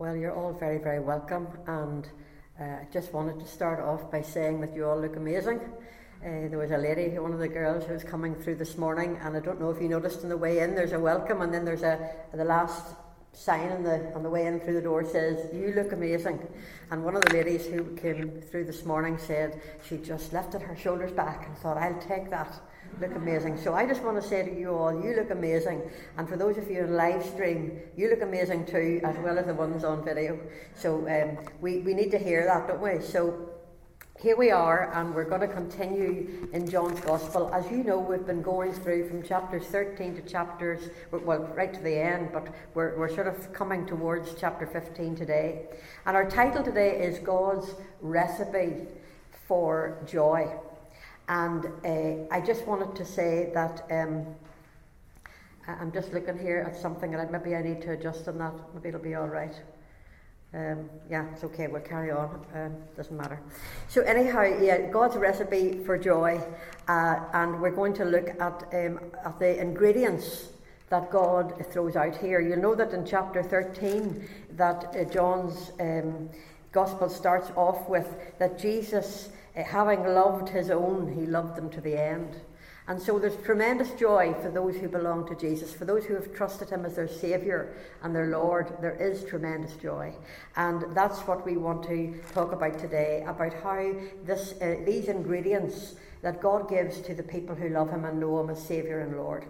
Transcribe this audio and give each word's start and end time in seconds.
Well, 0.00 0.14
you're 0.14 0.32
all 0.32 0.52
very, 0.52 0.78
very 0.78 1.00
welcome, 1.00 1.48
and 1.66 2.08
uh, 2.60 2.62
I 2.62 2.86
just 2.92 3.12
wanted 3.12 3.40
to 3.40 3.46
start 3.48 3.80
off 3.80 4.12
by 4.12 4.22
saying 4.22 4.60
that 4.60 4.72
you 4.72 4.86
all 4.86 4.96
look 4.96 5.16
amazing. 5.16 5.58
Uh, 6.24 6.46
there 6.46 6.58
was 6.58 6.70
a 6.70 6.78
lady, 6.78 7.18
one 7.18 7.32
of 7.32 7.40
the 7.40 7.48
girls, 7.48 7.82
who 7.82 7.94
was 7.94 8.04
coming 8.04 8.36
through 8.36 8.54
this 8.54 8.78
morning, 8.78 9.18
and 9.22 9.36
I 9.36 9.40
don't 9.40 9.60
know 9.60 9.70
if 9.70 9.82
you 9.82 9.88
noticed 9.88 10.22
on 10.22 10.28
the 10.28 10.36
way 10.36 10.60
in, 10.60 10.76
there's 10.76 10.92
a 10.92 11.00
welcome, 11.00 11.42
and 11.42 11.52
then 11.52 11.64
there's 11.64 11.82
a 11.82 12.12
the 12.32 12.44
last 12.44 12.94
sign 13.32 13.72
on 13.72 13.82
the 13.82 14.14
on 14.14 14.22
the 14.22 14.30
way 14.30 14.46
in 14.46 14.60
through 14.60 14.74
the 14.74 14.82
door 14.82 15.04
says, 15.04 15.52
"You 15.52 15.72
look 15.74 15.90
amazing." 15.90 16.46
And 16.92 17.04
one 17.04 17.16
of 17.16 17.24
the 17.24 17.32
ladies 17.32 17.66
who 17.66 17.82
came 17.96 18.40
through 18.40 18.66
this 18.66 18.84
morning 18.84 19.18
said 19.18 19.60
she 19.84 19.98
just 19.98 20.32
lifted 20.32 20.62
her 20.62 20.76
shoulders 20.76 21.10
back 21.10 21.44
and 21.48 21.58
thought, 21.58 21.76
"I'll 21.76 22.00
take 22.00 22.30
that." 22.30 22.52
Look 23.00 23.14
amazing. 23.14 23.58
So 23.58 23.74
I 23.74 23.86
just 23.86 24.02
want 24.02 24.20
to 24.20 24.26
say 24.26 24.44
to 24.44 24.58
you 24.58 24.74
all, 24.74 24.92
you 24.92 25.14
look 25.14 25.30
amazing. 25.30 25.82
And 26.16 26.28
for 26.28 26.36
those 26.36 26.58
of 26.58 26.70
you 26.70 26.80
in 26.80 26.96
live 26.96 27.24
stream, 27.24 27.78
you 27.96 28.10
look 28.10 28.22
amazing 28.22 28.66
too, 28.66 29.00
as 29.04 29.16
well 29.18 29.38
as 29.38 29.46
the 29.46 29.54
ones 29.54 29.84
on 29.84 30.04
video. 30.04 30.38
So 30.74 31.08
um, 31.08 31.44
we, 31.60 31.78
we 31.78 31.94
need 31.94 32.10
to 32.10 32.18
hear 32.18 32.44
that, 32.44 32.68
don't 32.68 32.80
we? 32.80 33.00
So 33.00 33.50
here 34.20 34.36
we 34.36 34.50
are, 34.50 34.92
and 34.94 35.14
we're 35.14 35.28
going 35.28 35.42
to 35.42 35.48
continue 35.48 36.48
in 36.52 36.68
John's 36.68 36.98
Gospel. 37.00 37.54
As 37.54 37.70
you 37.70 37.84
know, 37.84 38.00
we've 38.00 38.26
been 38.26 38.42
going 38.42 38.72
through 38.72 39.08
from 39.08 39.22
chapters 39.22 39.64
13 39.66 40.16
to 40.16 40.22
chapters, 40.22 40.90
well, 41.12 41.48
right 41.54 41.72
to 41.72 41.80
the 41.80 41.96
end, 41.96 42.30
but 42.32 42.48
we're, 42.74 42.98
we're 42.98 43.14
sort 43.14 43.28
of 43.28 43.52
coming 43.52 43.86
towards 43.86 44.34
chapter 44.34 44.66
15 44.66 45.14
today. 45.14 45.66
And 46.04 46.16
our 46.16 46.28
title 46.28 46.64
today 46.64 47.00
is 47.00 47.20
God's 47.20 47.76
Recipe 48.00 48.88
for 49.46 50.02
Joy. 50.04 50.50
And 51.28 51.66
uh, 51.84 52.34
I 52.34 52.40
just 52.40 52.66
wanted 52.66 52.96
to 52.96 53.04
say 53.04 53.50
that 53.52 53.86
um, 53.90 54.26
I'm 55.66 55.92
just 55.92 56.14
looking 56.14 56.38
here 56.38 56.64
at 56.66 56.80
something, 56.80 57.14
and 57.14 57.30
maybe 57.30 57.54
I 57.54 57.60
need 57.60 57.82
to 57.82 57.92
adjust 57.92 58.26
on 58.28 58.38
that. 58.38 58.54
Maybe 58.74 58.88
it'll 58.88 59.00
be 59.00 59.14
all 59.14 59.28
right. 59.28 59.54
Um, 60.54 60.88
yeah, 61.10 61.26
it's 61.34 61.44
okay. 61.44 61.66
We'll 61.66 61.82
carry 61.82 62.10
on. 62.10 62.46
Um, 62.54 62.76
doesn't 62.96 63.14
matter. 63.14 63.38
So 63.88 64.00
anyhow, 64.00 64.44
yeah, 64.44 64.90
God's 64.90 65.16
recipe 65.16 65.84
for 65.84 65.98
joy, 65.98 66.40
uh, 66.88 67.20
and 67.34 67.60
we're 67.60 67.72
going 67.72 67.92
to 67.94 68.06
look 68.06 68.30
at 68.40 68.64
um, 68.72 68.98
at 69.22 69.38
the 69.38 69.60
ingredients 69.60 70.48
that 70.88 71.10
God 71.10 71.66
throws 71.70 71.96
out 71.96 72.16
here. 72.16 72.40
You'll 72.40 72.62
know 72.62 72.74
that 72.74 72.94
in 72.94 73.04
chapter 73.04 73.42
13 73.42 74.26
that 74.52 74.96
uh, 74.96 75.04
John's 75.04 75.72
um, 75.78 76.30
gospel 76.72 77.10
starts 77.10 77.50
off 77.54 77.86
with 77.86 78.08
that 78.38 78.58
Jesus 78.58 79.28
having 79.66 80.02
loved 80.04 80.48
his 80.48 80.70
own, 80.70 81.12
he 81.12 81.26
loved 81.26 81.56
them 81.56 81.70
to 81.70 81.80
the 81.80 82.00
end. 82.00 82.40
And 82.88 83.00
so 83.00 83.18
there's 83.18 83.36
tremendous 83.44 83.90
joy 83.90 84.34
for 84.40 84.50
those 84.50 84.74
who 84.76 84.88
belong 84.88 85.28
to 85.28 85.34
Jesus, 85.34 85.74
for 85.74 85.84
those 85.84 86.06
who 86.06 86.14
have 86.14 86.34
trusted 86.34 86.70
him 86.70 86.86
as 86.86 86.96
their 86.96 87.06
Saviour 87.06 87.74
and 88.02 88.14
their 88.14 88.28
Lord. 88.28 88.72
There 88.80 88.96
is 88.96 89.24
tremendous 89.24 89.74
joy. 89.74 90.14
And 90.56 90.96
that's 90.96 91.20
what 91.20 91.44
we 91.44 91.58
want 91.58 91.82
to 91.84 92.18
talk 92.32 92.52
about 92.52 92.78
today 92.78 93.24
about 93.28 93.52
how 93.62 93.92
this, 94.24 94.54
uh, 94.62 94.76
these 94.86 95.08
ingredients 95.08 95.96
that 96.22 96.40
God 96.40 96.70
gives 96.70 97.02
to 97.02 97.14
the 97.14 97.22
people 97.22 97.54
who 97.54 97.68
love 97.68 97.90
him 97.90 98.06
and 98.06 98.18
know 98.18 98.40
him 98.40 98.48
as 98.48 98.64
Saviour 98.64 99.00
and 99.00 99.18
Lord. 99.18 99.44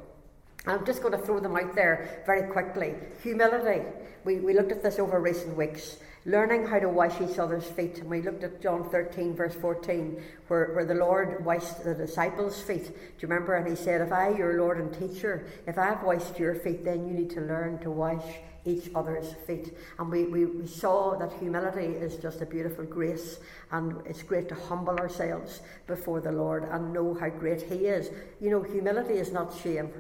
I'm 0.66 0.84
just 0.84 1.00
going 1.00 1.16
to 1.16 1.24
throw 1.24 1.38
them 1.38 1.54
out 1.54 1.76
there 1.76 2.24
very 2.26 2.50
quickly. 2.50 2.94
Humility. 3.22 3.82
We, 4.24 4.40
we 4.40 4.52
looked 4.52 4.72
at 4.72 4.82
this 4.82 4.98
over 4.98 5.20
recent 5.20 5.56
weeks 5.56 5.98
learning 6.24 6.66
how 6.66 6.78
to 6.78 6.88
wash 6.88 7.20
each 7.20 7.38
other's 7.38 7.64
feet. 7.64 7.98
And 7.98 8.10
we 8.10 8.22
looked 8.22 8.44
at 8.44 8.60
John 8.60 8.88
13, 8.90 9.34
verse 9.34 9.54
14, 9.54 10.22
where, 10.48 10.72
where 10.74 10.84
the 10.84 10.94
Lord 10.94 11.44
washed 11.44 11.84
the 11.84 11.94
disciples' 11.94 12.60
feet. 12.60 12.86
Do 12.86 12.92
you 13.20 13.28
remember? 13.28 13.54
And 13.54 13.68
he 13.68 13.76
said, 13.76 14.00
If 14.00 14.12
I, 14.12 14.30
your 14.30 14.58
Lord 14.58 14.78
and 14.78 14.92
teacher, 14.92 15.46
if 15.66 15.78
I've 15.78 16.02
washed 16.02 16.38
your 16.38 16.54
feet, 16.54 16.84
then 16.84 17.06
you 17.06 17.14
need 17.14 17.30
to 17.30 17.40
learn 17.40 17.78
to 17.80 17.90
wash 17.90 18.24
each 18.64 18.90
other's 18.94 19.32
feet. 19.46 19.74
And 19.98 20.10
we, 20.10 20.24
we, 20.24 20.44
we 20.44 20.66
saw 20.66 21.16
that 21.16 21.32
humility 21.34 21.86
is 21.86 22.16
just 22.16 22.42
a 22.42 22.46
beautiful 22.46 22.84
grace, 22.84 23.38
and 23.70 23.94
it's 24.04 24.22
great 24.22 24.48
to 24.50 24.54
humble 24.54 24.98
ourselves 24.98 25.60
before 25.86 26.20
the 26.20 26.32
Lord 26.32 26.68
and 26.70 26.92
know 26.92 27.14
how 27.14 27.30
great 27.30 27.62
He 27.62 27.86
is. 27.86 28.10
You 28.40 28.50
know, 28.50 28.62
humility 28.62 29.14
is 29.14 29.32
not 29.32 29.56
shame, 29.56 29.90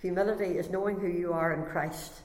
humility 0.00 0.58
is 0.58 0.70
knowing 0.70 0.98
who 0.98 1.08
you 1.08 1.32
are 1.32 1.52
in 1.52 1.64
Christ 1.66 2.22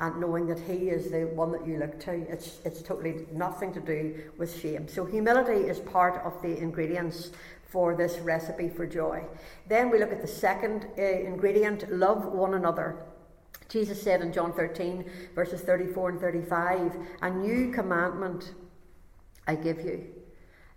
and 0.00 0.20
knowing 0.20 0.46
that 0.46 0.60
He 0.60 0.90
is 0.90 1.10
the 1.10 1.26
one 1.26 1.52
that 1.52 1.66
you 1.66 1.78
look 1.78 1.98
to. 2.00 2.12
It's, 2.30 2.60
it's 2.64 2.82
totally 2.82 3.26
nothing 3.32 3.72
to 3.74 3.80
do 3.80 4.22
with 4.38 4.60
shame. 4.60 4.88
So, 4.88 5.04
humility 5.04 5.68
is 5.68 5.78
part 5.80 6.22
of 6.24 6.40
the 6.42 6.56
ingredients 6.58 7.30
for 7.68 7.94
this 7.94 8.18
recipe 8.18 8.68
for 8.68 8.86
joy. 8.86 9.22
Then 9.68 9.90
we 9.90 9.98
look 9.98 10.12
at 10.12 10.22
the 10.22 10.28
second 10.28 10.86
uh, 10.98 11.02
ingredient 11.02 11.92
love 11.92 12.24
one 12.24 12.54
another. 12.54 13.04
Jesus 13.68 14.00
said 14.00 14.22
in 14.22 14.32
John 14.32 14.52
13, 14.52 15.04
verses 15.34 15.60
34 15.60 16.10
and 16.10 16.20
35, 16.20 16.96
A 17.20 17.30
new 17.30 17.70
commandment 17.70 18.54
I 19.46 19.54
give 19.54 19.80
you, 19.80 20.06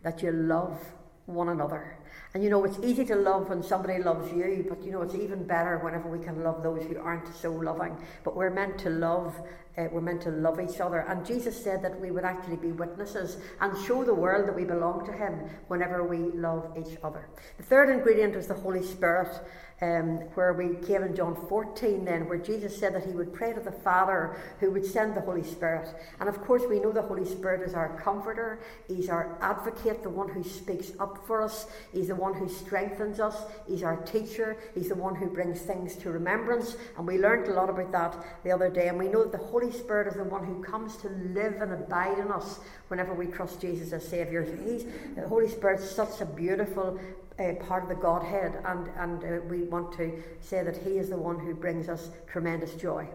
that 0.02 0.22
you 0.22 0.32
love 0.32 0.78
one 1.26 1.50
another. 1.50 1.98
And 2.34 2.44
you 2.44 2.50
know, 2.50 2.64
it's 2.64 2.80
easy 2.80 3.04
to 3.06 3.16
love 3.16 3.50
when 3.50 3.62
somebody 3.62 4.02
loves 4.02 4.32
you, 4.32 4.66
but 4.70 4.82
you 4.84 4.92
know, 4.92 5.02
it's 5.02 5.16
even 5.16 5.44
better 5.44 5.80
whenever 5.80 6.10
we 6.10 6.24
can 6.24 6.44
love 6.44 6.64
those 6.64 6.82
who 6.84 6.98
aren't 6.98 7.28
so 7.36 7.52
loving. 7.52 7.98
But 8.24 8.38
we're 8.38 8.50
meant 8.50 8.78
to 8.80 8.90
love, 8.90 9.36
uh, 9.78 9.88
we're 9.92 10.00
meant 10.00 10.22
to 10.22 10.30
love 10.30 10.62
each 10.62 10.80
other. 10.80 11.00
And 11.00 11.26
Jesus 11.26 11.62
said 11.62 11.82
that 11.84 12.00
we 12.00 12.10
would 12.10 12.24
actually 12.24 12.56
be 12.56 12.72
witnesses 12.72 13.36
and 13.60 13.78
show 13.86 14.06
the 14.06 14.14
world 14.14 14.48
that 14.48 14.56
we 14.56 14.64
belong 14.64 15.06
to 15.08 15.12
Him 15.12 15.42
whenever 15.68 16.06
we 16.06 16.20
love 16.38 16.72
each 16.78 16.98
other. 17.04 17.28
The 17.58 17.64
third 17.64 17.90
ingredient 17.90 18.36
is 18.36 18.48
the 18.48 18.54
Holy 18.54 18.84
Spirit 18.84 19.38
um, 19.82 20.18
where 20.36 20.54
we 20.54 20.76
came 20.86 21.04
in 21.04 21.16
John 21.16 21.36
14, 21.36 22.06
then, 22.06 22.30
where 22.30 22.38
Jesus 22.38 22.78
said 22.78 22.94
that 22.94 23.06
he 23.06 23.12
would 23.12 23.34
pray 23.34 23.52
to 23.52 23.60
the 23.60 23.72
Father 23.72 24.38
who 24.60 24.70
would 24.72 24.86
send 24.86 25.16
the 25.16 25.22
Holy 25.22 25.44
Spirit. 25.44 25.90
And 26.20 26.30
of 26.30 26.40
course, 26.44 26.62
we 26.70 26.80
know 26.80 26.92
the 26.92 27.02
Holy 27.02 27.26
Spirit 27.26 27.68
is 27.68 27.74
our 27.74 28.00
comforter, 28.00 28.60
he's 28.88 29.10
our 29.10 29.38
advocate, 29.42 30.04
the 30.04 30.10
one 30.10 30.30
who 30.30 30.44
speaks 30.44 30.92
up 31.00 31.26
for 31.26 31.42
us, 31.42 31.66
he's 31.92 32.10
the 32.10 32.16
one 32.16 32.36
who 32.36 32.48
strengthens 32.48 33.20
us, 33.20 33.44
he's 33.68 33.82
our 33.82 33.98
teacher, 34.04 34.56
he's 34.76 34.90
the 34.90 34.96
one 34.96 35.16
who 35.16 35.28
brings 35.28 35.62
things 35.62 35.96
to 35.96 36.12
remembrance. 36.12 36.76
And 36.98 37.08
we 37.08 37.18
learned 37.18 37.48
a 37.48 37.54
lot 37.54 37.70
about 37.70 37.92
that 37.92 38.26
the 38.44 38.52
other 38.52 38.70
day. 38.70 38.88
And 38.88 39.00
we 39.00 39.08
know 39.08 39.24
that 39.24 39.32
the 39.32 39.46
Holy 39.46 39.72
Spirit 39.72 40.08
is 40.08 40.14
the 40.14 40.24
one 40.24 40.46
who 40.46 40.64
comes 40.64 40.96
to 40.98 41.10
live 41.10 41.56
and 41.60 41.74
abide 41.74 42.20
in 42.20 42.32
us 42.32 42.60
whenever 42.88 43.16
we 43.16 43.26
trust 43.26 43.62
Jesus 43.62 43.94
as 43.94 44.08
Saviour. 44.08 44.44
He's, 44.44 44.86
the 45.16 45.28
Holy 45.28 45.50
Spirit's 45.50 45.90
such 45.90 46.22
a 46.22 46.26
beautiful 46.26 47.00
uh, 47.42 47.54
part 47.66 47.84
of 47.84 47.90
the 47.90 47.96
Godhead, 47.96 48.62
and, 48.66 48.88
and 48.98 49.24
uh, 49.24 49.44
we 49.50 49.64
want 49.64 49.92
to 49.94 50.22
say 50.40 50.64
that 50.64 50.78
He 50.78 50.92
is 50.92 51.10
the 51.10 51.18
one 51.18 51.40
who 51.40 51.54
brings 51.54 51.90
us 51.90 52.10
tremendous 52.28 52.74
joy. 52.76 53.08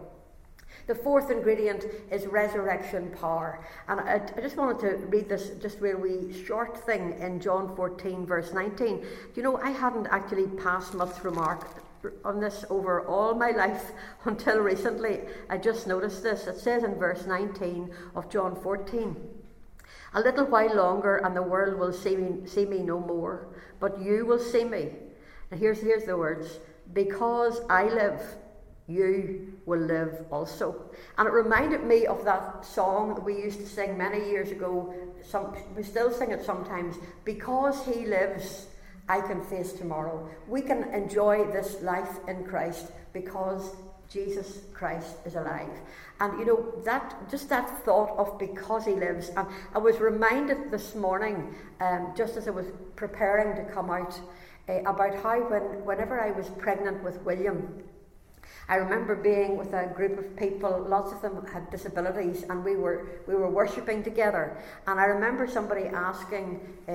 The 0.87 0.95
fourth 0.95 1.31
ingredient 1.31 1.85
is 2.11 2.27
resurrection 2.27 3.11
power. 3.19 3.59
And 3.87 3.99
I, 3.99 4.21
I, 4.35 4.41
just 4.41 4.55
wanted 4.55 4.79
to 4.79 5.05
read 5.07 5.27
this 5.27 5.49
just 5.61 5.79
really 5.81 6.43
short 6.45 6.85
thing 6.85 7.17
in 7.19 7.39
John 7.39 7.75
14, 7.75 8.25
verse 8.25 8.53
19. 8.53 9.05
You 9.35 9.43
know, 9.43 9.57
I 9.57 9.71
hadn't 9.71 10.07
actually 10.07 10.47
passed 10.47 10.93
much 10.93 11.23
remark 11.23 11.83
on 12.23 12.39
this 12.39 12.63
over 12.69 13.05
all 13.05 13.33
my 13.33 13.51
life 13.51 13.91
until 14.25 14.59
recently. 14.59 15.21
I 15.49 15.57
just 15.57 15.87
noticed 15.87 16.23
this. 16.23 16.47
It 16.47 16.57
says 16.57 16.83
in 16.83 16.95
verse 16.95 17.25
19 17.25 17.89
of 18.15 18.29
John 18.29 18.55
14 18.55 19.36
A 20.17 20.21
little 20.21 20.45
while 20.45 20.75
longer, 20.75 21.17
and 21.17 21.35
the 21.35 21.43
world 21.43 21.79
will 21.79 21.93
see 21.93 22.15
me, 22.17 22.47
see 22.47 22.65
me 22.65 22.79
no 22.79 22.99
more 22.99 23.47
but 23.79 24.01
you 24.01 24.25
will 24.25 24.39
see 24.39 24.63
me. 24.63 24.89
And 25.51 25.59
here's, 25.59 25.79
here's 25.79 26.05
the 26.05 26.17
words 26.17 26.59
because 26.93 27.61
I 27.69 27.85
live, 27.85 28.21
you 28.87 29.53
will 29.65 29.79
live 29.79 30.25
also. 30.31 30.89
And 31.17 31.27
it 31.27 31.31
reminded 31.31 31.83
me 31.83 32.05
of 32.05 32.23
that 32.25 32.65
song 32.65 33.15
that 33.15 33.23
we 33.23 33.35
used 33.35 33.59
to 33.59 33.67
sing 33.67 33.97
many 33.97 34.29
years 34.29 34.51
ago. 34.51 34.93
Some, 35.21 35.55
we 35.75 35.83
still 35.83 36.11
sing 36.11 36.31
it 36.31 36.43
sometimes. 36.45 36.95
Because 37.25 37.85
he 37.85 38.05
lives, 38.05 38.67
I 39.09 39.21
can 39.21 39.41
face 39.41 39.73
tomorrow. 39.73 40.29
We 40.47 40.61
can 40.61 40.93
enjoy 40.93 41.51
this 41.51 41.81
life 41.81 42.19
in 42.27 42.45
Christ 42.45 42.91
because 43.13 43.75
Jesus 44.09 44.61
Christ 44.73 45.17
is 45.25 45.35
alive. 45.35 45.69
And 46.19 46.39
you 46.39 46.45
know, 46.45 46.73
that 46.83 47.29
just 47.29 47.49
that 47.49 47.83
thought 47.83 48.17
of 48.17 48.39
because 48.39 48.85
he 48.85 48.93
lives. 48.93 49.29
And 49.29 49.47
I 49.75 49.77
was 49.77 49.99
reminded 49.99 50.71
this 50.71 50.95
morning, 50.95 51.55
um, 51.79 52.13
just 52.15 52.37
as 52.37 52.47
I 52.47 52.51
was 52.51 52.67
preparing 52.95 53.55
to 53.55 53.71
come 53.71 53.89
out, 53.89 54.19
uh, 54.69 54.81
about 54.85 55.15
how 55.15 55.39
when, 55.49 55.85
whenever 55.85 56.19
I 56.19 56.31
was 56.31 56.49
pregnant 56.49 57.03
with 57.03 57.21
William, 57.21 57.83
I 58.69 58.75
remember 58.75 59.15
being 59.15 59.55
with 59.55 59.73
a 59.73 59.87
group 59.95 60.19
of 60.19 60.35
people, 60.35 60.85
lots 60.89 61.13
of 61.13 61.21
them 61.21 61.45
had 61.53 61.69
disabilities, 61.71 62.43
and 62.49 62.65
we 62.65 62.75
were, 62.75 63.07
we 63.25 63.33
were 63.33 63.49
worshipping 63.49 64.03
together. 64.03 64.57
And 64.87 64.99
I 64.99 65.05
remember 65.05 65.47
somebody 65.47 65.85
asking, 65.85 66.59
uh, 66.89 66.91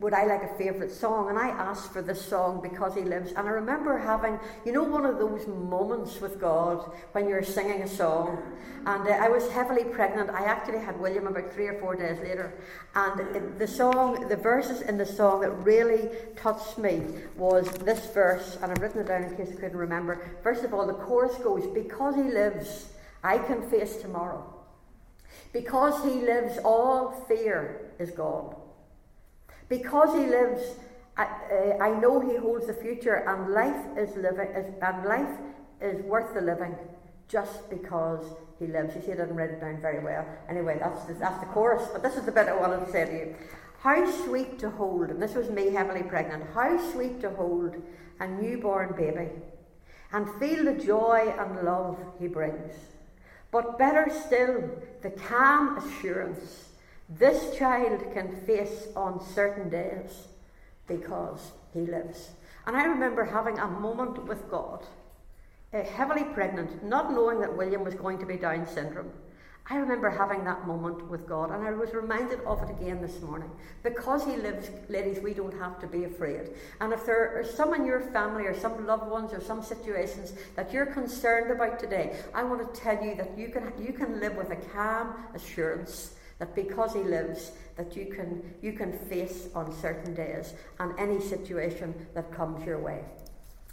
Would 0.00 0.14
I 0.14 0.24
like 0.24 0.42
a 0.42 0.58
favourite 0.58 0.90
song? 0.90 1.28
And 1.28 1.38
I 1.38 1.50
asked 1.50 1.92
for 1.92 2.02
this 2.02 2.20
song, 2.24 2.60
Because 2.60 2.96
He 2.96 3.02
Lives. 3.02 3.30
And 3.36 3.46
I 3.46 3.52
remember 3.52 3.98
having, 3.98 4.40
you 4.64 4.72
know, 4.72 4.82
one 4.82 5.06
of 5.06 5.18
those 5.18 5.46
moments 5.46 6.20
with 6.20 6.40
God 6.40 6.90
when 7.12 7.28
you're 7.28 7.44
singing 7.44 7.82
a 7.82 7.88
song. 7.88 8.42
And 8.84 9.06
uh, 9.06 9.12
I 9.12 9.28
was 9.28 9.48
heavily 9.50 9.84
pregnant. 9.84 10.30
I 10.30 10.44
actually 10.44 10.78
had 10.78 10.98
William 10.98 11.28
about 11.28 11.52
three 11.52 11.68
or 11.68 11.78
four 11.78 11.94
days 11.94 12.18
later. 12.18 12.52
And 12.96 13.58
the 13.58 13.68
song, 13.68 14.28
the 14.28 14.36
verses 14.36 14.80
in 14.80 14.98
the 14.98 15.06
song 15.06 15.42
that 15.42 15.50
really 15.50 16.08
touched 16.34 16.78
me 16.78 17.02
was 17.36 17.70
this 17.84 18.06
verse, 18.12 18.58
and 18.60 18.72
I've 18.72 18.78
written 18.78 19.02
it 19.02 19.06
down 19.06 19.22
in 19.22 19.36
case 19.36 19.50
I 19.50 19.60
couldn't 19.60 19.76
remember. 19.76 20.26
First 20.42 20.64
of 20.64 20.74
all, 20.74 20.79
the 20.86 20.94
chorus 20.94 21.36
goes, 21.36 21.66
Because 21.66 22.14
he 22.14 22.22
lives, 22.22 22.92
I 23.22 23.38
can 23.38 23.68
face 23.68 23.96
tomorrow. 23.96 24.44
Because 25.52 26.02
he 26.04 26.20
lives, 26.20 26.58
all 26.64 27.24
fear 27.28 27.92
is 27.98 28.10
gone. 28.10 28.54
Because 29.68 30.14
he 30.14 30.26
lives, 30.26 30.62
I, 31.16 31.24
uh, 31.24 31.82
I 31.82 32.00
know 32.00 32.20
he 32.20 32.36
holds 32.36 32.66
the 32.66 32.74
future, 32.74 33.24
and 33.26 33.52
life 33.52 33.84
is 33.96 34.14
living, 34.16 34.48
is, 34.48 34.66
and 34.82 35.04
life 35.04 35.38
is 35.80 36.02
worth 36.04 36.34
the 36.34 36.40
living 36.40 36.74
just 37.28 37.68
because 37.70 38.24
he 38.58 38.66
lives. 38.66 38.94
You 38.94 39.02
see, 39.02 39.12
I 39.12 39.16
didn't 39.16 39.36
write 39.36 39.50
it 39.50 39.60
down 39.60 39.80
very 39.80 40.02
well. 40.02 40.26
Anyway, 40.48 40.78
that's 40.80 41.04
that's 41.18 41.38
the 41.40 41.46
chorus. 41.46 41.88
But 41.92 42.02
this 42.02 42.16
is 42.16 42.24
the 42.24 42.32
bit 42.32 42.48
I 42.48 42.56
wanted 42.56 42.84
to 42.84 42.92
say 42.92 43.04
to 43.06 43.12
you. 43.12 43.34
How 43.80 44.10
sweet 44.24 44.58
to 44.58 44.70
hold, 44.70 45.08
and 45.08 45.22
this 45.22 45.34
was 45.34 45.48
me 45.48 45.72
heavily 45.72 46.02
pregnant, 46.02 46.44
how 46.52 46.76
sweet 46.92 47.20
to 47.22 47.30
hold 47.30 47.76
a 48.18 48.28
newborn 48.28 48.94
baby 48.96 49.30
and 50.12 50.28
feel 50.38 50.64
the 50.64 50.74
joy 50.74 51.34
and 51.38 51.64
love 51.64 51.98
he 52.18 52.28
brings. 52.28 52.74
But 53.50 53.78
better 53.78 54.08
still, 54.10 54.70
the 55.02 55.10
calm 55.10 55.78
assurance 55.78 56.70
this 57.18 57.56
child 57.56 58.04
can 58.12 58.40
face 58.46 58.86
on 58.94 59.20
certain 59.34 59.68
days 59.68 60.28
because 60.86 61.50
he 61.74 61.80
lives. 61.80 62.30
And 62.66 62.76
I 62.76 62.84
remember 62.84 63.24
having 63.24 63.58
a 63.58 63.66
moment 63.66 64.26
with 64.26 64.48
God, 64.48 64.86
uh, 65.74 65.82
heavily 65.82 66.22
pregnant, 66.22 66.84
not 66.84 67.12
knowing 67.12 67.40
that 67.40 67.56
William 67.56 67.82
was 67.82 67.94
going 67.94 68.18
to 68.18 68.26
be 68.26 68.36
Down 68.36 68.66
syndrome. 68.66 69.10
I 69.72 69.76
remember 69.76 70.10
having 70.10 70.42
that 70.44 70.66
moment 70.66 71.08
with 71.08 71.28
God, 71.28 71.52
and 71.52 71.62
I 71.62 71.70
was 71.70 71.94
reminded 71.94 72.40
of 72.40 72.60
it 72.64 72.70
again 72.70 73.00
this 73.00 73.22
morning. 73.22 73.48
Because 73.84 74.24
He 74.24 74.36
lives, 74.36 74.68
ladies, 74.88 75.20
we 75.20 75.32
don't 75.32 75.56
have 75.60 75.78
to 75.78 75.86
be 75.86 76.02
afraid. 76.02 76.50
And 76.80 76.92
if 76.92 77.06
there 77.06 77.38
are 77.38 77.44
some 77.44 77.72
in 77.74 77.86
your 77.86 78.00
family, 78.00 78.46
or 78.46 78.58
some 78.58 78.84
loved 78.84 79.08
ones, 79.08 79.32
or 79.32 79.40
some 79.40 79.62
situations 79.62 80.32
that 80.56 80.72
you're 80.72 80.86
concerned 80.86 81.52
about 81.52 81.78
today, 81.78 82.16
I 82.34 82.42
want 82.42 82.74
to 82.74 82.80
tell 82.80 83.00
you 83.00 83.14
that 83.14 83.38
you 83.38 83.50
can, 83.50 83.72
you 83.78 83.92
can 83.92 84.18
live 84.18 84.34
with 84.34 84.50
a 84.50 84.56
calm 84.56 85.14
assurance 85.34 86.14
that 86.40 86.56
because 86.56 86.92
He 86.92 87.04
lives, 87.04 87.52
that 87.76 87.94
you 87.94 88.06
can, 88.06 88.42
you 88.62 88.72
can 88.72 88.92
face 88.92 89.50
on 89.54 89.72
certain 89.80 90.14
days 90.14 90.52
and 90.80 90.98
any 90.98 91.20
situation 91.20 91.94
that 92.14 92.32
comes 92.32 92.66
your 92.66 92.80
way. 92.80 93.04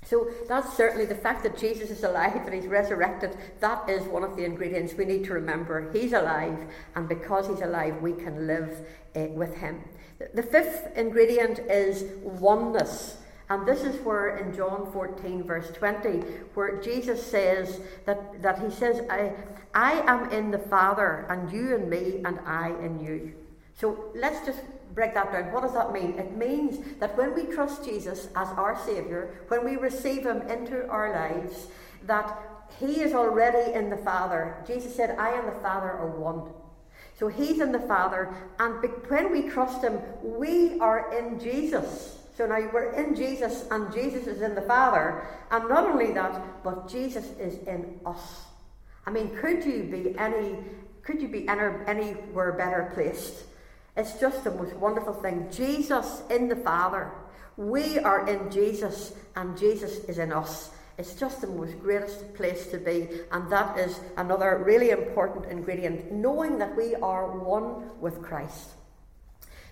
So 0.09 0.31
that's 0.47 0.75
certainly 0.77 1.05
the 1.05 1.15
fact 1.15 1.43
that 1.43 1.57
Jesus 1.57 1.89
is 1.89 2.03
alive 2.03 2.35
and 2.45 2.53
he's 2.53 2.67
resurrected. 2.67 3.37
That 3.59 3.89
is 3.89 4.03
one 4.03 4.23
of 4.23 4.37
the 4.37 4.45
ingredients 4.45 4.93
we 4.93 5.03
need 5.03 5.25
to 5.25 5.33
remember. 5.33 5.91
He's 5.91 6.13
alive, 6.13 6.57
and 6.95 7.09
because 7.09 7.47
he's 7.47 7.61
alive, 7.61 8.01
we 8.01 8.13
can 8.13 8.47
live 8.47 8.87
uh, 9.15 9.25
with 9.33 9.55
him. 9.55 9.83
The 10.33 10.43
fifth 10.43 10.95
ingredient 10.95 11.59
is 11.59 12.05
oneness. 12.23 13.17
And 13.49 13.65
this 13.65 13.83
is 13.83 13.99
where 14.01 14.37
in 14.37 14.55
John 14.55 14.89
14, 14.91 15.43
verse 15.43 15.71
20, 15.71 16.19
where 16.53 16.81
Jesus 16.81 17.25
says 17.25 17.79
that, 18.05 18.41
that 18.41 18.59
he 18.59 18.69
says, 18.71 19.01
I, 19.09 19.33
I 19.73 19.93
am 20.05 20.31
in 20.31 20.51
the 20.51 20.59
Father, 20.59 21.25
and 21.29 21.51
you 21.51 21.75
in 21.75 21.89
me, 21.89 22.21
and 22.25 22.39
I 22.45 22.69
in 22.81 22.99
you. 22.99 23.33
So 23.79 24.11
let's 24.15 24.45
just 24.45 24.59
break 24.93 25.13
that 25.13 25.31
down. 25.31 25.51
What 25.51 25.63
does 25.63 25.73
that 25.73 25.91
mean? 25.93 26.17
It 26.17 26.35
means 26.35 26.79
that 26.99 27.17
when 27.17 27.33
we 27.35 27.45
trust 27.45 27.85
Jesus 27.85 28.27
as 28.35 28.47
our 28.49 28.79
Saviour, 28.85 29.35
when 29.47 29.65
we 29.65 29.75
receive 29.75 30.25
Him 30.25 30.41
into 30.43 30.87
our 30.87 31.13
lives, 31.13 31.67
that 32.05 32.37
He 32.79 33.01
is 33.01 33.13
already 33.13 33.73
in 33.73 33.89
the 33.89 33.97
Father. 33.97 34.55
Jesus 34.65 34.95
said, 34.95 35.17
I 35.17 35.31
and 35.31 35.47
the 35.47 35.59
Father 35.61 35.91
are 35.91 36.09
one. 36.17 36.51
So 37.19 37.27
He's 37.27 37.59
in 37.59 37.71
the 37.71 37.79
Father, 37.79 38.33
and 38.59 38.75
when 39.07 39.31
we 39.31 39.49
trust 39.49 39.83
Him, 39.83 39.99
we 40.21 40.79
are 40.79 41.11
in 41.17 41.39
Jesus. 41.39 42.17
So 42.37 42.45
now 42.45 42.69
we're 42.71 42.93
in 42.93 43.15
Jesus, 43.15 43.65
and 43.71 43.91
Jesus 43.91 44.27
is 44.27 44.41
in 44.41 44.53
the 44.53 44.61
Father. 44.61 45.27
And 45.49 45.67
not 45.67 45.85
only 45.85 46.13
that, 46.13 46.63
but 46.63 46.87
Jesus 46.87 47.25
is 47.39 47.57
in 47.67 47.99
us. 48.05 48.45
I 49.07 49.09
mean, 49.09 49.35
could 49.37 49.65
you 49.65 49.83
be 49.83 50.15
any 50.19 50.57
could 51.01 51.21
you 51.21 51.29
be 51.29 51.47
any, 51.47 51.73
anywhere 51.87 52.51
better 52.51 52.91
placed 52.93 53.45
it's 53.97 54.19
just 54.19 54.43
the 54.43 54.51
most 54.51 54.73
wonderful 54.75 55.13
thing. 55.13 55.49
Jesus 55.51 56.21
in 56.29 56.47
the 56.47 56.55
Father. 56.55 57.11
We 57.57 57.97
are 57.97 58.27
in 58.27 58.51
Jesus, 58.51 59.13
and 59.35 59.57
Jesus 59.57 59.97
is 60.05 60.19
in 60.19 60.31
us. 60.31 60.69
It's 60.99 61.15
just 61.15 61.41
the 61.41 61.47
most 61.47 61.79
greatest 61.79 62.33
place 62.35 62.67
to 62.67 62.77
be, 62.77 63.09
and 63.31 63.51
that 63.51 63.77
is 63.77 63.99
another 64.15 64.63
really 64.63 64.91
important 64.91 65.45
ingredient, 65.45 66.11
knowing 66.11 66.59
that 66.59 66.75
we 66.75 66.95
are 66.95 67.37
one 67.37 67.99
with 67.99 68.21
Christ. 68.21 68.69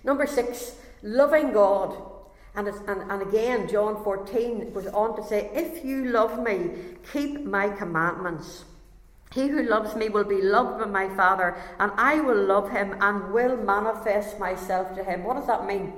Number 0.02 0.26
six, 0.26 0.76
loving 1.02 1.52
God. 1.52 1.96
And, 2.54 2.68
and, 2.68 3.10
and 3.10 3.22
again, 3.22 3.68
John 3.68 4.02
14 4.02 4.72
goes 4.72 4.86
on 4.86 5.16
to 5.16 5.24
say, 5.24 5.50
If 5.52 5.84
you 5.84 6.06
love 6.06 6.42
me, 6.42 6.70
keep 7.12 7.44
my 7.44 7.68
commandments. 7.68 8.64
He 9.36 9.48
who 9.48 9.64
loves 9.64 9.94
me 9.94 10.08
will 10.08 10.24
be 10.24 10.40
loved 10.40 10.78
by 10.78 10.86
my 10.86 11.14
Father, 11.14 11.54
and 11.78 11.92
I 11.98 12.20
will 12.20 12.42
love 12.42 12.70
him 12.70 12.96
and 13.02 13.34
will 13.34 13.58
manifest 13.58 14.38
myself 14.38 14.96
to 14.96 15.04
him. 15.04 15.24
What 15.24 15.36
does 15.36 15.46
that 15.46 15.66
mean? 15.66 15.92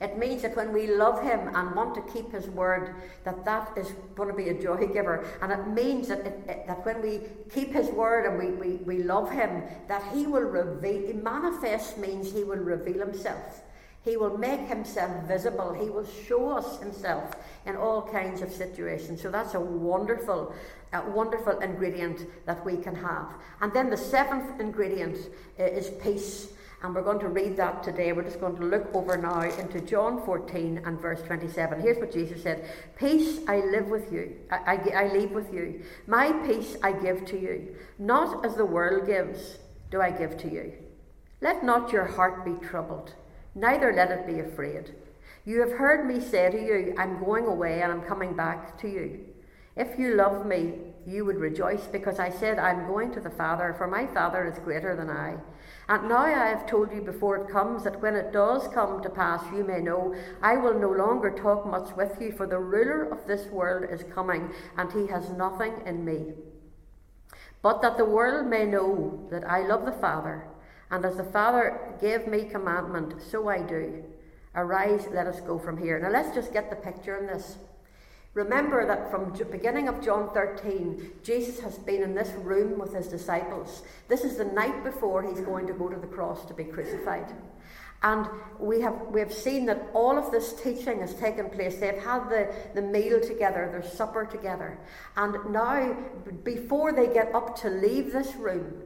It 0.00 0.18
means 0.18 0.42
that 0.42 0.54
when 0.54 0.72
we 0.72 0.86
love 0.86 1.20
him 1.20 1.50
and 1.52 1.74
want 1.74 1.96
to 1.96 2.12
keep 2.12 2.30
his 2.30 2.46
word, 2.46 2.94
that 3.24 3.44
that 3.44 3.76
is 3.76 3.90
going 4.14 4.28
to 4.28 4.36
be 4.36 4.50
a 4.50 4.62
joy 4.62 4.86
giver. 4.86 5.26
And 5.42 5.50
it 5.50 5.66
means 5.66 6.06
that, 6.06 6.20
it, 6.20 6.44
it, 6.48 6.66
that 6.68 6.86
when 6.86 7.02
we 7.02 7.22
keep 7.52 7.72
his 7.72 7.88
word 7.88 8.24
and 8.24 8.38
we, 8.38 8.52
we, 8.52 8.76
we 8.84 9.02
love 9.02 9.32
him, 9.32 9.64
that 9.88 10.04
he 10.12 10.28
will 10.28 10.42
reveal, 10.42 11.12
manifest 11.16 11.98
means 11.98 12.30
he 12.30 12.44
will 12.44 12.58
reveal 12.58 13.00
himself. 13.00 13.62
He 14.04 14.18
will 14.18 14.36
make 14.36 14.60
himself 14.60 15.26
visible. 15.26 15.72
He 15.72 15.88
will 15.88 16.06
show 16.06 16.50
us 16.50 16.78
himself 16.78 17.32
in 17.64 17.74
all 17.74 18.02
kinds 18.02 18.42
of 18.42 18.52
situations. 18.52 19.22
So 19.22 19.30
that's 19.30 19.54
a 19.54 19.60
wonderful, 19.60 20.54
a 20.92 21.08
wonderful 21.08 21.58
ingredient 21.60 22.26
that 22.44 22.62
we 22.66 22.76
can 22.76 22.94
have. 22.94 23.32
And 23.62 23.72
then 23.72 23.88
the 23.88 23.96
seventh 23.96 24.60
ingredient 24.60 25.16
uh, 25.58 25.64
is 25.64 25.88
peace. 26.02 26.48
And 26.82 26.94
we're 26.94 27.02
going 27.02 27.20
to 27.20 27.28
read 27.28 27.56
that 27.56 27.82
today. 27.82 28.12
We're 28.12 28.24
just 28.24 28.40
going 28.40 28.56
to 28.56 28.66
look 28.66 28.94
over 28.94 29.16
now 29.16 29.40
into 29.40 29.80
John 29.80 30.22
14 30.26 30.82
and 30.84 31.00
verse 31.00 31.22
27. 31.22 31.80
Here's 31.80 31.96
what 31.96 32.12
Jesus 32.12 32.42
said 32.42 32.68
Peace 32.98 33.40
I 33.48 33.60
live 33.60 33.88
with 33.88 34.12
you, 34.12 34.36
I, 34.50 34.56
I, 34.74 35.04
I 35.04 35.12
leave 35.14 35.30
with 35.30 35.50
you. 35.50 35.82
My 36.06 36.30
peace 36.46 36.76
I 36.82 36.92
give 36.92 37.24
to 37.26 37.40
you. 37.40 37.74
Not 37.98 38.44
as 38.44 38.54
the 38.54 38.66
world 38.66 39.06
gives, 39.06 39.56
do 39.90 40.02
I 40.02 40.10
give 40.10 40.36
to 40.38 40.52
you. 40.52 40.74
Let 41.40 41.64
not 41.64 41.90
your 41.90 42.04
heart 42.04 42.44
be 42.44 42.66
troubled 42.66 43.14
neither 43.54 43.92
let 43.92 44.10
it 44.10 44.26
be 44.26 44.40
afraid. 44.40 44.94
You 45.44 45.60
have 45.60 45.72
heard 45.72 46.06
me 46.06 46.20
say 46.20 46.50
to 46.50 46.58
you, 46.58 46.94
I'm 46.96 47.22
going 47.22 47.46
away 47.46 47.82
and 47.82 47.92
I'm 47.92 48.02
coming 48.02 48.34
back 48.34 48.78
to 48.80 48.88
you. 48.88 49.20
If 49.76 49.98
you 49.98 50.14
love 50.14 50.46
me, 50.46 50.74
you 51.06 51.24
would 51.24 51.36
rejoice 51.36 51.86
because 51.86 52.18
I 52.18 52.30
said, 52.30 52.58
I'm 52.58 52.86
going 52.86 53.12
to 53.12 53.20
the 53.20 53.30
Father, 53.30 53.74
for 53.76 53.86
my 53.86 54.06
Father 54.06 54.46
is 54.46 54.58
greater 54.60 54.96
than 54.96 55.10
I. 55.10 55.36
And 55.88 56.08
now 56.08 56.18
I 56.18 56.48
have 56.48 56.66
told 56.66 56.92
you 56.92 57.02
before 57.02 57.36
it 57.36 57.50
comes 57.50 57.84
that 57.84 58.00
when 58.00 58.14
it 58.14 58.32
does 58.32 58.68
come 58.68 59.02
to 59.02 59.10
pass, 59.10 59.44
you 59.52 59.64
may 59.64 59.80
know 59.80 60.14
I 60.40 60.56
will 60.56 60.78
no 60.78 60.90
longer 60.90 61.30
talk 61.30 61.66
much 61.66 61.94
with 61.94 62.20
you, 62.22 62.32
for 62.32 62.46
the 62.46 62.58
ruler 62.58 63.02
of 63.02 63.26
this 63.26 63.46
world 63.48 63.90
is 63.90 64.04
coming, 64.14 64.50
and 64.78 64.90
he 64.92 65.08
has 65.08 65.28
nothing 65.30 65.74
in 65.84 66.04
me. 66.04 66.32
But 67.60 67.82
that 67.82 67.98
the 67.98 68.04
world 68.06 68.46
may 68.46 68.64
know 68.64 69.26
that 69.30 69.44
I 69.44 69.66
love 69.66 69.84
the 69.84 69.92
Father 69.92 70.46
and 70.90 71.04
as 71.04 71.16
the 71.16 71.24
Father 71.24 71.80
gave 72.00 72.26
me 72.26 72.44
commandment, 72.44 73.14
so 73.22 73.48
I 73.48 73.62
do. 73.62 74.04
Arise, 74.54 75.08
let 75.12 75.26
us 75.26 75.40
go 75.40 75.58
from 75.58 75.76
here. 75.76 75.98
Now 75.98 76.10
let's 76.10 76.34
just 76.34 76.52
get 76.52 76.70
the 76.70 76.76
picture 76.76 77.16
in 77.16 77.26
this. 77.26 77.56
Remember 78.34 78.84
that 78.86 79.10
from 79.10 79.32
the 79.36 79.44
beginning 79.44 79.88
of 79.88 80.04
John 80.04 80.30
13, 80.34 81.12
Jesus 81.22 81.60
has 81.60 81.78
been 81.78 82.02
in 82.02 82.14
this 82.14 82.30
room 82.30 82.78
with 82.78 82.92
his 82.92 83.06
disciples. 83.06 83.82
This 84.08 84.24
is 84.24 84.36
the 84.36 84.44
night 84.44 84.82
before 84.82 85.22
he's 85.22 85.40
going 85.40 85.68
to 85.68 85.72
go 85.72 85.88
to 85.88 85.96
the 85.96 86.06
cross 86.06 86.44
to 86.46 86.54
be 86.54 86.64
crucified. 86.64 87.32
And 88.02 88.28
we 88.58 88.80
have, 88.82 89.00
we 89.10 89.20
have 89.20 89.32
seen 89.32 89.66
that 89.66 89.88
all 89.94 90.18
of 90.18 90.30
this 90.30 90.52
teaching 90.60 91.00
has 91.00 91.14
taken 91.14 91.48
place. 91.48 91.76
They've 91.76 92.02
had 92.02 92.28
the, 92.28 92.52
the 92.74 92.82
meal 92.82 93.20
together, 93.20 93.68
their 93.70 93.82
supper 93.82 94.26
together. 94.26 94.78
And 95.16 95.52
now, 95.52 95.96
before 96.42 96.92
they 96.92 97.06
get 97.06 97.34
up 97.34 97.56
to 97.62 97.70
leave 97.70 98.12
this 98.12 98.34
room, 98.34 98.82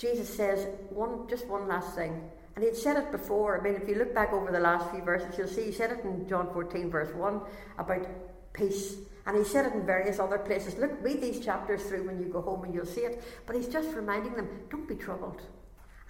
Jesus 0.00 0.34
says 0.34 0.66
one, 0.88 1.28
just 1.28 1.46
one 1.46 1.68
last 1.68 1.94
thing. 1.94 2.22
And 2.56 2.64
he'd 2.64 2.74
said 2.74 2.96
it 2.96 3.12
before. 3.12 3.60
I 3.60 3.62
mean, 3.62 3.74
if 3.74 3.86
you 3.86 3.96
look 3.96 4.14
back 4.14 4.32
over 4.32 4.50
the 4.50 4.58
last 4.58 4.90
few 4.90 5.02
verses, 5.02 5.36
you'll 5.36 5.46
see 5.46 5.64
he 5.66 5.72
said 5.72 5.92
it 5.92 6.04
in 6.04 6.26
John 6.26 6.50
14, 6.54 6.90
verse 6.90 7.14
1, 7.14 7.40
about 7.76 8.06
peace. 8.54 8.96
And 9.26 9.36
he 9.36 9.44
said 9.44 9.66
it 9.66 9.74
in 9.74 9.84
various 9.84 10.18
other 10.18 10.38
places. 10.38 10.78
Look, 10.78 10.92
read 11.02 11.20
these 11.20 11.44
chapters 11.44 11.82
through 11.82 12.06
when 12.06 12.18
you 12.18 12.28
go 12.28 12.40
home 12.40 12.64
and 12.64 12.74
you'll 12.74 12.86
see 12.86 13.02
it. 13.02 13.22
But 13.46 13.56
he's 13.56 13.68
just 13.68 13.94
reminding 13.94 14.34
them 14.36 14.48
don't 14.70 14.88
be 14.88 14.94
troubled. 14.94 15.42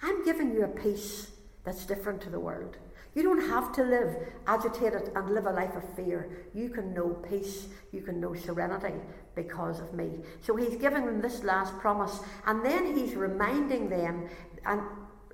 I'm 0.01 0.23
giving 0.23 0.53
you 0.53 0.63
a 0.63 0.69
peace 0.69 1.29
that's 1.65 1.85
different 1.85 2.21
to 2.21 2.29
the 2.29 2.39
world. 2.39 2.77
You 3.13 3.23
don't 3.23 3.49
have 3.49 3.73
to 3.73 3.83
live 3.83 4.15
agitated 4.47 5.11
and 5.13 5.29
live 5.31 5.45
a 5.45 5.51
life 5.51 5.75
of 5.75 5.83
fear. 5.95 6.47
You 6.53 6.69
can 6.69 6.93
know 6.93 7.09
peace, 7.29 7.67
you 7.91 8.01
can 8.01 8.21
know 8.21 8.33
serenity 8.33 8.93
because 9.35 9.79
of 9.79 9.93
me. 9.93 10.09
So 10.41 10.55
he's 10.55 10.75
giving 10.75 11.05
them 11.05 11.21
this 11.21 11.43
last 11.43 11.77
promise, 11.79 12.19
and 12.45 12.65
then 12.65 12.95
he's 12.95 13.15
reminding 13.15 13.89
them, 13.89 14.27
and 14.65 14.81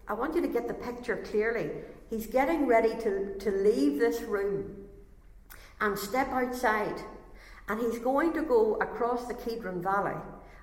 I 0.08 0.14
want 0.14 0.36
you 0.36 0.42
to 0.42 0.48
get 0.48 0.68
the 0.68 0.74
picture 0.74 1.18
clearly. 1.30 1.72
He's 2.10 2.28
getting 2.28 2.68
ready 2.68 2.96
to, 3.02 3.38
to 3.38 3.52
leave 3.52 4.00
this 4.00 4.22
room 4.22 4.86
and 5.82 5.98
step 5.98 6.30
outside, 6.30 7.02
and 7.68 7.80
he's 7.80 8.00
going 8.00 8.34
to 8.34 8.42
go 8.44 8.76
across 8.76 9.26
the 9.26 9.34
Kedron 9.34 9.82
Valley. 9.84 10.16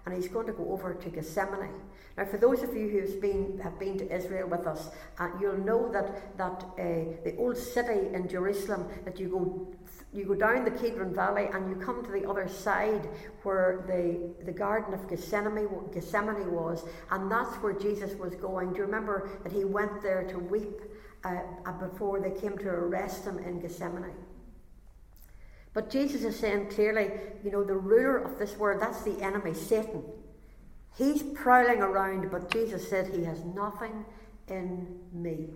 and 0.06 0.14
he's 0.14 0.28
going 0.28 0.46
to 0.46 0.52
go 0.52 0.70
over 0.70 0.94
to 0.94 1.08
Gethsemane. 1.08 1.80
Now, 2.16 2.26
for 2.26 2.36
those 2.36 2.62
of 2.62 2.76
you 2.76 2.88
who 2.88 3.20
been, 3.20 3.58
have 3.60 3.78
been 3.78 3.98
to 3.98 4.14
Israel 4.14 4.48
with 4.48 4.66
us, 4.66 4.90
uh, 5.18 5.28
you'll 5.40 5.58
know 5.58 5.90
that, 5.90 6.36
that 6.36 6.62
uh, 6.62 7.22
the 7.24 7.34
old 7.38 7.56
city 7.56 8.14
in 8.14 8.28
Jerusalem, 8.28 8.86
that 9.04 9.18
you 9.18 9.28
go, 9.28 9.74
you 10.14 10.24
go 10.24 10.34
down 10.34 10.64
the 10.64 10.70
Kidron 10.70 11.12
Valley 11.12 11.48
and 11.52 11.68
you 11.68 11.74
come 11.74 12.04
to 12.04 12.12
the 12.12 12.28
other 12.28 12.46
side 12.46 13.08
where 13.42 13.84
the, 13.88 14.44
the 14.44 14.52
Garden 14.52 14.94
of 14.94 15.08
Gethsemane, 15.08 15.68
Gethsemane 15.92 16.52
was, 16.52 16.84
and 17.10 17.30
that's 17.30 17.56
where 17.56 17.72
Jesus 17.72 18.16
was 18.16 18.36
going. 18.36 18.70
Do 18.70 18.78
you 18.78 18.84
remember 18.84 19.28
that 19.42 19.52
he 19.52 19.64
went 19.64 20.02
there 20.02 20.22
to 20.28 20.38
weep 20.38 20.80
uh, 21.24 21.40
uh 21.66 21.72
before 21.72 22.20
they 22.20 22.30
came 22.30 22.56
to 22.58 22.68
arrest 22.68 23.24
him 23.24 23.38
in 23.38 23.60
Gethsemane? 23.60 24.14
But 25.72 25.90
Jesus 25.90 26.22
is 26.22 26.38
saying 26.38 26.70
clearly, 26.70 27.10
you 27.42 27.50
know, 27.50 27.64
the 27.64 27.74
ruler 27.74 28.18
of 28.18 28.38
this 28.38 28.56
world, 28.56 28.80
that's 28.80 29.02
the 29.02 29.20
enemy, 29.20 29.52
Satan. 29.52 30.04
He's 30.96 31.24
prowling 31.24 31.80
around, 31.80 32.30
but 32.30 32.52
Jesus 32.52 32.88
said 32.88 33.12
he 33.12 33.24
has 33.24 33.44
nothing 33.44 34.04
in 34.46 35.00
me. 35.12 35.48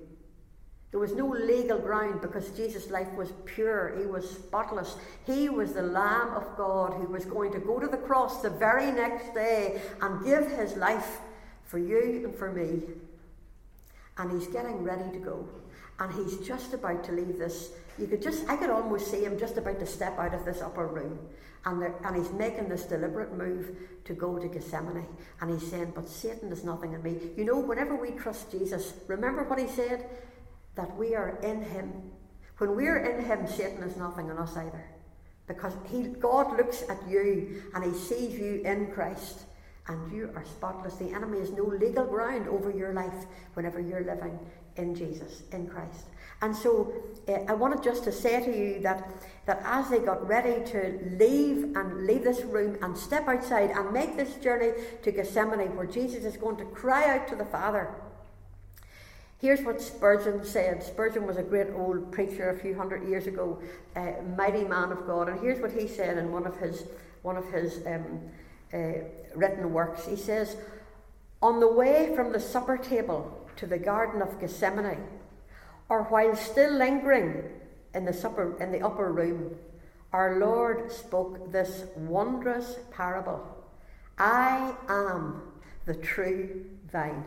There 0.90 1.00
was 1.00 1.12
no 1.12 1.28
legal 1.28 1.78
ground 1.78 2.23
because 2.23 2.49
Jesus' 2.50 2.90
life 2.90 3.12
was 3.12 3.30
pure. 3.45 3.95
He 3.99 4.07
was 4.07 4.30
spotless. 4.30 4.97
He 5.26 5.50
was 5.50 5.75
the 5.75 5.83
Lamb 5.83 6.35
of 6.35 6.57
God 6.57 6.95
who 6.95 7.12
was 7.12 7.26
going 7.26 7.52
to 7.52 7.59
go 7.59 7.78
to 7.78 7.87
the 7.87 7.99
cross 7.99 8.40
the 8.40 8.50
very 8.50 8.90
next 8.90 9.35
day 9.35 9.83
and 10.00 10.25
give 10.25 10.50
his 10.50 10.76
life 10.76 11.18
for 11.64 11.78
you 11.78 12.23
and 12.25 12.35
for 12.35 12.52
me. 12.52 12.83
And 14.16 14.33
he's 14.33 14.49
getting 14.49 14.83
ready 14.83 15.11
to 15.12 15.18
go. 15.18 15.47
And 16.00 16.12
he's 16.14 16.38
just 16.38 16.73
about 16.73 17.04
to 17.04 17.12
leave 17.12 17.38
this. 17.38 17.71
You 17.99 18.07
could 18.07 18.23
just, 18.23 18.49
I 18.49 18.57
could 18.57 18.71
almost 18.71 19.11
see 19.11 19.25
him 19.25 19.38
just 19.38 19.59
about 19.59 19.80
to 19.80 19.87
step 19.87 20.18
out 20.18 20.33
of 20.33 20.45
this 20.47 20.62
upper 20.62 20.87
room. 20.87 21.18
And, 21.66 21.83
there, 21.83 21.95
and 22.04 22.16
he's 22.16 22.33
making 22.33 22.68
this 22.68 22.85
deliberate 22.85 23.37
move 23.37 23.76
to 24.04 24.14
go 24.14 24.38
to 24.38 24.49
Gethsemane. 24.49 25.07
And 25.40 25.50
he's 25.50 25.68
saying, 25.68 25.92
But 25.95 26.09
Satan 26.09 26.50
is 26.50 26.64
nothing 26.64 26.95
in 26.95 27.02
me. 27.02 27.18
You 27.37 27.45
know, 27.45 27.59
whenever 27.59 27.95
we 27.95 28.12
trust 28.12 28.50
Jesus, 28.50 28.95
remember 29.07 29.45
what 29.45 29.59
he 29.59 29.66
said? 29.66 30.09
That 30.78 30.97
we 30.97 31.16
are 31.16 31.38
in 31.42 31.61
him. 31.61 31.92
When 32.58 32.76
we're 32.76 32.99
in 32.99 33.25
him, 33.25 33.49
Satan 33.49 33.82
is 33.82 33.97
nothing 33.97 34.28
in 34.30 34.38
us 34.38 34.56
either. 34.56 34.85
Because 35.49 35.73
he, 35.90 36.04
God 36.04 36.56
looks 36.56 36.85
at 36.88 36.99
you 37.08 37.62
and 37.75 37.85
he 37.85 37.92
sees 37.99 38.38
you 38.38 38.62
in 38.64 38.87
Christ 38.92 39.40
and 39.88 40.12
you 40.12 40.30
are 40.37 40.44
spotless. 40.44 40.94
The 40.94 41.12
enemy 41.12 41.40
has 41.40 41.50
no 41.50 41.64
legal 41.64 42.06
ground 42.06 42.47
over 42.49 42.70
your 42.70 42.92
life 42.92 43.26
whenever 43.54 43.80
you're 43.80 44.04
living 44.04 44.38
in 44.76 44.94
Jesus, 44.94 45.42
in 45.50 45.66
Christ. 45.66 46.04
And 46.42 46.54
so 46.54 46.92
uh, 47.26 47.32
I 47.49 47.54
wanted 47.54 47.82
just 47.82 48.04
to 48.04 48.12
say 48.12 48.44
to 48.44 48.56
you 48.56 48.80
that, 48.82 49.11
that 49.47 49.61
as 49.64 49.90
they 49.90 49.99
got 49.99 50.28
ready 50.28 50.64
to 50.70 51.16
leave 51.18 51.76
and 51.76 52.06
leave 52.06 52.23
this 52.23 52.42
room 52.42 52.78
and 52.82 52.97
step 52.97 53.26
outside 53.26 53.70
and 53.70 53.92
make 53.92 54.16
this 54.16 54.37
journey 54.37 54.70
to 55.02 55.11
Gethsemane, 55.11 55.75
where 55.75 55.87
Jesus 55.87 56.25
is 56.25 56.37
going 56.37 56.56
to 56.58 56.64
cry 56.66 57.16
out 57.16 57.26
to 57.28 57.35
the 57.35 57.47
Father, 57.47 57.90
here's 59.38 59.61
what 59.62 59.80
Spurgeon 59.80 60.45
said. 60.45 60.83
Spurgeon 60.83 61.26
was 61.26 61.37
a 61.37 61.42
great 61.42 61.68
old 61.75 62.12
preacher 62.12 62.50
a 62.50 62.59
few 62.59 62.76
hundred 62.76 63.09
years 63.09 63.26
ago, 63.26 63.61
a 63.97 64.16
mighty 64.37 64.64
man 64.64 64.92
of 64.92 65.07
God, 65.07 65.28
and 65.28 65.40
here's 65.40 65.61
what 65.61 65.73
he 65.73 65.88
said 65.88 66.18
in 66.18 66.33
one 66.33 66.47
of 66.47 66.57
his 66.57 66.85
one 67.23 67.37
of 67.37 67.50
his 67.50 67.85
um, 67.87 68.21
uh, 68.73 68.92
written 69.35 69.73
works. 69.73 70.07
He 70.07 70.16
says, 70.16 70.57
"On 71.42 71.61
the 71.61 71.73
way 71.73 72.14
from 72.14 72.33
the 72.33 72.40
supper 72.40 72.76
table 72.76 73.49
to 73.57 73.66
the 73.66 73.78
Garden 73.78 74.23
of 74.23 74.40
Gethsemane." 74.40 75.04
or 75.88 76.02
while 76.04 76.37
still 76.37 76.73
lingering 76.73 77.45
in 77.95 78.04
the, 78.04 78.12
supper, 78.12 78.61
in 78.61 78.73
the 78.73 78.85
upper 78.85 79.12
room, 79.12 79.57
our 80.12 80.38
Lord 80.38 80.90
spoke 80.92 81.50
this 81.50 81.85
wondrous 81.97 82.76
parable 82.90 83.47
I 84.18 84.75
am 84.88 85.42
the 85.85 85.95
true 85.95 86.64
vine. 86.90 87.25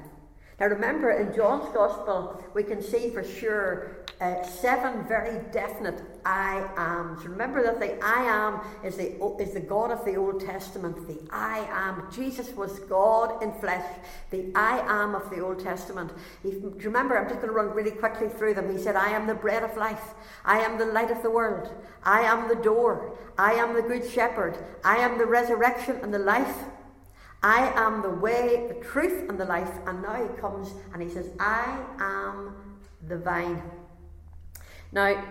Now 0.62 0.68
remember, 0.68 1.10
in 1.10 1.34
John's 1.36 1.74
Gospel, 1.74 2.40
we 2.54 2.62
can 2.62 2.84
see 2.84 3.10
for 3.10 3.24
sure 3.24 4.06
uh, 4.22 4.44
seven 4.44 5.04
very 5.08 5.40
definite 5.52 6.04
I 6.24 6.64
ams. 6.78 7.26
Remember 7.26 7.64
that 7.64 7.80
the 7.80 8.00
I 8.06 8.26
am 8.26 8.62
is 8.86 8.96
the, 8.96 9.20
is 9.42 9.56
the 9.56 9.60
God 9.60 9.90
of 9.90 10.06
the 10.06 10.18
Old 10.18 10.40
Testament. 10.40 11.08
The 11.08 11.18
I 11.32 11.68
am. 11.72 12.12
Jesus 12.12 12.52
was 12.52 12.78
God 12.82 13.42
in 13.42 13.52
flesh. 13.54 13.84
The 14.30 14.52
I 14.54 14.86
am 14.88 15.16
of 15.16 15.32
the 15.32 15.40
Old 15.40 15.64
Testament. 15.64 16.12
He, 16.44 16.52
remember? 16.60 17.18
I'm 17.18 17.28
just 17.28 17.42
going 17.42 17.52
to 17.52 17.56
run 17.56 17.72
really 17.72 17.90
quickly 17.90 18.30
through 18.30 18.54
them. 18.54 18.72
He 18.72 18.78
said, 18.78 18.96
I 18.96 19.10
am 19.10 19.26
the 19.26 19.34
bread 19.34 19.64
of 19.64 19.76
life. 19.78 20.14
I 20.46 20.60
am 20.60 20.78
the 20.78 20.86
light 20.86 21.10
of 21.10 21.24
the 21.24 21.32
world. 21.32 21.74
I 22.04 22.22
am 22.22 22.48
the 22.48 22.62
door. 22.62 23.18
I 23.36 23.54
am 23.54 23.74
the 23.74 23.82
good 23.82 24.08
shepherd. 24.08 24.60
I 24.86 24.98
am 24.98 25.18
the 25.18 25.26
resurrection 25.26 25.96
and 26.04 26.14
the 26.14 26.20
life. 26.20 26.56
I 27.44 27.72
am 27.76 28.02
the 28.02 28.10
way, 28.10 28.68
the 28.68 28.86
truth, 28.86 29.28
and 29.30 29.40
the 29.40 29.46
life. 29.46 29.72
And 29.88 30.02
now 30.02 30.16
he 30.16 30.40
comes 30.40 30.74
and 30.94 31.02
he 31.02 31.10
says, 31.10 31.30
I 31.40 31.80
am 32.00 32.56
the 33.08 33.18
vine. 33.18 33.62
Now, 34.92 35.24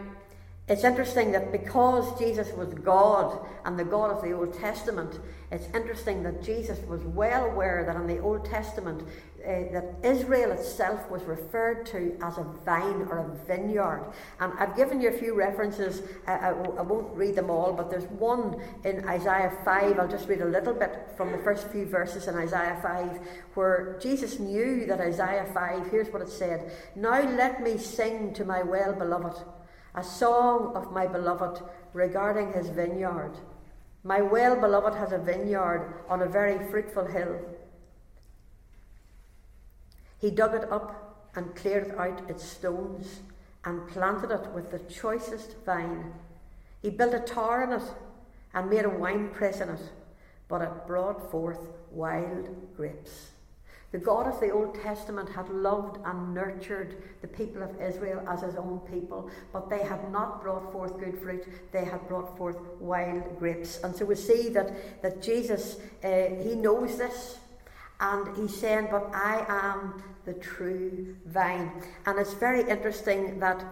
it's 0.70 0.84
interesting 0.84 1.32
that 1.32 1.50
because 1.50 2.16
Jesus 2.16 2.52
was 2.52 2.72
God 2.74 3.44
and 3.64 3.76
the 3.76 3.84
God 3.84 4.12
of 4.12 4.22
the 4.22 4.30
Old 4.30 4.54
Testament, 4.54 5.18
it's 5.50 5.66
interesting 5.74 6.22
that 6.22 6.44
Jesus 6.44 6.78
was 6.86 7.02
well 7.02 7.46
aware 7.46 7.82
that 7.84 7.96
in 7.96 8.06
the 8.06 8.20
Old 8.20 8.44
Testament, 8.44 9.02
uh, 9.44 9.64
that 9.72 9.96
Israel 10.04 10.52
itself 10.52 11.10
was 11.10 11.24
referred 11.24 11.86
to 11.86 12.16
as 12.22 12.38
a 12.38 12.44
vine 12.64 13.02
or 13.10 13.18
a 13.18 13.46
vineyard. 13.46 14.12
And 14.38 14.52
I've 14.60 14.76
given 14.76 15.00
you 15.00 15.08
a 15.08 15.12
few 15.12 15.34
references. 15.34 16.02
I, 16.28 16.50
I, 16.50 16.82
won't 16.82 17.16
read 17.16 17.34
them 17.34 17.50
all, 17.50 17.72
but 17.72 17.90
there's 17.90 18.04
one 18.04 18.62
in 18.84 19.08
Isaiah 19.08 19.52
5. 19.64 19.98
I'll 19.98 20.06
just 20.06 20.28
read 20.28 20.40
a 20.40 20.44
little 20.44 20.74
bit 20.74 21.08
from 21.16 21.32
the 21.32 21.38
first 21.38 21.66
few 21.72 21.84
verses 21.84 22.28
in 22.28 22.36
Isaiah 22.36 22.78
5, 22.80 23.18
where 23.54 23.98
Jesus 24.00 24.38
knew 24.38 24.86
that 24.86 25.00
Isaiah 25.00 25.50
5, 25.52 25.90
here's 25.90 26.12
what 26.12 26.22
it 26.22 26.28
said 26.28 26.70
Now 26.94 27.28
let 27.28 27.60
me 27.60 27.76
sing 27.76 28.32
to 28.34 28.44
my 28.44 28.62
well 28.62 28.92
beloved 28.92 29.42
a 29.94 30.04
song 30.04 30.72
of 30.74 30.92
my 30.92 31.06
beloved 31.06 31.62
regarding 31.92 32.52
his 32.52 32.68
vineyard. 32.68 33.32
My 34.04 34.20
well 34.20 34.56
beloved 34.56 34.96
has 34.96 35.12
a 35.12 35.18
vineyard 35.18 36.02
on 36.08 36.22
a 36.22 36.28
very 36.28 36.66
fruitful 36.70 37.06
hill. 37.06 37.38
He 40.18 40.30
dug 40.30 40.54
it 40.54 40.70
up 40.70 41.28
and 41.34 41.54
cleared 41.54 41.94
out 41.96 42.28
its 42.28 42.44
stones 42.44 43.20
and 43.64 43.88
planted 43.88 44.30
it 44.30 44.46
with 44.52 44.70
the 44.70 44.78
choicest 44.78 45.56
vine. 45.64 46.12
He 46.82 46.90
built 46.90 47.14
a 47.14 47.20
tower 47.20 47.64
in 47.64 47.72
it 47.72 47.90
and 48.54 48.70
made 48.70 48.84
a 48.84 48.90
winepress 48.90 49.60
in 49.60 49.68
it, 49.68 49.82
but 50.48 50.62
it 50.62 50.86
brought 50.86 51.30
forth 51.30 51.68
wild 51.90 52.48
grapes. 52.76 53.29
The 53.92 53.98
God 53.98 54.28
of 54.28 54.38
the 54.38 54.50
Old 54.50 54.80
Testament 54.80 55.28
had 55.28 55.48
loved 55.48 55.98
and 56.04 56.32
nurtured 56.32 57.02
the 57.22 57.26
people 57.26 57.62
of 57.62 57.80
Israel 57.80 58.22
as 58.28 58.42
his 58.42 58.54
own 58.54 58.80
people, 58.90 59.28
but 59.52 59.68
they 59.68 59.82
had 59.82 60.12
not 60.12 60.40
brought 60.40 60.70
forth 60.70 60.98
good 60.98 61.18
fruit. 61.18 61.44
They 61.72 61.84
had 61.84 62.06
brought 62.06 62.36
forth 62.38 62.56
wild 62.78 63.38
grapes. 63.38 63.80
And 63.82 63.94
so 63.94 64.04
we 64.04 64.14
see 64.14 64.48
that, 64.50 65.02
that 65.02 65.20
Jesus, 65.20 65.78
uh, 66.04 66.28
he 66.40 66.54
knows 66.54 66.98
this. 66.98 67.38
And 67.98 68.36
he's 68.36 68.56
saying, 68.56 68.88
But 68.90 69.10
I 69.12 69.44
am 69.48 70.02
the 70.24 70.34
true 70.34 71.16
vine. 71.26 71.70
And 72.06 72.18
it's 72.18 72.34
very 72.34 72.68
interesting 72.70 73.40
that 73.40 73.64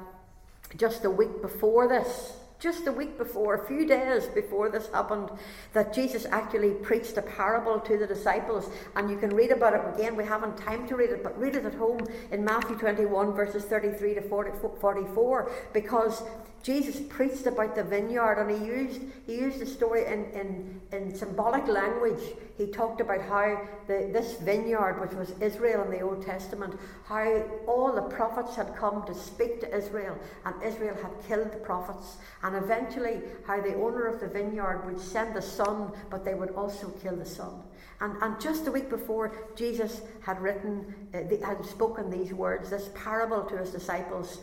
just 0.76 1.04
a 1.04 1.10
week 1.10 1.40
before 1.40 1.88
this, 1.88 2.32
just 2.60 2.86
a 2.86 2.92
week 2.92 3.16
before, 3.16 3.54
a 3.54 3.66
few 3.66 3.86
days 3.86 4.26
before 4.26 4.68
this 4.68 4.88
happened, 4.88 5.30
that 5.72 5.92
Jesus 5.92 6.26
actually 6.26 6.70
preached 6.70 7.16
a 7.16 7.22
parable 7.22 7.78
to 7.80 7.96
the 7.96 8.06
disciples. 8.06 8.68
And 8.96 9.08
you 9.10 9.16
can 9.16 9.30
read 9.30 9.52
about 9.52 9.74
it 9.74 9.94
again. 9.94 10.16
We 10.16 10.24
haven't 10.24 10.56
time 10.56 10.86
to 10.88 10.96
read 10.96 11.10
it, 11.10 11.22
but 11.22 11.38
read 11.38 11.54
it 11.54 11.64
at 11.64 11.74
home 11.74 12.00
in 12.32 12.44
Matthew 12.44 12.76
21, 12.76 13.32
verses 13.32 13.64
33 13.64 14.14
to 14.14 14.22
40, 14.22 14.50
44, 14.80 15.52
because 15.72 16.22
Jesus 16.62 17.00
preached 17.08 17.46
about 17.46 17.74
the 17.74 17.84
vineyard 17.84 18.38
and 18.38 18.50
he 18.50 18.66
used 18.66 19.00
he 19.26 19.34
used 19.34 19.58
the 19.58 19.66
story 19.66 20.06
in, 20.06 20.24
in, 20.32 20.80
in 20.90 21.14
symbolic 21.14 21.66
language. 21.68 22.20
He 22.56 22.66
talked 22.66 23.00
about 23.00 23.20
how 23.20 23.60
the, 23.86 24.08
this 24.12 24.38
vineyard, 24.38 25.00
which 25.00 25.12
was 25.12 25.32
Israel 25.40 25.84
in 25.84 25.90
the 25.90 26.00
Old 26.00 26.24
Testament, 26.24 26.74
how 27.04 27.42
all 27.66 27.92
the 27.92 28.02
prophets 28.02 28.56
had 28.56 28.74
come 28.74 29.06
to 29.06 29.14
speak 29.14 29.60
to 29.60 29.76
Israel, 29.76 30.18
and 30.44 30.54
Israel 30.62 30.96
had 30.96 31.12
killed 31.28 31.52
the 31.52 31.58
prophets, 31.58 32.16
and 32.42 32.56
eventually 32.56 33.20
how 33.46 33.60
the 33.60 33.74
owner 33.74 34.06
of 34.06 34.18
the 34.18 34.26
vineyard 34.26 34.82
would 34.86 34.98
send 34.98 35.36
the 35.36 35.42
son, 35.42 35.92
but 36.10 36.24
they 36.24 36.34
would 36.34 36.50
also 36.54 36.88
kill 37.02 37.16
the 37.16 37.26
son. 37.26 37.62
And, 38.00 38.16
and 38.22 38.40
just 38.40 38.66
a 38.66 38.72
week 38.72 38.88
before, 38.88 39.32
Jesus 39.56 40.00
had 40.20 40.40
written, 40.40 40.94
uh, 41.14 41.46
had 41.46 41.64
spoken 41.66 42.10
these 42.10 42.32
words, 42.32 42.70
this 42.70 42.90
parable 42.94 43.42
to 43.42 43.58
his 43.58 43.70
disciples. 43.70 44.38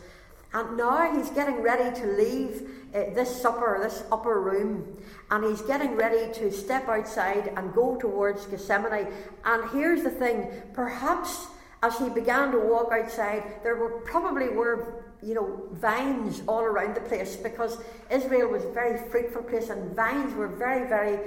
And 0.56 0.78
now 0.78 1.14
he's 1.14 1.28
getting 1.28 1.60
ready 1.60 1.94
to 2.00 2.06
leave 2.06 2.62
uh, 2.94 3.12
this 3.14 3.42
supper, 3.42 3.78
this 3.82 4.04
upper 4.10 4.40
room, 4.40 4.96
and 5.30 5.44
he's 5.44 5.60
getting 5.60 5.96
ready 5.96 6.32
to 6.32 6.50
step 6.50 6.88
outside 6.88 7.52
and 7.58 7.74
go 7.74 7.96
towards 7.96 8.46
Gethsemane. 8.46 9.06
And 9.44 9.70
here's 9.70 10.02
the 10.02 10.08
thing 10.08 10.48
perhaps 10.72 11.48
as 11.82 11.98
he 11.98 12.08
began 12.08 12.52
to 12.52 12.58
walk 12.58 12.90
outside, 12.90 13.42
there 13.62 13.76
were 13.76 14.00
probably 14.00 14.48
were 14.48 14.95
you 15.22 15.34
know, 15.34 15.62
vines 15.72 16.42
all 16.46 16.60
around 16.60 16.94
the 16.94 17.00
place 17.00 17.36
because 17.36 17.78
Israel 18.10 18.48
was 18.48 18.64
a 18.64 18.70
very 18.72 18.98
fruitful 19.10 19.42
place 19.42 19.70
and 19.70 19.94
vines 19.94 20.34
were 20.34 20.48
very, 20.48 20.88
very, 20.88 21.18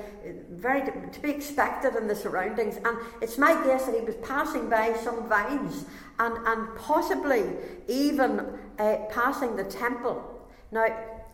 very 0.52 0.82
to, 0.82 1.20
be 1.22 1.32
expected 1.32 1.96
in 1.96 2.08
the 2.08 2.16
surroundings. 2.16 2.78
And 2.78 2.98
it's 3.22 3.38
my 3.38 3.54
guess 3.66 3.86
that 3.86 3.96
he 3.96 4.02
was 4.02 4.16
passing 4.18 4.70
by 4.70 4.96
some 5.04 5.28
vines 5.28 5.86
and, 6.20 6.38
and 6.48 6.76
possibly 6.78 7.44
even 7.88 8.40
uh, 8.78 8.98
passing 9.10 9.56
the 9.56 9.66
temple. 9.66 10.48
Now, 10.72 10.86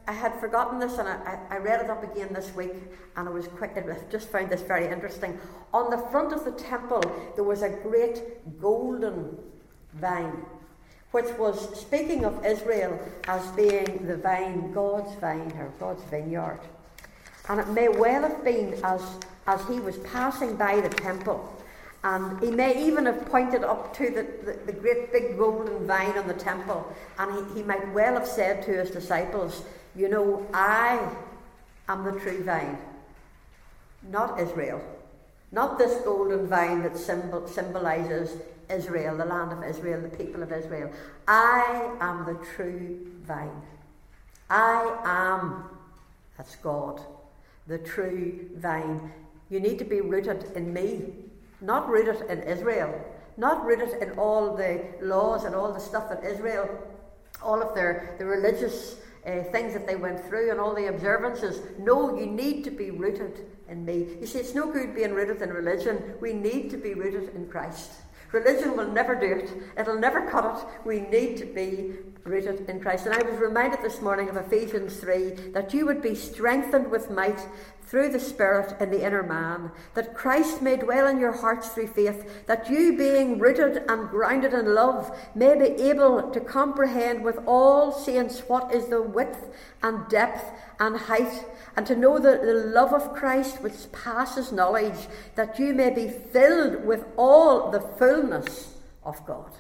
I 0.08 0.14
had 0.14 0.40
forgotten 0.40 0.80
this 0.80 0.98
and 0.98 1.08
I, 1.08 1.40
I, 1.50 1.58
read 1.58 1.82
it 1.82 1.90
up 1.90 2.04
again 2.04 2.32
this 2.32 2.54
week 2.54 2.76
and 3.16 3.28
I 3.28 3.32
was 3.32 3.48
quite, 3.48 3.76
I 3.76 3.98
just 4.12 4.30
found 4.30 4.52
this 4.52 4.62
very 4.62 4.86
interesting. 4.86 5.40
On 5.74 5.90
the 5.90 5.98
front 5.98 6.32
of 6.32 6.46
the 6.46 6.52
temple, 6.52 7.02
there 7.34 7.44
was 7.44 7.64
a 7.64 7.70
great 7.70 8.22
golden 8.62 9.36
vine 9.96 10.46
which 11.16 11.34
was 11.38 11.80
speaking 11.80 12.26
of 12.26 12.46
Israel 12.46 13.00
as 13.30 13.42
being 13.52 14.06
the 14.06 14.18
vine, 14.18 14.74
God's 14.74 15.16
vine, 15.22 15.54
or 15.58 15.72
God's 15.80 16.04
vineyard. 16.12 16.60
And 17.48 17.62
it 17.62 17.70
may 17.70 17.88
well 17.88 18.24
have 18.24 18.44
been 18.44 18.74
as, 18.84 19.02
as 19.48 19.66
he 19.70 19.80
was 19.80 19.98
passing 20.00 20.58
by 20.58 20.82
the 20.82 20.90
temple. 20.90 21.40
And 22.04 22.38
he 22.44 22.52
may 22.52 22.86
even 22.86 23.06
have 23.06 23.26
pointed 23.28 23.64
up 23.64 23.96
to 23.96 24.10
the, 24.10 24.24
the, 24.46 24.60
the 24.66 24.74
great 24.74 25.14
big 25.14 25.38
golden 25.38 25.88
vine 25.88 26.18
on 26.18 26.28
the 26.28 26.34
temple. 26.34 26.94
And 27.18 27.32
he, 27.32 27.60
he 27.60 27.64
might 27.64 27.94
well 27.94 28.16
have 28.16 28.28
said 28.28 28.66
to 28.66 28.72
his 28.72 28.92
disciples, 28.92 29.64
You 29.96 30.10
know, 30.10 30.46
I 30.54 31.00
am 31.88 32.04
the 32.04 32.20
true 32.20 32.44
vine, 32.44 32.78
not 34.12 34.38
Israel. 34.38 34.82
Not 35.54 35.78
this 35.78 36.04
golden 36.04 36.48
vine 36.48 36.84
that 36.84 36.98
symbol, 36.98 37.48
symbolizes 37.48 38.38
Israel, 38.70 39.18
the 39.18 39.26
land 39.26 39.52
of 39.52 39.64
Israel, 39.64 40.02
the 40.02 40.16
people 40.16 40.44
of 40.44 40.52
Israel. 40.52 40.92
I 41.28 41.96
am 42.00 42.26
the 42.26 42.44
true 42.56 43.12
vine. 43.24 43.62
I 44.50 45.00
am, 45.06 45.66
that's 46.38 46.56
God, 46.58 47.02
the 47.68 47.78
true 47.80 48.50
vine. 48.58 49.12
You 49.50 49.60
need 49.60 49.80
to 49.80 49.86
be 49.86 50.02
rooted 50.02 50.52
in 50.56 50.74
me, 50.74 51.14
not 51.62 51.90
rooted 51.90 52.30
in 52.30 52.44
Israel, 52.44 52.94
not 53.38 53.66
rooted 53.66 54.02
in 54.02 54.12
all 54.18 54.56
the 54.56 54.84
laws 55.02 55.44
and 55.44 55.56
all 55.56 55.74
the 55.74 55.80
stuff 55.80 56.10
that 56.10 56.24
Israel, 56.24 56.70
all 57.44 57.62
of 57.62 57.76
their 57.76 58.16
the 58.18 58.26
religious 58.26 58.96
uh, 59.26 59.44
things 59.52 59.74
that 59.74 59.88
they 59.88 59.96
went 59.96 60.24
through 60.26 60.52
and 60.52 60.60
all 60.60 60.74
the 60.74 60.88
observances. 60.88 61.62
No, 61.80 62.18
you 62.18 62.28
need 62.28 62.64
to 62.64 62.72
be 62.72 62.92
rooted 62.92 63.46
in 63.68 63.84
me. 63.84 64.08
You 64.20 64.28
see, 64.28 64.40
it's 64.40 64.54
no 64.54 64.72
good 64.72 64.96
being 64.96 65.14
rooted 65.14 65.42
in 65.42 65.50
religion. 65.50 66.14
We 66.22 66.34
need 66.34 66.70
to 66.72 66.78
be 66.78 66.94
rooted 66.94 67.34
in 67.36 67.48
Christ. 67.48 67.92
Religion 68.32 68.76
will 68.76 68.92
never 68.92 69.16
do 69.16 69.34
it, 69.34 69.52
it'll 69.78 70.00
never 70.00 70.30
cut 70.30 70.58
it. 70.58 70.86
We 70.86 71.02
need 71.02 71.38
to 71.38 71.46
be 71.46 71.94
rooted 72.24 72.70
in 72.70 72.80
Christ. 72.80 73.06
And 73.06 73.16
I 73.16 73.22
was 73.22 73.40
reminded 73.40 73.82
this 73.82 74.02
morning 74.02 74.30
of 74.30 74.38
Ephesians 74.38 74.98
3 74.98 75.52
that 75.54 75.74
you 75.74 75.86
would 75.86 76.02
be 76.02 76.16
strengthened 76.16 76.90
with 76.90 77.10
might 77.10 77.40
through 77.88 78.10
the 78.10 78.20
Spirit 78.20 78.76
in 78.82 78.90
the 78.90 79.06
inner 79.06 79.22
man, 79.22 79.72
that 79.94 80.16
Christ 80.16 80.62
may 80.62 80.76
dwell 80.76 81.08
in 81.08 81.20
your 81.20 81.32
hearts 81.32 81.70
through 81.70 81.88
faith, 81.88 82.46
that 82.48 82.70
you, 82.70 82.98
being 82.98 83.38
rooted 83.38 83.84
and 83.88 84.10
grounded 84.10 84.54
in 84.54 84.74
love, 84.74 85.16
may 85.36 85.58
be 85.58 85.82
able 85.84 86.32
to 86.32 86.40
comprehend 86.40 87.24
with 87.24 87.40
all 87.46 87.92
saints 87.92 88.40
what 88.48 88.74
is 88.74 88.88
the 88.88 89.02
width 89.02 89.50
and 89.84 90.08
depth 90.10 90.52
and 90.80 90.98
height, 90.98 91.46
and 91.76 91.86
to 91.88 91.96
know 91.96 92.20
the, 92.20 92.38
the 92.38 92.54
love 92.54 92.94
of 92.94 93.14
Christ 93.14 93.62
which 93.62 93.92
passes 93.92 94.52
knowledge, 94.52 95.08
that 95.36 95.60
you 95.60 95.74
may 95.74 95.90
be 95.90 96.08
filled 96.08 96.86
with 96.86 97.06
all 97.18 97.72
the 97.72 97.82
fullness 97.82 98.76
of 99.04 99.26
God. 99.26 99.52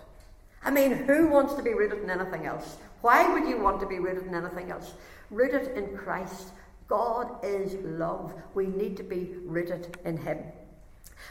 I 0.64 0.72
mean, 0.72 0.92
who 0.92 1.28
wants 1.28 1.54
to 1.56 1.64
be 1.64 1.74
rooted 1.74 2.04
in 2.04 2.10
anything 2.10 2.46
else? 2.46 2.78
Why 3.02 3.32
would 3.32 3.48
you 3.48 3.62
want 3.62 3.80
to 3.82 3.86
be 3.86 4.00
rooted 4.00 4.26
in 4.26 4.34
anything 4.34 4.72
else? 4.72 4.94
Rooted 5.30 5.78
in 5.78 5.96
Christ 5.96 6.50
God 6.88 7.44
is 7.44 7.74
love. 7.84 8.34
We 8.54 8.68
need 8.68 8.98
to 8.98 9.04
be 9.04 9.36
rooted 9.44 9.98
in 10.06 10.18
Him. 10.18 10.38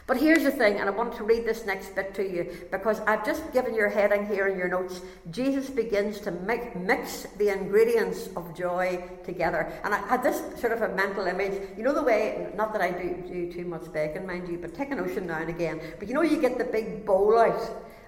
But 0.07 0.17
here's 0.17 0.43
the 0.43 0.51
thing, 0.51 0.79
and 0.79 0.87
I 0.87 0.91
want 0.91 1.15
to 1.15 1.23
read 1.23 1.45
this 1.45 1.65
next 1.65 1.95
bit 1.95 2.13
to 2.15 2.23
you 2.23 2.67
because 2.71 2.99
I've 3.01 3.25
just 3.25 3.51
given 3.53 3.73
your 3.73 3.89
heading 3.89 4.27
here 4.27 4.47
in 4.47 4.57
your 4.57 4.67
notes. 4.67 5.01
Jesus 5.31 5.69
begins 5.69 6.19
to 6.21 6.31
mix 6.31 7.23
the 7.37 7.49
ingredients 7.49 8.29
of 8.35 8.55
joy 8.55 9.03
together. 9.23 9.71
And 9.83 9.95
I 9.95 9.97
had 10.07 10.21
this 10.21 10.41
sort 10.59 10.73
of 10.73 10.83
a 10.83 10.89
mental 10.89 11.25
image. 11.25 11.59
You 11.75 11.83
know 11.83 11.93
the 11.93 12.03
way, 12.03 12.51
not 12.55 12.71
that 12.73 12.81
I 12.81 12.91
do, 12.91 13.23
do 13.27 13.51
too 13.51 13.65
much 13.65 13.91
baking, 13.91 14.27
mind 14.27 14.47
you, 14.47 14.57
but 14.57 14.75
take 14.75 14.91
an 14.91 14.99
ocean 14.99 15.27
now 15.27 15.39
and 15.39 15.49
again. 15.49 15.81
But 15.97 16.07
you 16.07 16.13
know, 16.13 16.21
you 16.21 16.39
get 16.39 16.57
the 16.57 16.65
big 16.65 17.05
bowl 17.05 17.39
out 17.39 17.61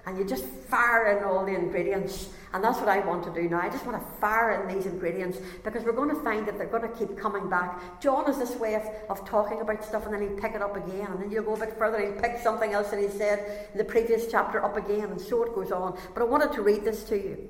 and 0.08 0.16
you 0.16 0.24
just 0.24 0.46
fire 0.46 1.18
in 1.18 1.22
all 1.22 1.44
the 1.44 1.54
ingredients. 1.54 2.30
And 2.54 2.64
that's 2.64 2.78
what 2.78 2.88
I 2.88 3.00
want 3.00 3.24
to 3.24 3.30
do 3.30 3.46
now. 3.46 3.60
I 3.60 3.68
just 3.68 3.84
want 3.84 4.02
to 4.02 4.20
fire 4.20 4.62
in 4.62 4.74
these 4.74 4.86
ingredients 4.86 5.38
because 5.62 5.84
we're 5.84 5.92
going 5.92 6.08
to 6.08 6.22
find 6.22 6.48
that 6.48 6.56
they're 6.56 6.66
going 6.66 6.90
to 6.90 6.98
keep 6.98 7.18
coming 7.18 7.50
back. 7.50 8.00
John 8.00 8.24
has 8.24 8.38
this 8.38 8.56
way 8.56 8.74
of, 8.74 8.82
of 9.10 9.28
talking 9.28 9.60
about 9.60 9.84
stuff 9.84 10.06
and 10.06 10.14
then 10.14 10.22
he'll 10.22 10.40
pick 10.40 10.54
it 10.54 10.62
up 10.62 10.74
again. 10.76 11.08
And 11.08 11.20
then 11.20 11.30
you'll 11.30 11.44
go 11.44 11.56
a 11.56 11.58
bit 11.58 11.76
further 11.76 11.98
and 11.98 12.14
he'll 12.14 12.22
pick 12.22 12.38
something 12.38 12.72
else 12.72 12.90
that 12.90 13.00
he 13.00 13.08
said 13.08 13.68
in 13.72 13.76
the 13.76 13.84
previous 13.84 14.30
chapter 14.30 14.64
up 14.64 14.78
again. 14.78 15.10
And 15.10 15.20
so 15.20 15.44
it 15.44 15.54
goes 15.54 15.70
on. 15.70 15.98
But 16.14 16.22
I 16.22 16.24
wanted 16.24 16.52
to 16.52 16.62
read 16.62 16.84
this 16.84 17.04
to 17.04 17.16
you. 17.16 17.46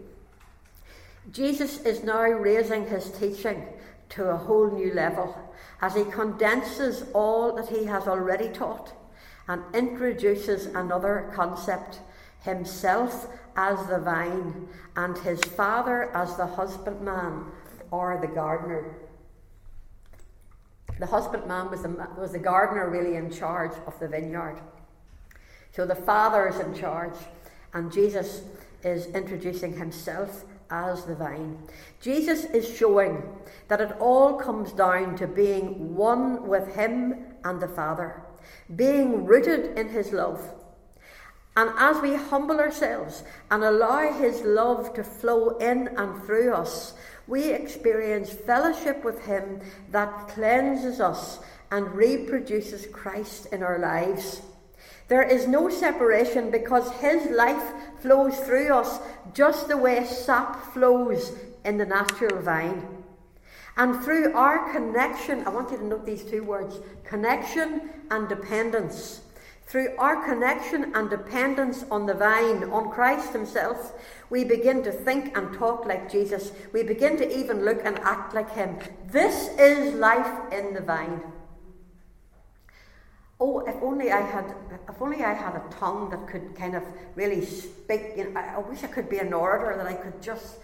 Jesus 1.30 1.80
is 1.82 2.02
now 2.02 2.22
raising 2.22 2.88
his 2.88 3.12
teaching 3.12 3.66
to 4.08 4.30
a 4.30 4.36
whole 4.36 4.68
new 4.68 4.92
level 4.94 5.38
as 5.80 5.94
he 5.94 6.04
condenses 6.06 7.04
all 7.14 7.54
that 7.54 7.68
he 7.68 7.84
has 7.84 8.08
already 8.08 8.48
taught 8.48 8.92
and 9.46 9.62
introduces 9.74 10.66
another 10.66 11.30
concept 11.34 12.00
himself 12.40 13.26
as 13.56 13.84
the 13.88 13.98
vine, 13.98 14.68
and 14.96 15.18
his 15.18 15.40
father 15.40 16.14
as 16.16 16.36
the 16.36 16.46
husbandman 16.46 17.44
or 17.90 18.18
the 18.20 18.26
gardener. 18.26 18.96
The 20.98 21.06
husbandman 21.06 21.70
was 21.70 21.82
the, 21.82 22.08
was 22.16 22.32
the 22.32 22.38
gardener 22.38 22.88
really 22.88 23.16
in 23.16 23.30
charge 23.30 23.72
of 23.86 23.98
the 24.00 24.08
vineyard. 24.08 24.60
So 25.72 25.86
the 25.86 25.94
father 25.94 26.48
is 26.48 26.58
in 26.58 26.74
charge, 26.74 27.16
and 27.74 27.92
Jesus 27.92 28.42
is 28.82 29.06
introducing 29.06 29.76
himself 29.76 30.44
as 30.70 31.04
the 31.04 31.14
vine. 31.14 31.58
Jesus 32.00 32.44
is 32.46 32.68
showing 32.76 33.22
that 33.68 33.80
it 33.80 33.92
all 34.00 34.34
comes 34.34 34.72
down 34.72 35.16
to 35.16 35.26
being 35.26 35.96
one 35.96 36.46
with 36.46 36.74
him 36.74 37.24
and 37.44 37.60
the 37.60 37.68
Father, 37.68 38.22
being 38.76 39.24
rooted 39.24 39.78
in 39.78 39.88
his 39.88 40.12
love 40.12 40.42
and 41.58 41.72
as 41.76 42.00
we 42.00 42.14
humble 42.14 42.60
ourselves 42.60 43.24
and 43.50 43.64
allow 43.64 44.12
His 44.12 44.42
love 44.42 44.94
to 44.94 45.02
flow 45.02 45.56
in 45.56 45.88
and 45.96 46.22
through 46.22 46.54
us, 46.54 46.94
we 47.26 47.50
experience 47.50 48.30
fellowship 48.30 49.02
with 49.02 49.24
Him 49.24 49.60
that 49.90 50.28
cleanses 50.28 51.00
us 51.00 51.40
and 51.72 51.92
reproduces 51.96 52.86
Christ 52.86 53.46
in 53.46 53.64
our 53.64 53.80
lives. 53.80 54.40
There 55.08 55.24
is 55.24 55.48
no 55.48 55.68
separation 55.68 56.52
because 56.52 56.92
His 56.92 57.28
life 57.32 57.72
flows 57.98 58.38
through 58.38 58.72
us 58.72 59.00
just 59.34 59.66
the 59.66 59.76
way 59.76 60.04
sap 60.04 60.72
flows 60.72 61.32
in 61.64 61.76
the 61.76 61.86
natural 61.86 62.40
vine. 62.40 62.86
And 63.76 64.00
through 64.04 64.32
our 64.34 64.70
connection, 64.70 65.44
I 65.44 65.50
want 65.50 65.72
you 65.72 65.78
to 65.78 65.84
note 65.84 66.06
these 66.06 66.22
two 66.22 66.44
words 66.44 66.78
connection 67.02 67.90
and 68.12 68.28
dependence. 68.28 69.22
Through 69.68 69.96
our 69.98 70.24
connection 70.24 70.94
and 70.94 71.10
dependence 71.10 71.84
on 71.90 72.06
the 72.06 72.14
vine, 72.14 72.64
on 72.70 72.90
Christ 72.90 73.34
Himself, 73.34 73.92
we 74.30 74.42
begin 74.42 74.82
to 74.82 74.90
think 74.90 75.36
and 75.36 75.52
talk 75.52 75.84
like 75.84 76.10
Jesus. 76.10 76.52
We 76.72 76.82
begin 76.82 77.18
to 77.18 77.38
even 77.38 77.66
look 77.66 77.82
and 77.84 77.98
act 77.98 78.32
like 78.34 78.50
Him. 78.54 78.78
This 79.08 79.50
is 79.58 79.92
life 79.94 80.52
in 80.54 80.72
the 80.72 80.80
vine. 80.80 81.20
Oh, 83.38 83.60
if 83.60 83.74
only 83.82 84.10
I 84.10 84.22
had, 84.22 84.54
if 84.88 85.02
only 85.02 85.22
I 85.22 85.34
had 85.34 85.54
a 85.54 85.62
tongue 85.70 86.08
that 86.10 86.26
could 86.26 86.56
kind 86.56 86.74
of 86.74 86.82
really 87.14 87.44
speak. 87.44 88.14
You 88.16 88.30
know, 88.30 88.40
I, 88.40 88.58
wish 88.60 88.82
I 88.84 88.86
could 88.86 89.10
be 89.10 89.18
an 89.18 89.34
orator 89.34 89.76
that 89.76 89.86
I 89.86 89.92
could 89.92 90.22
just 90.22 90.56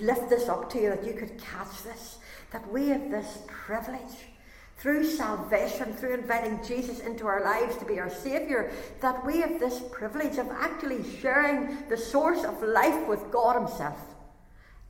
lift 0.00 0.30
this 0.30 0.48
up 0.48 0.72
to 0.72 0.80
you, 0.80 0.88
that 0.88 1.04
you 1.04 1.12
could 1.12 1.36
catch 1.38 1.82
this, 1.82 2.16
that 2.52 2.66
we 2.72 2.88
have 2.88 3.10
this 3.10 3.40
privilege 3.48 4.32
through 4.78 5.04
salvation, 5.04 5.94
through 5.94 6.14
inviting 6.14 6.60
Jesus 6.66 7.00
into 7.00 7.26
our 7.26 7.42
lives 7.42 7.76
to 7.78 7.84
be 7.84 7.98
our 7.98 8.10
Saviour, 8.10 8.70
that 9.00 9.24
we 9.24 9.40
have 9.40 9.58
this 9.60 9.80
privilege 9.92 10.38
of 10.38 10.48
actually 10.50 11.02
sharing 11.20 11.88
the 11.88 11.96
source 11.96 12.44
of 12.44 12.62
life 12.62 13.06
with 13.08 13.30
God 13.30 13.56
Himself. 13.56 13.98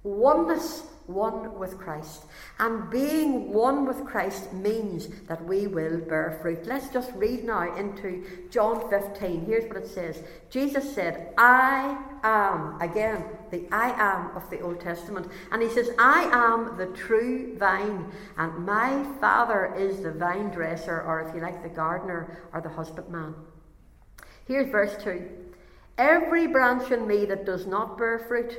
Oneness 0.03 0.83
one 1.07 1.59
with 1.59 1.79
Christ. 1.79 2.25
And 2.59 2.91
being 2.91 3.53
one 3.53 3.87
with 3.87 4.05
Christ 4.05 4.53
means 4.53 5.09
that 5.27 5.45
we 5.45 5.67
will 5.67 5.99
bear 5.99 6.39
fruit. 6.41 6.67
Let's 6.67 6.89
just 6.89 7.13
read 7.13 7.45
now 7.45 7.77
into 7.77 8.25
John 8.51 8.89
15. 8.89 9.45
Here's 9.45 9.69
what 9.69 9.77
it 9.77 9.89
says 9.89 10.23
Jesus 10.51 10.95
said, 10.95 11.35
I 11.37 11.99
am, 12.25 12.81
again, 12.81 13.25
the 13.51 13.69
I 13.71 13.91
am 13.91 14.37
of 14.37 14.49
the 14.51 14.61
Old 14.61 14.81
Testament. 14.81 15.31
And 15.53 15.63
he 15.63 15.69
says, 15.69 15.91
I 15.99 16.25
am 16.33 16.77
the 16.77 16.87
true 16.87 17.57
vine, 17.59 18.11
and 18.37 18.67
my 18.67 19.05
Father 19.21 19.75
is 19.77 20.01
the 20.01 20.13
vine 20.13 20.51
dresser, 20.51 21.03
or 21.03 21.21
if 21.21 21.35
you 21.35 21.41
like, 21.41 21.63
the 21.63 21.69
gardener 21.69 22.39
or 22.53 22.61
the 22.61 22.71
husbandman. 22.71 23.35
Here's 24.47 24.71
verse 24.71 24.97
2 25.03 25.29
Every 25.97 26.47
branch 26.47 26.91
in 26.91 27.07
me 27.07 27.25
that 27.27 27.47
does 27.47 27.67
not 27.67 27.97
bear 27.97 28.19
fruit, 28.19 28.59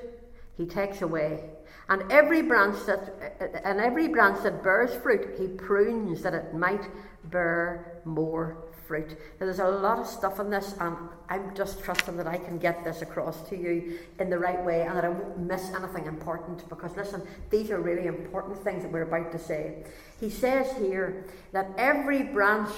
he 0.55 0.65
takes 0.65 1.01
away. 1.01 1.49
And 1.87 2.11
every 2.11 2.41
branch 2.41 2.85
that 2.87 3.61
and 3.63 3.79
every 3.79 4.07
branch 4.07 4.41
that 4.43 4.63
bears 4.63 4.95
fruit, 5.03 5.35
he 5.37 5.47
prunes 5.47 6.23
that 6.23 6.33
it 6.33 6.53
might 6.53 6.89
bear 7.25 8.01
more 8.05 8.57
fruit. 8.87 9.09
Now, 9.09 9.45
there's 9.45 9.59
a 9.59 9.67
lot 9.67 9.99
of 9.99 10.07
stuff 10.07 10.39
in 10.39 10.49
this, 10.49 10.75
and 10.79 10.95
I'm 11.29 11.55
just 11.55 11.83
trusting 11.83 12.17
that 12.17 12.27
I 12.27 12.37
can 12.37 12.57
get 12.57 12.83
this 12.83 13.01
across 13.01 13.47
to 13.49 13.57
you 13.57 13.99
in 14.19 14.29
the 14.29 14.37
right 14.37 14.63
way 14.63 14.81
and 14.83 14.95
that 14.95 15.05
I 15.05 15.09
won't 15.09 15.39
miss 15.39 15.69
anything 15.73 16.05
important 16.05 16.67
because, 16.69 16.95
listen, 16.95 17.21
these 17.49 17.71
are 17.71 17.79
really 17.79 18.07
important 18.07 18.63
things 18.63 18.83
that 18.83 18.91
we're 18.91 19.03
about 19.03 19.31
to 19.31 19.39
say. 19.39 19.83
He 20.19 20.29
says 20.29 20.75
here 20.77 21.25
that 21.51 21.69
every 21.77 22.23
branch 22.23 22.71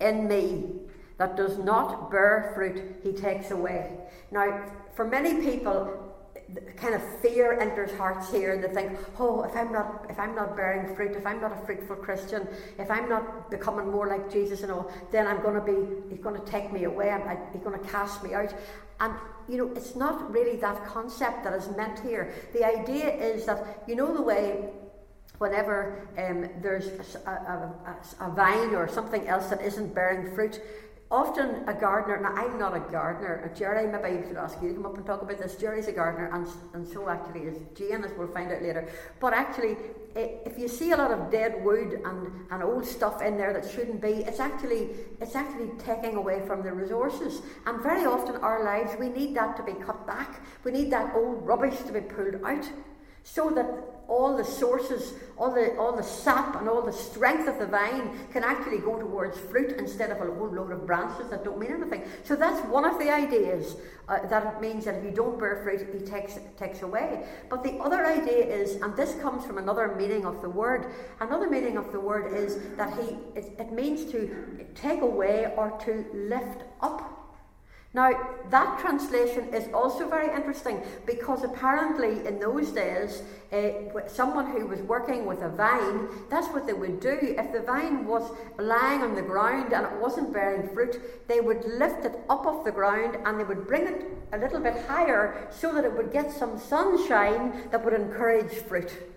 in 0.00 0.28
me 0.28 0.72
that 1.18 1.36
does 1.36 1.58
not 1.58 2.10
bear 2.10 2.52
fruit, 2.54 2.96
he 3.02 3.12
takes 3.12 3.50
away. 3.50 3.96
Now, 4.30 4.64
for 4.94 5.06
many 5.06 5.42
people, 5.42 6.11
kind 6.76 6.94
of 6.94 7.02
fear 7.20 7.58
enters 7.58 7.92
hearts 7.92 8.30
here 8.30 8.52
and 8.52 8.62
they 8.62 8.68
think 8.68 8.98
oh 9.18 9.42
if 9.42 9.56
i'm 9.56 9.72
not 9.72 10.04
if 10.10 10.18
i'm 10.18 10.34
not 10.34 10.56
bearing 10.56 10.94
fruit 10.94 11.12
if 11.16 11.26
i'm 11.26 11.40
not 11.40 11.52
a 11.52 11.66
fruitful 11.66 11.96
christian 11.96 12.46
if 12.78 12.90
i'm 12.90 13.08
not 13.08 13.50
becoming 13.50 13.90
more 13.90 14.06
like 14.06 14.30
jesus 14.30 14.62
and 14.62 14.70
all 14.70 14.92
then 15.10 15.26
i'm 15.26 15.40
going 15.42 15.54
to 15.54 15.60
be 15.60 16.10
he's 16.10 16.22
going 16.22 16.38
to 16.38 16.46
take 16.46 16.72
me 16.72 16.84
away 16.84 17.10
I, 17.10 17.38
he's 17.52 17.62
going 17.62 17.78
to 17.78 17.86
cast 17.88 18.22
me 18.22 18.34
out. 18.34 18.54
And 19.00 19.14
you 19.48 19.58
know 19.58 19.72
it's 19.74 19.96
not 19.96 20.32
really 20.32 20.56
that 20.58 20.86
concept 20.86 21.44
that 21.44 21.52
is 21.54 21.68
meant 21.76 22.00
here. 22.00 22.32
The 22.52 22.64
idea 22.64 23.08
is 23.08 23.46
that 23.46 23.84
you 23.86 23.96
know 23.96 24.14
the 24.14 24.22
way 24.22 24.70
whenever 25.38 26.08
um, 26.18 26.48
there's 26.62 26.86
a, 27.26 27.30
a, 27.30 27.96
a, 28.20 28.26
a 28.26 28.30
vine 28.30 28.74
or 28.74 28.86
something 28.88 29.26
else 29.26 29.48
that 29.48 29.60
isn't 29.60 29.94
bearing 29.94 30.32
fruit 30.34 30.60
often 31.12 31.68
a 31.68 31.74
gardener, 31.74 32.18
now 32.20 32.32
I'm 32.34 32.58
not 32.58 32.74
a 32.74 32.80
gardener, 32.80 33.52
Jerry, 33.54 33.86
maybe 33.86 34.18
I 34.18 34.26
should 34.26 34.38
ask 34.38 34.60
you 34.62 34.70
to 34.70 34.74
come 34.74 34.86
up 34.86 34.96
and 34.96 35.04
talk 35.04 35.20
about 35.20 35.38
this. 35.38 35.56
Jerry's 35.56 35.86
a 35.86 35.92
gardener, 35.92 36.30
and, 36.32 36.48
and 36.72 36.88
so 36.88 37.08
actually 37.08 37.42
is 37.42 37.58
Jane, 37.74 38.02
as 38.02 38.10
we'll 38.16 38.28
find 38.28 38.50
out 38.50 38.62
later. 38.62 38.88
But 39.20 39.34
actually, 39.34 39.76
eh, 40.16 40.38
if 40.46 40.58
you 40.58 40.68
see 40.68 40.92
a 40.92 40.96
lot 40.96 41.10
of 41.10 41.30
dead 41.30 41.62
wood 41.62 42.00
and, 42.04 42.32
and 42.50 42.62
old 42.62 42.86
stuff 42.86 43.20
in 43.20 43.36
there 43.36 43.52
that 43.52 43.70
shouldn't 43.70 44.00
be, 44.00 44.24
it's 44.24 44.40
actually, 44.40 44.88
it's 45.20 45.36
actually 45.36 45.70
taking 45.78 46.16
away 46.16 46.40
from 46.46 46.62
the 46.62 46.72
resources. 46.72 47.42
And 47.66 47.82
very 47.82 48.06
often, 48.06 48.36
our 48.36 48.64
lives, 48.64 48.92
we 48.98 49.10
need 49.10 49.36
that 49.36 49.54
to 49.58 49.62
be 49.62 49.72
cut 49.72 50.06
back. 50.06 50.40
We 50.64 50.72
need 50.72 50.90
that 50.92 51.14
old 51.14 51.46
rubbish 51.46 51.78
to 51.82 51.92
be 51.92 52.00
pulled 52.00 52.42
out 52.42 52.64
so 53.22 53.50
that 53.50 53.91
all 54.08 54.36
the 54.36 54.44
sources, 54.44 55.14
all 55.36 55.52
the, 55.52 55.76
all 55.76 55.96
the 55.96 56.02
sap 56.02 56.56
and 56.60 56.68
all 56.68 56.82
the 56.82 56.92
strength 56.92 57.48
of 57.48 57.58
the 57.58 57.66
vine 57.66 58.10
can 58.32 58.44
actually 58.44 58.78
go 58.78 58.98
towards 58.98 59.38
fruit 59.38 59.76
instead 59.78 60.10
of 60.10 60.18
a 60.18 60.34
whole 60.34 60.50
load 60.50 60.70
of 60.70 60.86
branches 60.86 61.28
that 61.30 61.44
don't 61.44 61.58
mean 61.58 61.72
anything. 61.72 62.02
So 62.24 62.36
that's 62.36 62.64
one 62.68 62.84
of 62.84 62.98
the 62.98 63.10
ideas 63.10 63.76
uh, 64.08 64.26
that 64.26 64.54
it 64.54 64.60
means 64.60 64.84
that 64.84 64.96
if 64.96 65.04
you 65.04 65.10
don't 65.10 65.38
bear 65.38 65.62
fruit, 65.62 65.86
he 65.92 66.04
takes, 66.04 66.38
takes 66.58 66.82
away. 66.82 67.24
But 67.48 67.62
the 67.62 67.74
other 67.74 68.04
idea 68.04 68.44
is, 68.44 68.80
and 68.82 68.96
this 68.96 69.14
comes 69.22 69.44
from 69.44 69.58
another 69.58 69.94
meaning 69.96 70.26
of 70.26 70.42
the 70.42 70.50
word, 70.50 70.92
another 71.20 71.48
meaning 71.48 71.76
of 71.76 71.92
the 71.92 72.00
word 72.00 72.34
is 72.34 72.58
that 72.76 72.92
he, 72.98 73.16
it, 73.34 73.54
it 73.58 73.72
means 73.72 74.10
to 74.12 74.66
take 74.74 75.00
away 75.00 75.52
or 75.56 75.70
to 75.84 76.04
lift 76.12 76.62
up. 76.80 77.01
Now, 77.94 78.10
that 78.48 78.78
translation 78.80 79.52
is 79.52 79.68
also 79.74 80.08
very 80.08 80.34
interesting 80.34 80.82
because 81.04 81.44
apparently 81.44 82.26
in 82.26 82.38
those 82.38 82.70
days, 82.70 83.22
uh, 83.52 84.08
someone 84.08 84.50
who 84.50 84.66
was 84.66 84.80
working 84.80 85.26
with 85.26 85.42
a 85.42 85.50
vine, 85.50 86.08
that's 86.30 86.48
what 86.48 86.66
they 86.66 86.72
would 86.72 87.00
do. 87.00 87.18
If 87.20 87.52
the 87.52 87.60
vine 87.60 88.06
was 88.06 88.34
lying 88.58 89.02
on 89.02 89.14
the 89.14 89.20
ground 89.20 89.74
and 89.74 89.84
it 89.84 90.00
wasn't 90.00 90.32
bearing 90.32 90.70
fruit, 90.70 91.28
they 91.28 91.40
would 91.40 91.66
lift 91.66 92.06
it 92.06 92.18
up 92.30 92.46
off 92.46 92.64
the 92.64 92.72
ground 92.72 93.18
and 93.26 93.38
they 93.38 93.44
would 93.44 93.66
bring 93.66 93.86
it 93.86 94.06
a 94.32 94.38
little 94.38 94.60
bit 94.60 94.86
higher 94.86 95.48
so 95.50 95.74
that 95.74 95.84
it 95.84 95.94
would 95.94 96.10
get 96.10 96.32
some 96.32 96.58
sunshine 96.58 97.68
that 97.70 97.84
would 97.84 97.92
encourage 97.92 98.52
fruit. 98.52 99.11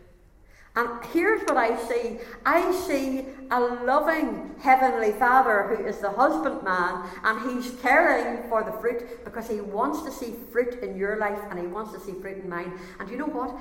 And 0.75 0.89
here's 1.13 1.41
what 1.43 1.57
I 1.57 1.77
see 1.87 2.19
I 2.45 2.71
see 2.87 3.25
a 3.49 3.59
loving 3.59 4.55
Heavenly 4.59 5.13
Father 5.13 5.63
who 5.63 5.85
is 5.85 5.99
the 5.99 6.11
husbandman, 6.11 7.09
and 7.23 7.63
He's 7.63 7.71
caring 7.81 8.49
for 8.49 8.63
the 8.63 8.73
fruit 8.73 9.23
because 9.23 9.47
He 9.49 9.61
wants 9.61 10.01
to 10.01 10.11
see 10.11 10.35
fruit 10.51 10.83
in 10.83 10.97
your 10.97 11.17
life 11.17 11.39
and 11.49 11.59
He 11.59 11.67
wants 11.67 11.93
to 11.93 11.99
see 11.99 12.19
fruit 12.19 12.43
in 12.43 12.49
mine. 12.49 12.73
And 12.99 13.09
you 13.09 13.17
know 13.17 13.25
what? 13.25 13.57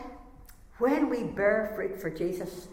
When 0.78 1.08
we 1.08 1.22
bear 1.22 1.72
fruit 1.76 2.00
for 2.00 2.10
Jesus, 2.10 2.66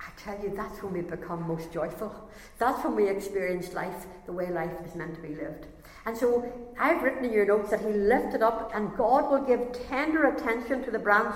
I 0.00 0.06
tell 0.16 0.42
you, 0.42 0.52
that's 0.54 0.82
when 0.82 0.92
we 0.92 1.00
become 1.00 1.46
most 1.46 1.72
joyful. 1.72 2.28
That's 2.58 2.84
when 2.84 2.96
we 2.96 3.08
experience 3.08 3.72
life 3.72 4.06
the 4.26 4.32
way 4.32 4.50
life 4.50 4.72
is 4.84 4.94
meant 4.94 5.14
to 5.14 5.20
be 5.20 5.34
lived. 5.34 5.66
And 6.04 6.16
so 6.16 6.52
I've 6.78 7.02
written 7.02 7.24
in 7.24 7.32
your 7.32 7.46
notes 7.46 7.70
that 7.70 7.80
he 7.80 7.92
lifted 7.92 8.42
up, 8.42 8.72
and 8.74 8.94
God 8.96 9.30
will 9.30 9.42
give 9.42 9.72
tender 9.88 10.26
attention 10.26 10.84
to 10.84 10.90
the 10.90 10.98
branch 10.98 11.34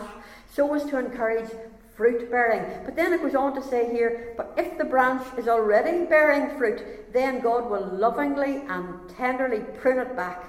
so 0.52 0.74
as 0.74 0.84
to 0.86 0.98
encourage 0.98 1.50
fruit 1.98 2.30
bearing. 2.30 2.64
But 2.84 2.94
then 2.94 3.12
it 3.12 3.20
goes 3.20 3.34
on 3.34 3.56
to 3.56 3.60
say 3.60 3.90
here, 3.90 4.32
but 4.36 4.54
if 4.56 4.78
the 4.78 4.84
branch 4.84 5.26
is 5.36 5.48
already 5.48 6.06
bearing 6.06 6.56
fruit, 6.56 7.12
then 7.12 7.40
God 7.40 7.68
will 7.68 7.86
lovingly 7.86 8.62
and 8.68 9.10
tenderly 9.16 9.64
prune 9.80 9.98
it 9.98 10.14
back. 10.14 10.44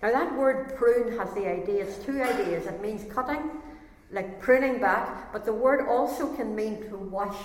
Now, 0.00 0.12
that 0.12 0.38
word 0.38 0.76
prune 0.76 1.18
has 1.18 1.32
the 1.34 1.48
idea, 1.48 1.84
it's 1.84 1.98
two 2.04 2.22
ideas. 2.22 2.66
It 2.66 2.80
means 2.80 3.12
cutting, 3.12 3.50
like 4.12 4.40
pruning 4.40 4.80
back, 4.80 5.32
but 5.32 5.44
the 5.44 5.52
word 5.52 5.88
also 5.88 6.32
can 6.34 6.54
mean 6.54 6.88
to 6.88 6.96
wash. 6.96 7.36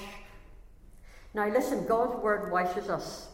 Now, 1.34 1.50
listen, 1.50 1.88
God's 1.88 2.22
word 2.22 2.52
washes 2.52 2.90
us, 2.90 3.28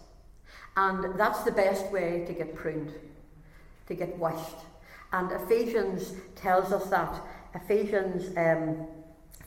and 0.77 1.19
that's 1.19 1.43
the 1.43 1.51
best 1.51 1.91
way 1.91 2.23
to 2.27 2.33
get 2.33 2.55
pruned, 2.55 2.93
to 3.87 3.93
get 3.93 4.17
washed. 4.17 4.59
And 5.11 5.31
Ephesians 5.33 6.13
tells 6.35 6.71
us 6.71 6.89
that. 6.89 7.21
Ephesians 7.53 8.35
um, 8.37 8.87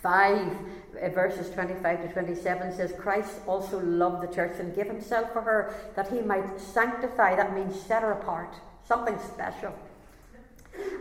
5, 0.06 0.56
uh, 1.02 1.08
verses 1.08 1.50
25 1.50 2.02
to 2.02 2.12
27 2.12 2.76
says, 2.76 2.92
Christ 2.96 3.40
also 3.44 3.80
loved 3.80 4.22
the 4.22 4.32
church 4.32 4.60
and 4.60 4.72
gave 4.72 4.86
himself 4.86 5.32
for 5.32 5.40
her 5.40 5.74
that 5.96 6.08
he 6.12 6.20
might 6.20 6.60
sanctify, 6.60 7.34
that 7.34 7.56
means 7.56 7.74
set 7.74 8.02
her 8.02 8.12
apart, 8.12 8.54
something 8.86 9.18
special, 9.18 9.74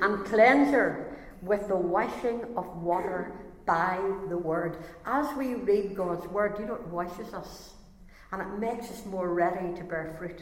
and 0.02 0.26
cleanse 0.26 0.72
her 0.72 1.16
with 1.44 1.68
the 1.68 1.76
washing 1.76 2.46
of 2.58 2.66
water 2.82 3.32
by 3.68 4.00
the 4.28 4.38
word. 4.40 4.78
As 5.06 5.32
we 5.38 5.54
read 5.54 5.96
God's 5.96 6.26
word, 6.30 6.56
you 6.58 6.66
know, 6.66 6.74
it 6.74 6.88
washes 6.88 7.32
us 7.32 7.74
and 8.32 8.42
it 8.42 8.58
makes 8.58 8.90
us 8.90 9.06
more 9.06 9.32
ready 9.32 9.78
to 9.78 9.84
bear 9.84 10.16
fruit. 10.18 10.42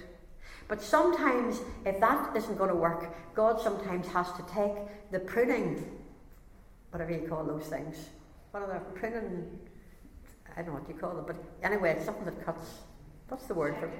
But 0.69 0.82
sometimes, 0.82 1.60
if 1.86 1.99
that 1.99 2.34
isn't 2.34 2.58
going 2.58 2.69
to 2.69 2.78
work, 2.78 3.13
God 3.36 3.60
sometimes 3.60 4.08
has 4.08 4.32
to 4.38 4.43
take 4.54 5.12
the 5.12 5.19
pruning, 5.19 5.99
whatever 6.91 7.12
you 7.12 7.28
call 7.28 7.43
those 7.43 7.65
things, 7.65 8.08
what 8.53 8.61
are 8.61 8.67
they 8.71 8.99
pruning? 8.99 9.59
I 10.55 10.61
don't 10.61 10.67
know 10.67 10.73
what 10.73 10.87
you 10.87 10.93
call 10.93 11.15
them, 11.15 11.25
but 11.25 11.37
anyway, 11.63 11.93
it's 11.93 12.05
something 12.05 12.25
that 12.25 12.45
cuts. 12.45 12.67
What's 13.27 13.47
the 13.47 13.55
word 13.55 13.75
for 13.79 13.87
it? 13.87 13.93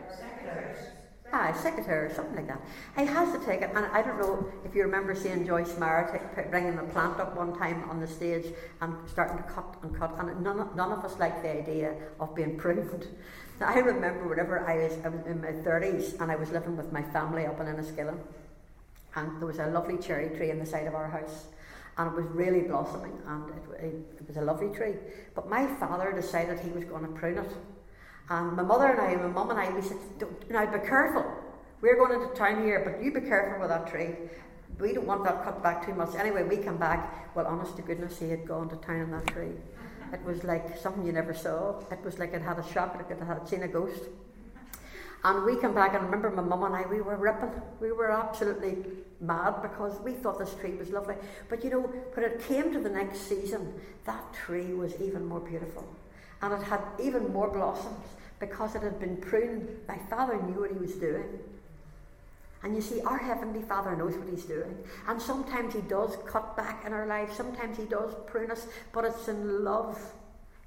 Ah, 1.31 1.51
secateurs, 1.51 2.15
something 2.15 2.35
like 2.35 2.47
that. 2.47 2.61
He 2.95 3.07
has 3.07 3.33
to 3.33 3.43
take 3.43 3.63
it, 3.63 3.71
and 3.73 3.87
I 3.87 4.03
don't 4.03 4.19
know 4.19 4.47
if 4.63 4.75
you 4.75 4.83
remember 4.83 5.15
seeing 5.15 5.47
Joyce 5.47 5.75
Meyer 5.79 6.21
bringing 6.51 6.75
the 6.75 6.83
plant 6.83 7.19
up 7.19 7.35
one 7.35 7.57
time 7.57 7.89
on 7.89 7.99
the 7.99 8.05
stage 8.05 8.45
and 8.81 8.95
starting 9.09 9.37
to 9.37 9.43
cut 9.43 9.75
and 9.81 9.97
cut, 9.97 10.13
and 10.19 10.43
none, 10.43 10.69
none 10.75 10.91
of 10.91 11.03
us 11.03 11.17
like 11.17 11.41
the 11.41 11.49
idea 11.49 11.95
of 12.19 12.35
being 12.35 12.55
pruned. 12.59 13.07
Now, 13.59 13.69
I 13.69 13.79
remember 13.79 14.27
whenever 14.27 14.69
I 14.69 14.83
was 14.83 15.25
in 15.25 15.41
my 15.41 15.53
30s 15.67 16.21
and 16.21 16.31
I 16.31 16.35
was 16.35 16.51
living 16.51 16.77
with 16.77 16.93
my 16.93 17.01
family 17.01 17.47
up 17.47 17.59
in 17.59 17.65
Enniskillen, 17.65 18.19
and 19.15 19.39
there 19.39 19.47
was 19.47 19.57
a 19.57 19.65
lovely 19.65 19.97
cherry 19.97 20.29
tree 20.37 20.51
in 20.51 20.59
the 20.59 20.65
side 20.67 20.85
of 20.85 20.93
our 20.93 21.09
house 21.09 21.47
and 21.97 22.12
it 22.12 22.15
was 22.15 22.25
really 22.32 22.62
blossoming 22.62 23.17
and 23.27 23.49
it, 23.49 23.86
it, 23.86 23.95
it, 24.19 24.27
was 24.27 24.38
a 24.38 24.41
lovely 24.41 24.69
tree. 24.75 24.95
But 25.36 25.49
my 25.49 25.67
father 25.75 26.12
decided 26.12 26.60
he 26.60 26.71
was 26.71 26.84
going 26.86 27.06
to 27.06 27.12
prune 27.12 27.38
it. 27.38 27.51
And 28.29 28.56
my 28.56 28.63
mother 28.63 28.88
and 28.88 28.99
I, 28.99 29.15
my 29.21 29.27
mum 29.27 29.49
and 29.51 29.60
I, 29.60 29.69
we 29.71 29.82
said, 29.82 29.97
now 30.49 30.65
be 30.65 30.79
careful. 30.79 31.25
We're 31.82 31.97
going 31.97 32.19
into 32.19 32.34
town 32.36 32.63
here, 32.63 32.82
but 32.84 33.03
you 33.03 33.12
be 33.13 33.21
careful 33.21 33.60
with 33.60 33.69
that 33.69 33.88
tree. 33.88 34.15
We 34.79 34.93
don't 34.93 35.06
want 35.06 35.23
that 35.25 35.43
cut 35.43 35.62
back 35.62 35.86
too 35.86 35.93
much. 35.93 36.15
Anyway, 36.15 36.43
we 36.43 36.58
come 36.58 36.77
back. 36.77 37.36
Well, 37.36 37.45
honest 37.45 37.75
to 37.75 37.82
goodness, 37.82 38.19
he 38.19 38.29
had 38.29 38.47
gone 38.47 38.69
to 38.69 38.75
town 38.77 39.01
on 39.01 39.12
that 39.12 39.27
tree. 39.27 39.51
It 40.13 40.23
was 40.23 40.43
like 40.43 40.77
something 40.77 41.06
you 41.06 41.12
never 41.12 41.34
saw. 41.34 41.79
It 41.91 42.03
was 42.03 42.17
like 42.19 42.34
it 42.34 42.41
had 42.41 42.58
a 42.58 42.73
shock, 42.73 42.95
like 42.95 43.12
it 43.12 43.21
had 43.23 43.47
seen 43.47 43.63
a 43.63 43.67
ghost. 43.67 44.03
And 45.23 45.45
we 45.45 45.56
come 45.58 45.73
back 45.73 45.93
and 45.93 46.01
I 46.01 46.06
remember 46.06 46.29
my 46.32 46.43
mum 46.43 46.63
and 46.63 46.75
I, 46.75 46.86
we 46.88 47.01
were 47.01 47.15
ripping. 47.15 47.51
We 47.79 47.91
were 47.91 48.12
absolutely 48.12 48.77
mad 49.23 49.62
because 49.62 49.99
we 50.01 50.13
thought 50.13 50.38
this 50.38 50.53
tree 50.55 50.75
was 50.75 50.89
lovely. 50.89 51.15
But 51.49 51.63
you 51.63 51.69
know, 51.69 51.81
when 51.81 52.25
it 52.25 52.43
came 52.47 52.71
to 52.73 52.79
the 52.79 52.89
next 52.89 53.21
season, 53.21 53.73
that 54.05 54.33
tree 54.33 54.73
was 54.73 54.93
even 55.01 55.25
more 55.25 55.39
beautiful. 55.39 55.88
And 56.41 56.53
it 56.53 56.63
had 56.63 56.81
even 57.01 57.31
more 57.31 57.49
blossoms 57.49 58.05
because 58.39 58.75
it 58.75 58.83
had 58.83 58.99
been 58.99 59.17
pruned. 59.17 59.67
My 59.88 59.97
father 60.09 60.41
knew 60.41 60.59
what 60.59 60.71
he 60.71 60.77
was 60.77 60.93
doing. 60.95 61.39
And 62.63 62.73
you 62.73 62.81
see, 62.81 63.01
our 63.01 63.17
Heavenly 63.17 63.62
Father 63.62 63.95
knows 63.95 64.15
what 64.15 64.29
He's 64.29 64.45
doing. 64.45 64.77
And 65.07 65.21
sometimes 65.21 65.73
He 65.73 65.81
does 65.81 66.17
cut 66.25 66.55
back 66.55 66.86
in 66.86 66.93
our 66.93 67.05
lives, 67.05 67.36
sometimes 67.36 67.77
He 67.77 67.83
does 67.83 68.15
prune 68.25 68.51
us, 68.51 68.67
but 68.93 69.03
it's 69.03 69.27
in 69.27 69.65
love. 69.65 69.99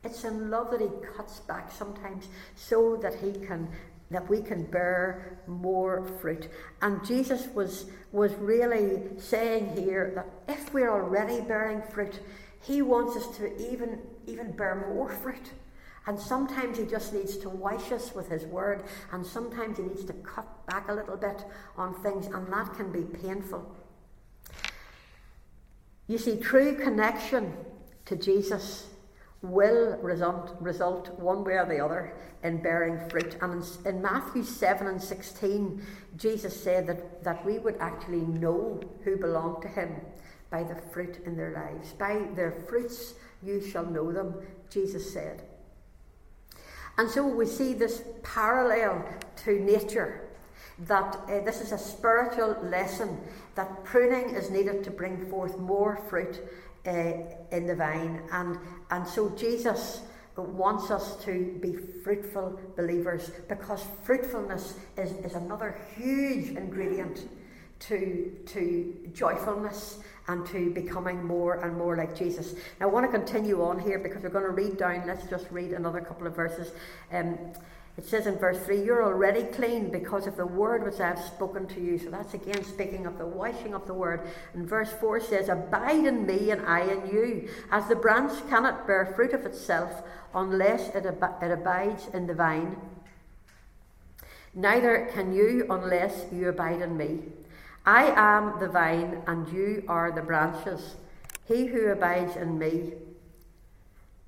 It's 0.05 0.25
in 0.25 0.51
love 0.51 0.71
that 0.73 0.83
He 0.83 0.89
cuts 1.17 1.41
back 1.41 1.73
sometimes 1.73 2.29
so 2.55 2.97
that 2.97 3.15
He 3.15 3.33
can 3.33 3.69
that 4.11 4.29
we 4.29 4.41
can 4.41 4.65
bear 4.65 5.41
more 5.47 6.05
fruit. 6.21 6.49
And 6.83 7.05
Jesus 7.05 7.47
was, 7.55 7.87
was 8.13 8.35
really 8.35 9.03
saying 9.19 9.77
here 9.77 10.13
that 10.15 10.27
if 10.49 10.73
we're 10.73 10.91
already 10.91 11.41
bearing 11.41 11.83
fruit, 11.83 12.21
he 12.63 12.83
wants 12.83 13.17
us 13.17 13.37
to 13.39 13.73
even, 13.73 14.01
even 14.27 14.53
bear 14.53 14.87
more 14.89 15.09
fruit. 15.09 15.53
And 16.07 16.19
sometimes 16.19 16.79
he 16.79 16.85
just 16.85 17.13
needs 17.13 17.37
to 17.39 17.49
wash 17.49 17.91
us 17.91 18.15
with 18.15 18.29
his 18.29 18.45
word, 18.45 18.85
and 19.13 19.27
sometimes 19.27 19.79
he 19.79 19.83
needs 19.83 20.05
to 20.05 20.13
cut 20.13 20.67
back 20.67 20.89
a 20.89 20.93
little 20.93 21.17
bit 21.17 21.45
on 21.77 22.01
things, 22.03 22.27
and 22.27 22.47
that 22.53 22.75
can 22.75 22.93
be 22.93 23.03
painful. 23.03 23.75
You 26.07 26.19
see, 26.19 26.37
true 26.37 26.77
connection 26.77 27.53
to 28.05 28.15
Jesus 28.15 28.87
will 29.43 29.97
result, 29.99 30.57
result 30.61 31.19
one 31.19 31.45
way 31.45 31.55
or 31.55 31.67
the 31.67 31.85
other 31.85 32.15
in 32.43 32.63
bearing 32.63 32.99
fruit. 33.09 33.37
And 33.41 33.63
in, 33.63 33.97
in, 33.97 34.03
Matthew 34.03 34.43
7 34.43 34.87
and 34.87 35.03
16, 35.03 35.83
Jesus 36.17 36.59
said 36.59 36.87
that, 36.87 37.23
that 37.25 37.45
we 37.45 37.59
would 37.59 37.77
actually 37.79 38.23
know 38.23 38.81
who 39.05 39.17
belong 39.17 39.61
to 39.63 39.69
him 39.69 39.97
by 40.51 40.63
the 40.63 40.77
fruit 40.93 41.23
in 41.27 41.37
their 41.37 41.53
lives. 41.53 41.93
By 41.93 42.27
their 42.35 42.53
fruits 42.53 43.15
you 43.43 43.61
shall 43.61 43.87
know 43.87 44.13
them, 44.13 44.35
Jesus 44.71 45.13
said. 45.13 45.43
And 46.99 47.11
so 47.11 47.27
we 47.27 47.47
see 47.47 47.75
this 47.75 48.03
parallel 48.23 49.05
to 49.45 49.61
nature. 49.61 50.23
That 50.79 51.17
uh, 51.29 51.41
this 51.41 51.61
is 51.61 51.73
a 51.73 51.79
spiritual 51.79 52.57
lesson 52.63 53.19
that 53.55 53.85
pruning 53.85 54.35
is 54.35 54.51
needed 54.51 54.85
to 54.85 54.91
bring 54.91 55.27
forth 55.31 55.59
more 55.59 55.97
fruit 56.09 56.43
uh, 56.87 57.13
in 57.53 57.67
the 57.67 57.75
vine. 57.75 58.23
And, 58.33 58.59
and 58.91 59.07
so 59.07 59.31
Jesus 59.31 60.01
wants 60.37 60.91
us 60.91 61.17
to 61.25 61.59
be 61.61 61.75
fruitful 62.05 62.61
believers 62.77 63.31
because 63.49 63.85
fruitfulness 64.05 64.75
is, 64.97 65.13
is 65.25 65.35
another 65.35 65.79
huge 65.97 66.57
ingredient 66.57 67.27
to, 67.79 68.33
to 68.47 68.95
joyfulness 69.13 69.99
and 70.29 70.47
to 70.47 70.71
becoming 70.71 71.25
more 71.25 71.65
and 71.65 71.77
more 71.77 71.97
like 71.97 72.17
Jesus. 72.17 72.55
Now, 72.81 72.89
I 72.89 72.91
want 72.91 73.11
to 73.11 73.17
continue 73.17 73.63
on 73.63 73.79
here 73.79 73.99
because 73.99 74.23
we're 74.23 74.31
going 74.31 74.45
to 74.45 74.51
read 74.51 74.77
down, 74.77 75.07
let's 75.07 75.27
just 75.29 75.47
read 75.51 75.73
another 75.73 76.01
couple 76.01 76.27
of 76.27 76.35
verses. 76.35 76.73
Um, 77.13 77.39
it 77.97 78.07
says 78.07 78.27
in 78.27 78.37
verse 78.37 78.59
3, 78.65 78.85
You're 78.85 79.05
already 79.05 79.45
clean 79.45 79.91
because 79.91 80.27
of 80.27 80.37
the 80.37 80.47
word 80.47 80.85
which 80.85 81.01
I 81.01 81.09
have 81.09 81.19
spoken 81.19 81.67
to 81.69 81.81
you. 81.81 81.99
So 81.99 82.11
that's 82.11 82.35
again 82.35 82.63
speaking 82.65 83.07
of 83.07 83.17
the 83.17 83.27
washing 83.27 83.75
of 83.75 83.87
the 83.87 83.95
word. 83.95 84.29
And 84.53 84.69
verse 84.69 84.93
4 85.01 85.21
says, 85.21 85.49
Abide 85.49 86.05
in 86.05 86.27
me 86.27 86.51
and 86.51 86.67
I 86.67 86.81
in 86.81 87.07
you. 87.07 87.49
As 87.71 87.89
the 87.89 87.97
branch 87.97 88.33
cannot 88.49 88.87
bear 88.87 89.07
fruit 89.17 89.33
of 89.33 89.47
itself 89.47 90.03
unless 90.35 90.95
it, 90.95 91.07
ab- 91.07 91.43
it 91.43 91.51
abides 91.51 92.09
in 92.13 92.27
the 92.27 92.35
vine, 92.35 92.77
neither 94.55 95.09
can 95.15 95.33
you 95.33 95.67
unless 95.71 96.27
you 96.31 96.51
abide 96.51 96.83
in 96.83 96.97
me. 96.97 97.21
I 97.87 98.13
am 98.17 98.59
the 98.59 98.69
vine, 98.69 99.23
and 99.29 99.49
you 99.53 99.85
are 99.87 100.11
the 100.11 100.21
branches. 100.21 100.97
He 101.47 101.67
who 101.67 101.87
abides 101.87 102.35
in 102.35 102.59
me, 102.59 102.95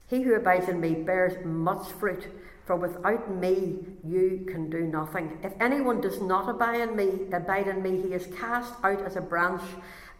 he 0.08 0.22
who 0.22 0.34
abides 0.34 0.68
in 0.68 0.80
me 0.80 0.94
bears 0.94 1.44
much 1.44 1.90
fruit, 1.92 2.28
for 2.68 2.76
without 2.76 3.34
me 3.34 3.78
you 4.06 4.46
can 4.46 4.68
do 4.68 4.82
nothing. 4.82 5.38
If 5.42 5.54
anyone 5.58 6.02
does 6.02 6.20
not 6.20 6.50
abide 6.50 6.80
in 6.80 6.94
me, 6.94 7.26
abide 7.32 7.66
in 7.66 7.82
me, 7.82 8.02
he 8.02 8.12
is 8.12 8.28
cast 8.38 8.74
out 8.84 9.00
as 9.00 9.16
a 9.16 9.22
branch 9.22 9.62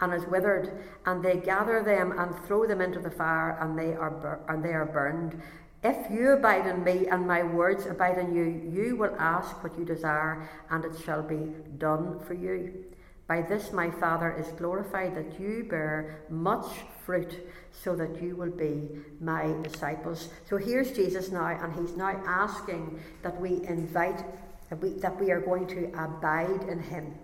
and 0.01 0.15
is 0.15 0.25
withered, 0.25 0.73
and 1.05 1.23
they 1.23 1.37
gather 1.37 1.83
them 1.83 2.19
and 2.19 2.35
throw 2.47 2.67
them 2.67 2.81
into 2.81 3.01
the 3.01 3.11
fire, 3.11 3.59
and 3.61 3.79
they 3.79 3.93
are 3.93 4.11
bur- 4.11 4.41
and 4.49 4.65
they 4.65 4.73
are 4.73 4.87
burned. 4.87 5.41
If 5.85 6.11
you 6.11 6.31
abide 6.31 6.67
in 6.67 6.83
me 6.83 7.07
and 7.07 7.27
my 7.27 7.43
words 7.43 7.85
abide 7.85 8.17
in 8.17 8.35
you, 8.35 8.45
you 8.45 8.97
will 8.97 9.15
ask 9.19 9.63
what 9.63 9.79
you 9.79 9.85
desire, 9.85 10.49
and 10.71 10.85
it 10.85 10.99
shall 11.05 11.23
be 11.23 11.53
done 11.77 12.19
for 12.21 12.35
you. 12.35 12.85
By 13.27 13.43
this 13.43 13.73
my 13.73 13.91
Father 13.91 14.33
is 14.33 14.49
glorified 14.59 15.15
that 15.17 15.39
you 15.39 15.67
bear 15.69 16.25
much 16.31 16.67
fruit, 17.09 17.49
so 17.73 17.97
that 17.97 18.21
you 18.21 18.37
will 18.37 18.51
be 18.51 18.87
my 19.18 19.55
disciples. 19.62 20.29
So 20.47 20.59
here's 20.59 20.92
Jesus 20.92 21.31
now, 21.31 21.47
and 21.47 21.73
he's 21.73 21.97
now 21.97 22.21
asking 22.27 23.01
that 23.23 23.40
we 23.40 23.64
invite, 23.66 24.23
that 24.68 24.79
we, 24.83 24.90
that 25.01 25.18
we 25.18 25.31
are 25.31 25.40
going 25.40 25.66
to 25.68 25.87
abide 25.99 26.68
in 26.68 26.81
him. 26.81 27.14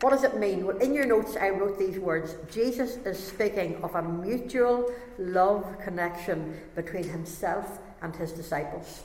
What 0.00 0.12
does 0.12 0.24
it 0.24 0.38
mean? 0.38 0.64
Well, 0.64 0.78
in 0.78 0.94
your 0.94 1.04
notes, 1.04 1.36
I 1.36 1.50
wrote 1.50 1.78
these 1.78 1.98
words 1.98 2.36
Jesus 2.50 2.96
is 3.04 3.22
speaking 3.22 3.76
of 3.82 3.94
a 3.96 4.02
mutual 4.02 4.90
love 5.18 5.66
connection 5.84 6.58
between 6.74 7.04
himself 7.04 7.80
and 8.00 8.16
his 8.16 8.32
disciples. 8.32 9.02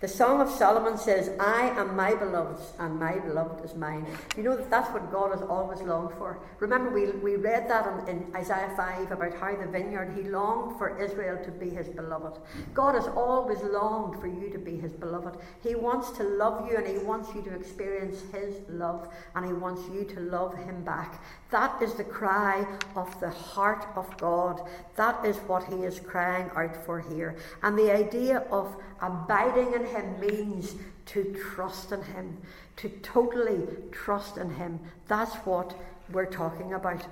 The 0.00 0.06
Song 0.06 0.40
of 0.40 0.48
Solomon 0.48 0.96
says, 0.96 1.32
I 1.40 1.70
am 1.70 1.96
my 1.96 2.14
beloved's, 2.14 2.72
and 2.78 3.00
my 3.00 3.18
beloved 3.18 3.64
is 3.64 3.74
mine. 3.74 4.06
You 4.36 4.44
know 4.44 4.54
that 4.54 4.70
that's 4.70 4.92
what 4.92 5.10
God 5.10 5.32
has 5.32 5.42
always 5.42 5.80
longed 5.80 6.12
for. 6.16 6.38
Remember, 6.60 6.88
we, 6.88 7.10
we 7.10 7.34
read 7.34 7.68
that 7.68 8.06
in, 8.06 8.08
in 8.08 8.36
Isaiah 8.36 8.72
5 8.76 9.10
about 9.10 9.34
how 9.34 9.56
the 9.56 9.66
vineyard, 9.66 10.12
he 10.14 10.22
longed 10.22 10.78
for 10.78 10.96
Israel 11.02 11.44
to 11.44 11.50
be 11.50 11.70
his 11.70 11.88
beloved. 11.88 12.38
God 12.74 12.94
has 12.94 13.08
always 13.08 13.58
longed 13.60 14.20
for 14.20 14.28
you 14.28 14.50
to 14.50 14.58
be 14.58 14.76
his 14.76 14.92
beloved. 14.92 15.36
He 15.64 15.74
wants 15.74 16.12
to 16.18 16.22
love 16.22 16.70
you, 16.70 16.76
and 16.76 16.86
he 16.86 16.98
wants 16.98 17.34
you 17.34 17.42
to 17.42 17.56
experience 17.56 18.22
his 18.32 18.54
love, 18.68 19.08
and 19.34 19.44
he 19.44 19.52
wants 19.52 19.82
you 19.92 20.04
to 20.14 20.20
love 20.20 20.56
him 20.58 20.84
back. 20.84 21.20
That 21.50 21.82
is 21.82 21.94
the 21.94 22.04
cry 22.04 22.64
of 22.94 23.18
the 23.18 23.30
heart 23.30 23.84
of 23.96 24.16
God. 24.18 24.60
That 24.94 25.24
is 25.24 25.38
what 25.48 25.64
he 25.64 25.82
is 25.82 25.98
crying 25.98 26.52
out 26.54 26.76
for 26.86 27.00
here. 27.00 27.34
And 27.64 27.76
the 27.76 27.90
idea 27.90 28.44
of 28.52 28.76
abiding 29.00 29.72
in 29.72 29.87
him 29.88 30.20
means 30.20 30.74
to 31.06 31.34
trust 31.54 31.92
in 31.92 32.02
him, 32.02 32.38
to 32.76 32.88
totally 33.02 33.66
trust 33.90 34.36
in 34.36 34.50
him. 34.50 34.78
That's 35.06 35.34
what 35.36 35.74
we're 36.12 36.26
talking 36.26 36.74
about. 36.74 37.06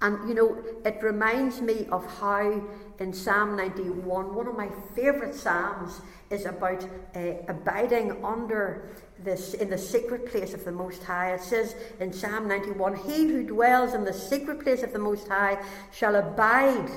And 0.00 0.28
you 0.28 0.34
know, 0.34 0.62
it 0.84 1.02
reminds 1.02 1.60
me 1.60 1.86
of 1.90 2.04
how 2.20 2.62
in 2.98 3.12
Psalm 3.12 3.56
91, 3.56 4.34
one 4.34 4.46
of 4.46 4.56
my 4.56 4.68
favourite 4.94 5.34
Psalms 5.34 6.00
is 6.30 6.44
about 6.44 6.84
uh, 7.14 7.20
abiding 7.48 8.22
under 8.24 8.88
this 9.18 9.54
in 9.54 9.70
the 9.70 9.78
secret 9.78 10.26
place 10.26 10.52
of 10.52 10.64
the 10.64 10.72
Most 10.72 11.02
High. 11.02 11.32
It 11.34 11.40
says 11.40 11.74
in 11.98 12.12
Psalm 12.12 12.46
91 12.46 12.96
He 12.96 13.26
who 13.26 13.42
dwells 13.42 13.94
in 13.94 14.04
the 14.04 14.12
secret 14.12 14.60
place 14.60 14.82
of 14.82 14.92
the 14.92 14.98
Most 14.98 15.28
High 15.28 15.62
shall 15.92 16.16
abide 16.16 16.90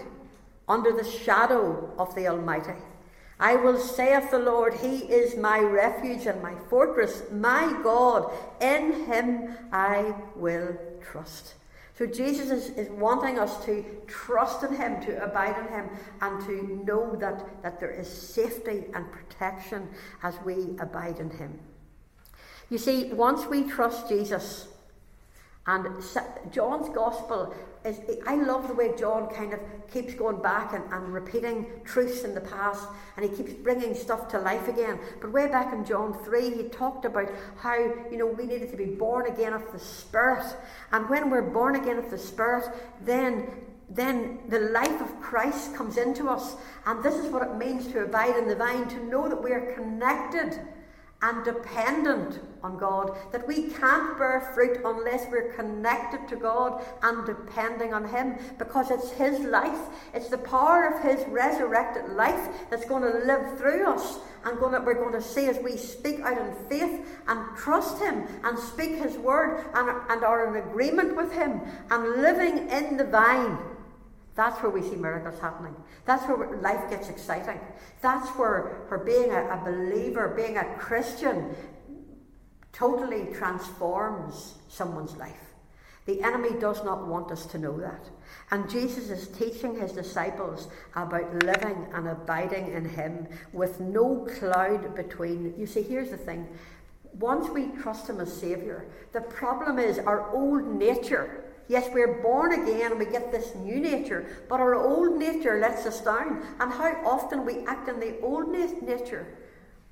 under 0.68 0.92
the 0.92 1.04
shadow 1.04 1.94
of 1.98 2.14
the 2.16 2.28
Almighty. 2.28 2.74
I 3.40 3.56
will 3.56 3.80
say 3.80 4.16
of 4.16 4.30
the 4.32 4.40
Lord, 4.40 4.74
He 4.74 4.98
is 4.98 5.38
my 5.38 5.60
refuge 5.60 6.26
and 6.26 6.42
my 6.42 6.56
fortress, 6.70 7.24
my 7.32 7.80
God. 7.82 8.32
In 8.60 9.06
Him 9.06 9.56
I 9.72 10.14
will 10.36 10.78
trust. 11.02 11.54
So 11.98 12.06
Jesus 12.06 12.50
is, 12.50 12.70
is 12.78 12.90
wanting 12.90 13.40
us 13.40 13.64
to 13.66 13.84
trust 14.08 14.64
in 14.64 14.76
Him, 14.76 15.02
to 15.02 15.24
abide 15.24 15.58
in 15.58 15.68
Him, 15.68 15.90
and 16.22 16.46
to 16.46 16.84
know 16.86 17.16
that, 17.16 17.62
that 17.62 17.80
there 17.80 17.92
is 17.92 18.10
safety 18.10 18.86
and 18.94 19.12
protection 19.12 19.88
as 20.24 20.36
we 20.46 20.78
abide 20.80 21.20
in 21.20 21.30
Him. 21.30 21.60
You 22.70 22.78
see, 22.78 23.12
once 23.14 23.46
we 23.48 23.64
trust 23.64 24.10
Jesus, 24.10 24.68
and 25.66 26.04
John's 26.52 26.90
gospel 26.90 27.54
is, 27.86 28.00
I 28.28 28.36
love 28.36 28.68
the 28.68 28.74
way 28.74 28.94
John 28.98 29.28
kind 29.34 29.54
of 29.54 29.60
keeps 29.92 30.14
going 30.14 30.42
back 30.42 30.74
and, 30.74 30.84
and 30.92 31.14
repeating 31.14 31.66
truths 31.86 32.24
in 32.24 32.36
the 32.36 32.42
past 32.42 32.88
and 33.16 33.30
he 33.30 33.36
keeps 33.36 33.54
bringing 33.54 33.96
stuff 33.96 34.28
to 34.30 34.40
life 34.40 34.68
again. 34.68 35.00
But 35.22 35.32
way 35.32 35.48
back 35.48 35.74
in 35.74 35.86
John 35.86 36.14
3, 36.24 36.50
he 36.50 36.64
talked 36.64 37.06
about 37.06 37.30
how, 37.58 37.76
you 37.76 38.18
know, 38.18 38.28
we 38.28 38.46
needed 38.46 38.72
to 38.72 38.78
be 38.78 38.86
born 38.86 39.28
again 39.28 39.54
of 39.54 39.72
the 39.72 39.80
Spirit. 39.80 40.46
And 40.92 41.10
when 41.10 41.30
we're 41.30 41.50
born 41.50 41.76
again 41.76 41.98
of 41.98 42.10
the 42.12 42.18
Spirit, 42.18 42.66
then 43.02 43.48
then 43.92 44.38
the 44.50 44.60
life 44.60 45.02
of 45.02 45.20
Christ 45.20 45.74
comes 45.76 45.98
into 45.98 46.30
us. 46.30 46.56
And 46.86 47.04
this 47.04 47.16
is 47.16 47.32
what 47.32 47.42
it 47.42 47.56
means 47.56 47.88
to 47.88 48.04
abide 48.04 48.38
in 48.38 48.48
the 48.48 48.56
vine, 48.56 48.88
to 48.90 49.04
know 49.06 49.28
that 49.28 49.42
we 49.42 49.52
are 49.52 49.74
connected 49.74 50.60
and 51.22 51.44
dependent 51.44 52.40
on 52.64 52.78
God, 52.78 53.18
that 53.32 53.46
we 53.48 53.70
can't 53.70 54.18
bear 54.18 54.52
fruit 54.54 54.80
unless 54.86 55.30
we're 55.30 55.52
connected 55.54 56.28
to 56.30 56.36
God 56.38 56.86
and 57.04 57.26
depending 57.26 57.94
on 57.94 58.08
Him, 58.08 58.36
because 58.58 58.90
it's 58.90 59.12
His 59.12 59.40
life, 59.40 59.80
it's 60.14 60.30
the 60.30 60.38
power 60.38 60.86
of 60.86 61.04
His 61.04 61.26
resurrected 61.28 62.12
life 62.12 62.50
that's 62.70 62.86
going 62.86 63.04
to 63.04 63.26
live 63.26 63.58
through 63.58 63.86
us, 63.88 64.20
and 64.46 64.58
going 64.60 64.74
to, 64.74 64.80
we're 64.80 64.94
going 64.94 65.14
to 65.14 65.22
see 65.22 65.48
as 65.48 65.58
we 65.60 65.76
speak 65.76 66.22
out 66.22 66.38
in 66.38 66.54
faith 66.70 67.06
and 67.28 67.58
trust 67.58 68.02
Him 68.02 68.26
and 68.44 68.58
speak 68.58 68.92
His 68.92 69.18
word 69.18 69.66
and, 69.74 69.90
and 70.10 70.24
are 70.24 70.48
in 70.48 70.70
agreement 70.70 71.18
with 71.18 71.34
Him 71.34 71.62
and 71.92 72.22
living 72.22 72.70
in 72.70 72.96
the 72.96 73.06
vine 73.06 73.58
that's 74.40 74.62
where 74.64 74.72
we 74.72 74.82
see 74.82 74.96
miracles 74.96 75.38
happening. 75.42 75.76
That's 76.06 76.26
where 76.26 76.58
life 76.62 76.90
gets 76.90 77.10
exciting. 77.10 77.60
That's 78.02 78.30
where, 78.30 78.86
where 78.88 79.00
being 79.00 79.32
a, 79.32 79.50
a 79.50 79.58
believer, 79.66 80.30
being 80.30 80.56
a 80.56 80.64
Christian, 80.78 81.54
totally 82.72 83.28
transforms 83.34 84.56
someone's 84.70 85.18
life. 85.18 85.54
The 86.06 86.24
enemy 86.24 86.58
does 86.58 86.86
not 86.86 87.06
want 87.06 87.32
us 87.32 87.46
to 87.48 87.58
know 87.58 87.78
that. 87.82 88.10
And 88.52 88.70
Jesus 88.70 89.10
is 89.10 89.28
teaching 89.28 89.78
his 89.78 89.92
disciples 89.92 90.70
about 90.96 91.44
living 91.44 91.88
and 91.94 92.08
abiding 92.08 92.72
in 92.72 92.88
him 92.88 93.28
with 93.52 93.82
no 93.82 94.26
cloud 94.40 94.96
between. 94.96 95.54
You 95.58 95.68
see, 95.68 95.82
here's 95.82 96.12
the 96.12 96.18
thing 96.18 96.48
once 97.20 97.50
we 97.50 97.68
trust 97.82 98.10
him 98.10 98.22
as 98.22 98.32
Saviour, 98.32 98.86
the 99.12 99.22
problem 99.22 99.80
is 99.80 100.00
our 100.00 100.34
old 100.34 100.66
nature. 100.66 101.44
Yes, 101.70 101.88
we're 101.94 102.20
born 102.24 102.64
again 102.64 102.92
and 102.92 103.00
we 103.00 103.06
get 103.06 103.32
this 103.32 103.54
new 103.54 103.80
nature, 103.80 104.26
but 104.50 104.60
our 104.60 104.74
old 104.74 105.18
nature 105.20 105.60
lets 105.60 105.86
us 105.86 106.02
down. 106.02 106.44
And 106.60 106.74
how 106.74 107.00
often 107.06 107.46
we 107.46 107.64
act 107.68 107.88
in 107.88 108.00
the 108.00 108.20
old 108.22 108.50
nature. 108.50 109.38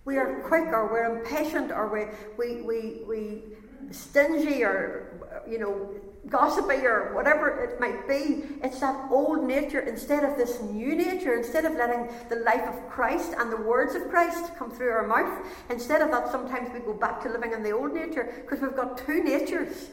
We 0.03 0.17
are 0.17 0.41
quick 0.41 0.65
or 0.73 0.87
we're 0.91 1.19
impatient 1.19 1.71
or 1.71 1.87
we, 1.87 2.05
we, 2.35 2.61
we, 2.63 3.03
we 3.07 3.43
stingy 3.91 4.63
or, 4.63 5.43
you 5.47 5.59
know, 5.59 5.91
gossipy 6.29 6.83
or 6.83 7.13
whatever 7.13 7.63
it 7.63 7.79
might 7.79 8.07
be. 8.07 8.45
It's 8.63 8.79
that 8.79 9.11
old 9.11 9.43
nature 9.43 9.81
instead 9.81 10.23
of 10.23 10.35
this 10.35 10.59
new 10.61 10.95
nature, 10.95 11.35
instead 11.35 11.63
of 11.63 11.73
letting 11.73 12.09
the 12.29 12.37
life 12.37 12.67
of 12.67 12.89
Christ 12.89 13.33
and 13.37 13.51
the 13.51 13.57
words 13.57 13.93
of 13.93 14.09
Christ 14.09 14.55
come 14.57 14.71
through 14.71 14.89
our 14.89 15.05
mouth. 15.05 15.45
Instead 15.69 16.01
of 16.01 16.09
that, 16.09 16.31
sometimes 16.31 16.71
we 16.73 16.79
go 16.79 16.93
back 16.93 17.21
to 17.21 17.29
living 17.29 17.53
in 17.53 17.61
the 17.61 17.71
old 17.71 17.93
nature 17.93 18.33
because 18.41 18.61
we've 18.61 18.75
got 18.75 18.97
two 18.97 19.23
natures. 19.23 19.89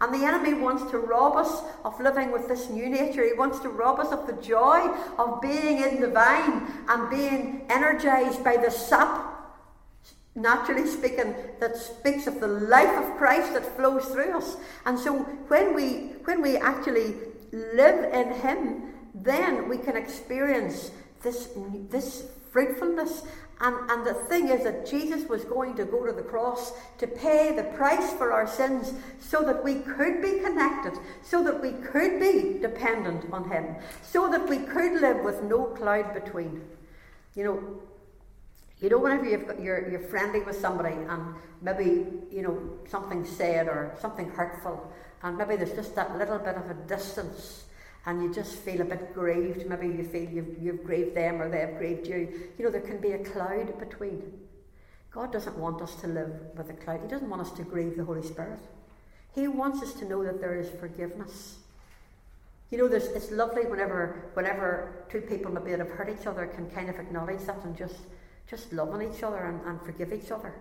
And 0.00 0.12
the 0.12 0.26
enemy 0.26 0.54
wants 0.54 0.90
to 0.90 0.98
rob 0.98 1.36
us 1.36 1.62
of 1.84 1.98
living 2.00 2.30
with 2.30 2.48
this 2.48 2.68
new 2.68 2.88
nature. 2.88 3.24
He 3.24 3.32
wants 3.32 3.60
to 3.60 3.70
rob 3.70 3.98
us 3.98 4.12
of 4.12 4.26
the 4.26 4.40
joy 4.42 4.88
of 5.18 5.40
being 5.40 5.82
in 5.82 6.00
the 6.00 6.10
vine 6.10 6.66
and 6.88 7.08
being 7.08 7.66
energized 7.70 8.44
by 8.44 8.56
the 8.58 8.70
sap 8.70 9.36
naturally 10.36 10.86
speaking, 10.86 11.34
that 11.58 11.76
speaks 11.76 12.26
of 12.26 12.40
the 12.40 12.46
life 12.46 13.02
of 13.02 13.16
Christ 13.16 13.54
that 13.54 13.64
flows 13.76 14.04
through 14.04 14.36
us. 14.36 14.56
And 14.84 14.98
so 14.98 15.14
when 15.48 15.74
we 15.74 16.12
when 16.24 16.42
we 16.42 16.56
actually 16.58 17.14
live 17.50 18.12
in 18.12 18.32
Him, 18.34 18.94
then 19.14 19.68
we 19.68 19.78
can 19.78 19.96
experience 19.96 20.92
this 21.22 21.48
this 21.90 22.26
fruitfulness. 22.52 23.22
And, 23.60 23.90
and 23.90 24.06
the 24.06 24.12
thing 24.12 24.48
is 24.48 24.64
that 24.64 24.86
Jesus 24.86 25.26
was 25.28 25.44
going 25.44 25.76
to 25.76 25.86
go 25.86 26.04
to 26.04 26.12
the 26.12 26.22
cross 26.22 26.72
to 26.98 27.06
pay 27.06 27.56
the 27.56 27.62
price 27.62 28.12
for 28.12 28.32
our 28.32 28.46
sins 28.46 28.92
so 29.18 29.42
that 29.44 29.64
we 29.64 29.76
could 29.76 30.20
be 30.20 30.40
connected, 30.40 30.98
so 31.22 31.42
that 31.42 31.62
we 31.62 31.72
could 31.72 32.20
be 32.20 32.58
dependent 32.60 33.32
on 33.32 33.50
Him, 33.50 33.76
so 34.02 34.28
that 34.30 34.46
we 34.46 34.58
could 34.58 35.00
live 35.00 35.24
with 35.24 35.42
no 35.42 35.64
cloud 35.64 36.12
between. 36.12 36.62
You 37.34 37.44
know, 37.44 37.80
you 38.78 38.90
know, 38.90 38.98
whenever 38.98 39.24
you've 39.24 39.46
got, 39.46 39.58
you're, 39.58 39.90
you're 39.90 40.00
friendly 40.00 40.40
with 40.40 40.60
somebody 40.60 40.94
and 40.94 41.34
maybe, 41.62 42.06
you 42.30 42.42
know, 42.42 42.60
something 42.90 43.24
said 43.24 43.68
or 43.68 43.96
something 44.00 44.28
hurtful, 44.28 44.92
and 45.22 45.38
maybe 45.38 45.56
there's 45.56 45.72
just 45.72 45.94
that 45.94 46.18
little 46.18 46.38
bit 46.38 46.56
of 46.56 46.68
a 46.68 46.74
distance 46.86 47.64
and 48.06 48.22
you 48.22 48.32
just 48.32 48.56
feel 48.56 48.80
a 48.80 48.84
bit 48.84 49.12
grieved. 49.14 49.66
Maybe 49.66 49.88
you 49.88 50.04
feel 50.04 50.30
you've, 50.30 50.62
you've 50.62 50.84
grieved 50.84 51.16
them 51.16 51.42
or 51.42 51.48
they've 51.48 51.76
grieved 51.76 52.06
you. 52.06 52.48
You 52.56 52.64
know, 52.64 52.70
there 52.70 52.80
can 52.80 53.00
be 53.00 53.12
a 53.12 53.18
cloud 53.18 53.78
between. 53.78 54.22
God 55.10 55.32
doesn't 55.32 55.58
want 55.58 55.82
us 55.82 55.94
to 55.96 56.06
live 56.06 56.32
with 56.56 56.70
a 56.70 56.74
cloud. 56.74 57.00
He 57.02 57.08
doesn't 57.08 57.28
want 57.28 57.42
us 57.42 57.50
to 57.52 57.62
grieve 57.62 57.96
the 57.96 58.04
Holy 58.04 58.22
Spirit. 58.22 58.60
He 59.34 59.48
wants 59.48 59.82
us 59.82 59.92
to 59.94 60.04
know 60.04 60.24
that 60.24 60.40
there 60.40 60.58
is 60.58 60.70
forgiveness. 60.80 61.56
You 62.70 62.78
know, 62.78 62.88
there's, 62.88 63.06
it's 63.06 63.30
lovely 63.30 63.66
whenever, 63.66 64.30
whenever 64.34 65.04
two 65.08 65.20
people 65.20 65.52
maybe 65.52 65.70
that 65.70 65.80
have 65.80 65.90
hurt 65.90 66.08
each 66.08 66.26
other 66.26 66.46
can 66.46 66.70
kind 66.70 66.88
of 66.88 66.98
acknowledge 66.98 67.44
that 67.46 67.62
and 67.64 67.76
just 67.76 67.96
just 68.48 68.72
loving 68.72 69.12
each 69.12 69.22
other 69.22 69.38
and, 69.38 69.60
and 69.66 69.80
forgive 69.82 70.12
each 70.12 70.30
other. 70.30 70.54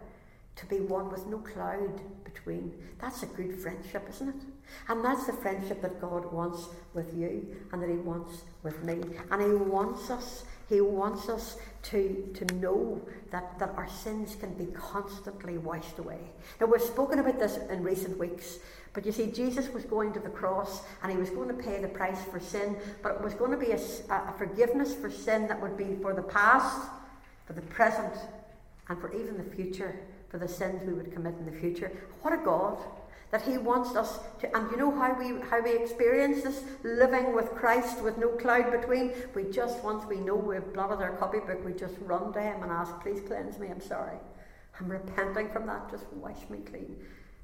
To 0.58 0.66
be 0.68 0.80
one 0.80 1.12
with 1.12 1.26
no 1.28 1.40
cloud 1.40 2.02
between. 2.24 2.74
That's 3.00 3.24
a 3.24 3.26
good 3.26 3.60
friendship, 3.60 4.08
isn't 4.10 4.30
it? 4.30 4.42
And 4.88 5.04
that's 5.04 5.26
the 5.26 5.34
friendship 5.34 5.82
that 5.82 6.00
God 6.00 6.32
wants 6.32 6.68
with 6.94 7.14
you 7.14 7.56
and 7.72 7.82
that 7.82 7.90
He 7.90 7.98
wants 7.98 8.44
with 8.64 8.84
me. 8.84 9.02
And 9.32 9.42
He 9.42 9.50
wants 9.50 10.10
us, 10.10 10.46
He 10.70 10.80
wants 10.80 11.28
us 11.28 11.58
to, 11.84 12.32
to 12.36 12.56
know 12.56 13.02
that, 13.32 13.60
that 13.60 13.70
our 13.76 13.90
sins 13.90 14.36
can 14.40 14.54
be 14.54 14.68
constantly 14.68 15.58
washed 15.58 16.00
away. 16.00 16.20
Now, 16.62 16.68
we've 16.68 16.82
spoken 16.82 17.20
about 17.20 17.38
this 17.38 17.58
in 17.70 17.84
recent 17.84 18.18
weeks, 18.18 18.58
but 18.94 19.06
you 19.06 19.12
see, 19.12 19.28
Jesus 19.28 19.68
was 19.70 19.84
going 19.84 20.14
to 20.14 20.20
the 20.20 20.30
cross 20.30 20.84
and 21.04 21.12
he 21.12 21.18
was 21.18 21.30
going 21.30 21.50
to 21.50 21.54
pay 21.54 21.82
the 21.82 21.90
price 21.90 22.24
for 22.24 22.40
sin, 22.40 22.78
but 23.04 23.16
it 23.16 23.22
was 23.22 23.34
going 23.34 23.52
to 23.52 23.58
be 23.58 23.72
a, 23.72 23.80
a 24.10 24.34
forgiveness 24.38 24.96
for 24.96 25.12
sin 25.12 25.48
that 25.50 25.62
would 25.62 25.78
be 25.78 25.98
for 26.02 26.14
the 26.14 26.24
past 26.24 26.90
for 27.46 27.54
the 27.54 27.62
present, 27.62 28.14
and 28.90 29.00
for 29.00 29.14
even 29.14 29.38
the 29.38 29.56
future, 29.56 30.00
for 30.36 30.46
the 30.46 30.54
sins 30.54 30.86
we 30.86 30.92
would 30.92 31.14
commit 31.14 31.34
in 31.40 31.46
the 31.46 31.60
future. 31.62 31.90
What 32.22 32.34
a 32.34 32.44
God! 32.44 32.78
That 33.32 33.44
He 33.44 33.58
wants 33.58 33.96
us 33.96 34.20
to, 34.42 34.54
and 34.54 34.70
you 34.70 34.76
know 34.76 34.92
how 34.92 35.18
we 35.18 35.40
how 35.50 35.62
we 35.62 35.78
experience 35.78 36.44
this 36.44 36.62
living 36.84 37.34
with 37.34 37.52
Christ 37.52 38.02
with 38.02 38.18
no 38.18 38.28
cloud 38.28 38.70
between. 38.70 39.14
We 39.34 39.46
just 39.46 39.82
once 39.82 40.06
we 40.06 40.18
know 40.18 40.36
we've 40.36 40.74
blotted 40.74 41.02
our 41.02 41.16
copybook, 41.16 41.64
we 41.64 41.72
just 41.72 41.96
run 42.02 42.34
to 42.34 42.42
Him 42.42 42.64
and 42.64 42.70
ask, 42.72 43.00
"Please 43.00 43.22
cleanse 43.22 43.58
me. 43.60 43.70
I'm 43.70 43.80
sorry. 43.80 44.18
I'm 44.78 44.92
repenting 44.92 45.50
from 45.52 45.68
that. 45.68 45.90
Just 45.90 46.06
wash 46.12 46.50
me 46.50 46.60
clean." 46.70 46.98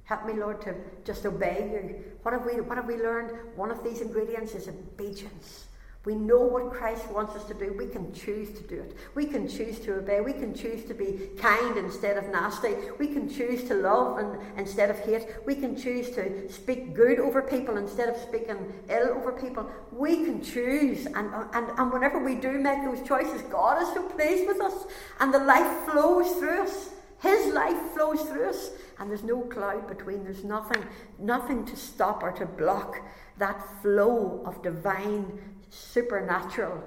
Help 0.04 0.26
me, 0.26 0.34
Lord, 0.34 0.62
to 0.64 0.76
just 1.06 1.26
obey 1.26 1.70
you. 1.72 2.04
What 2.24 2.34
have 2.34 2.46
we 2.46 2.60
what 2.60 2.76
have 2.76 2.88
we 2.88 2.98
learned? 2.98 3.32
One 3.56 3.72
of 3.72 3.86
these 3.86 4.02
ingredients 4.02 4.54
is 4.54 4.68
obedience. 4.68 5.68
We 6.04 6.16
know 6.16 6.40
what 6.40 6.72
Christ 6.72 7.12
wants 7.12 7.36
us 7.36 7.44
to 7.46 7.54
do. 7.54 7.76
We 7.78 7.86
can 7.86 8.12
choose 8.12 8.50
to 8.58 8.64
do 8.64 8.82
it. 8.82 8.98
We 9.14 9.26
can 9.26 9.48
choose 9.48 9.78
to 9.82 9.98
obey. 9.98 10.20
We 10.20 10.34
can 10.34 10.56
choose 10.56 10.84
to 10.86 10.96
be 10.96 11.30
kind 11.38 11.78
instead 11.78 12.18
of 12.18 12.28
nasty. 12.30 12.74
We 12.98 13.08
can 13.08 13.30
choose 13.30 13.66
to 13.66 13.76
love 13.76 14.18
and, 14.18 14.40
instead 14.58 14.90
of 14.90 14.98
hate. 15.00 15.28
We 15.46 15.54
can 15.54 15.78
choose 15.80 16.10
to 16.12 16.52
speak 16.52 16.96
good 16.96 17.20
over 17.20 17.44
people 17.44 17.78
instead 17.78 18.10
of 18.10 18.18
speaking 18.18 18.58
ill 18.90 19.10
over 19.10 19.32
people. 19.32 19.70
We 19.92 20.26
can 20.26 20.42
choose. 20.42 21.06
And, 21.06 21.30
and, 21.54 21.70
and 21.78 21.94
whenever 21.94 22.18
we 22.18 22.34
do 22.34 22.54
make 22.54 22.84
those 22.84 23.08
choices, 23.08 23.44
God 23.44 23.80
is 23.84 23.90
so 23.90 24.02
pleased 24.02 24.48
with 24.48 24.60
us. 24.60 24.88
And 25.20 25.32
the 25.32 25.40
life 25.40 25.88
flows 25.88 26.32
through 26.38 26.64
us. 26.64 26.90
His 27.20 27.54
life 27.54 27.80
flows 27.94 28.22
through 28.24 28.50
us. 28.50 28.72
And 28.98 29.08
there's 29.08 29.22
no 29.22 29.42
cloud 29.42 29.88
between. 29.88 30.24
There's 30.24 30.44
nothing, 30.44 30.84
nothing 31.20 31.64
to 31.66 31.76
stop 31.76 32.24
or 32.24 32.32
to 32.32 32.48
block 32.48 32.96
that 33.38 33.64
flow 33.84 34.42
of 34.46 34.64
divine 34.64 35.40
supernatural, 35.72 36.84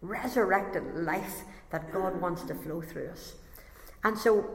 resurrected 0.00 0.96
life 0.96 1.42
that 1.70 1.92
God 1.92 2.20
wants 2.20 2.42
to 2.42 2.54
flow 2.54 2.80
through 2.80 3.10
us. 3.10 3.34
And 4.02 4.18
so 4.18 4.48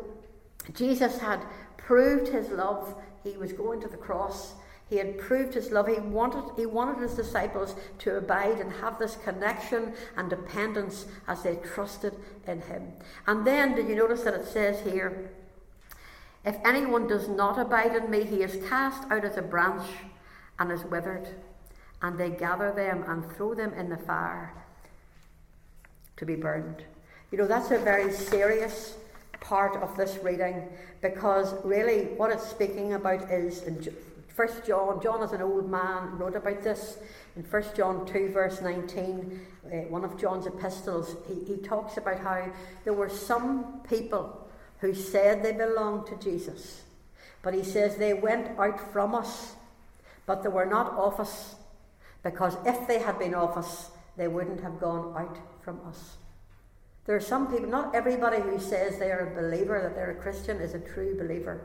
Jesus 0.73 1.19
had 1.19 1.41
proved 1.77 2.27
his 2.27 2.49
love. 2.49 2.95
He 3.23 3.37
was 3.37 3.53
going 3.53 3.79
to 3.81 3.87
the 3.87 3.97
cross. 3.97 4.53
He 4.89 4.97
had 4.97 5.17
proved 5.17 5.53
his 5.53 5.71
love. 5.71 5.87
He 5.87 5.99
wanted, 5.99 6.43
he 6.57 6.65
wanted 6.65 7.01
his 7.01 7.13
disciples 7.13 7.75
to 7.99 8.17
abide 8.17 8.59
and 8.59 8.73
have 8.73 8.99
this 8.99 9.15
connection 9.23 9.93
and 10.17 10.29
dependence 10.29 11.05
as 11.27 11.43
they 11.43 11.55
trusted 11.57 12.15
in 12.47 12.61
him. 12.61 12.93
And 13.27 13.45
then, 13.47 13.75
did 13.75 13.87
you 13.87 13.95
notice 13.95 14.23
that 14.23 14.33
it 14.33 14.45
says 14.45 14.81
here, 14.81 15.31
if 16.43 16.57
anyone 16.65 17.07
does 17.07 17.29
not 17.29 17.59
abide 17.59 17.95
in 17.95 18.09
me, 18.09 18.23
he 18.23 18.41
is 18.41 18.67
cast 18.67 19.09
out 19.11 19.23
as 19.23 19.37
a 19.37 19.41
branch 19.43 19.85
and 20.59 20.71
is 20.71 20.83
withered 20.83 21.27
and 22.01 22.17
they 22.17 22.29
gather 22.29 22.71
them 22.71 23.03
and 23.07 23.29
throw 23.33 23.53
them 23.53 23.73
in 23.73 23.89
the 23.89 23.97
fire 23.97 24.53
to 26.17 26.25
be 26.25 26.35
burned. 26.35 26.83
You 27.31 27.37
know, 27.37 27.47
that's 27.47 27.71
a 27.71 27.77
very 27.77 28.11
serious 28.11 28.95
part 29.39 29.81
of 29.81 29.95
this 29.97 30.19
reading 30.21 30.67
because 31.01 31.53
really 31.63 32.05
what 32.17 32.31
it's 32.31 32.47
speaking 32.47 32.93
about 32.93 33.31
is 33.31 33.63
in 33.63 33.81
First 34.27 34.65
John, 34.65 35.01
John 35.01 35.21
is 35.23 35.33
an 35.33 35.41
old 35.41 35.69
man, 35.69 36.17
wrote 36.17 36.35
about 36.35 36.63
this 36.63 36.97
in 37.35 37.43
First 37.43 37.75
John 37.75 38.05
2, 38.05 38.29
verse 38.29 38.61
19, 38.61 39.41
uh, 39.65 39.69
one 39.89 40.05
of 40.05 40.19
John's 40.19 40.47
epistles. 40.47 41.15
He, 41.27 41.55
he 41.55 41.57
talks 41.57 41.97
about 41.97 42.19
how 42.19 42.51
there 42.83 42.93
were 42.93 43.09
some 43.09 43.81
people 43.89 44.49
who 44.79 44.93
said 44.93 45.43
they 45.43 45.51
belonged 45.51 46.07
to 46.07 46.15
Jesus, 46.15 46.81
but 47.41 47.53
he 47.53 47.63
says 47.63 47.97
they 47.97 48.13
went 48.13 48.57
out 48.57 48.91
from 48.93 49.13
us, 49.13 49.53
but 50.25 50.43
they 50.43 50.49
were 50.49 50.65
not 50.65 50.93
of 50.93 51.19
us. 51.19 51.55
Because 52.23 52.55
if 52.65 52.87
they 52.87 52.99
had 52.99 53.17
been 53.17 53.33
of 53.33 53.57
us, 53.57 53.89
they 54.17 54.27
wouldn't 54.27 54.61
have 54.61 54.79
gone 54.79 55.15
out 55.17 55.37
from 55.63 55.79
us. 55.87 56.17
There 57.05 57.15
are 57.15 57.21
some 57.21 57.51
people, 57.51 57.69
not 57.69 57.95
everybody 57.95 58.41
who 58.41 58.59
says 58.59 58.99
they 58.99 59.11
are 59.11 59.31
a 59.31 59.41
believer, 59.41 59.81
that 59.81 59.95
they're 59.95 60.11
a 60.11 60.21
Christian, 60.21 60.57
is 60.57 60.75
a 60.75 60.79
true 60.79 61.17
believer. 61.17 61.61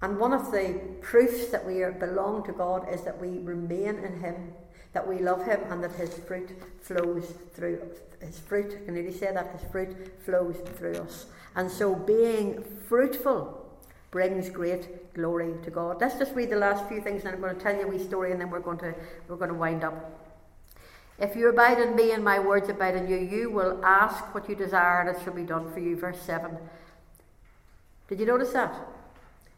And 0.00 0.18
one 0.18 0.32
of 0.32 0.52
the 0.52 0.80
proofs 1.00 1.48
that 1.48 1.64
we 1.66 1.82
belong 1.98 2.44
to 2.44 2.52
God 2.52 2.92
is 2.92 3.02
that 3.02 3.20
we 3.20 3.38
remain 3.38 3.96
in 3.96 4.20
Him, 4.20 4.52
that 4.92 5.06
we 5.06 5.18
love 5.18 5.44
Him, 5.44 5.60
and 5.70 5.82
that 5.82 5.92
His 5.92 6.14
fruit 6.18 6.50
flows 6.80 7.34
through 7.54 7.80
His 8.20 8.38
fruit. 8.38 8.86
Can 8.86 8.94
you 8.94 9.10
say 9.10 9.32
that? 9.32 9.58
His 9.58 9.70
fruit 9.70 10.22
flows 10.24 10.56
through 10.76 10.96
us. 10.96 11.26
And 11.56 11.70
so 11.70 11.94
being 11.94 12.62
fruitful 12.86 13.65
brings 14.10 14.48
great 14.48 15.12
glory 15.14 15.54
to 15.64 15.70
God. 15.70 16.00
Let's 16.00 16.18
just 16.18 16.34
read 16.34 16.50
the 16.50 16.56
last 16.56 16.88
few 16.88 17.00
things, 17.00 17.24
and 17.24 17.34
I'm 17.34 17.40
going 17.40 17.56
to 17.56 17.62
tell 17.62 17.74
you 17.74 17.82
a 17.82 17.86
wee 17.86 17.98
story, 17.98 18.32
and 18.32 18.40
then 18.40 18.50
we're 18.50 18.60
going 18.60 18.78
to 18.78 18.94
we're 19.28 19.36
going 19.36 19.50
to 19.50 19.54
wind 19.56 19.84
up. 19.84 20.22
If 21.18 21.34
you 21.34 21.48
abide 21.48 21.78
in 21.80 21.96
me 21.96 22.12
and 22.12 22.22
my 22.22 22.38
words 22.38 22.68
abide 22.68 22.94
in 22.94 23.08
you, 23.08 23.16
you 23.16 23.50
will 23.50 23.82
ask 23.84 24.34
what 24.34 24.48
you 24.48 24.54
desire, 24.54 25.00
and 25.00 25.16
it 25.16 25.22
shall 25.22 25.32
be 25.34 25.44
done 25.44 25.72
for 25.72 25.80
you. 25.80 25.96
Verse 25.96 26.20
seven. 26.20 26.58
Did 28.08 28.20
you 28.20 28.26
notice 28.26 28.52
that? 28.52 28.74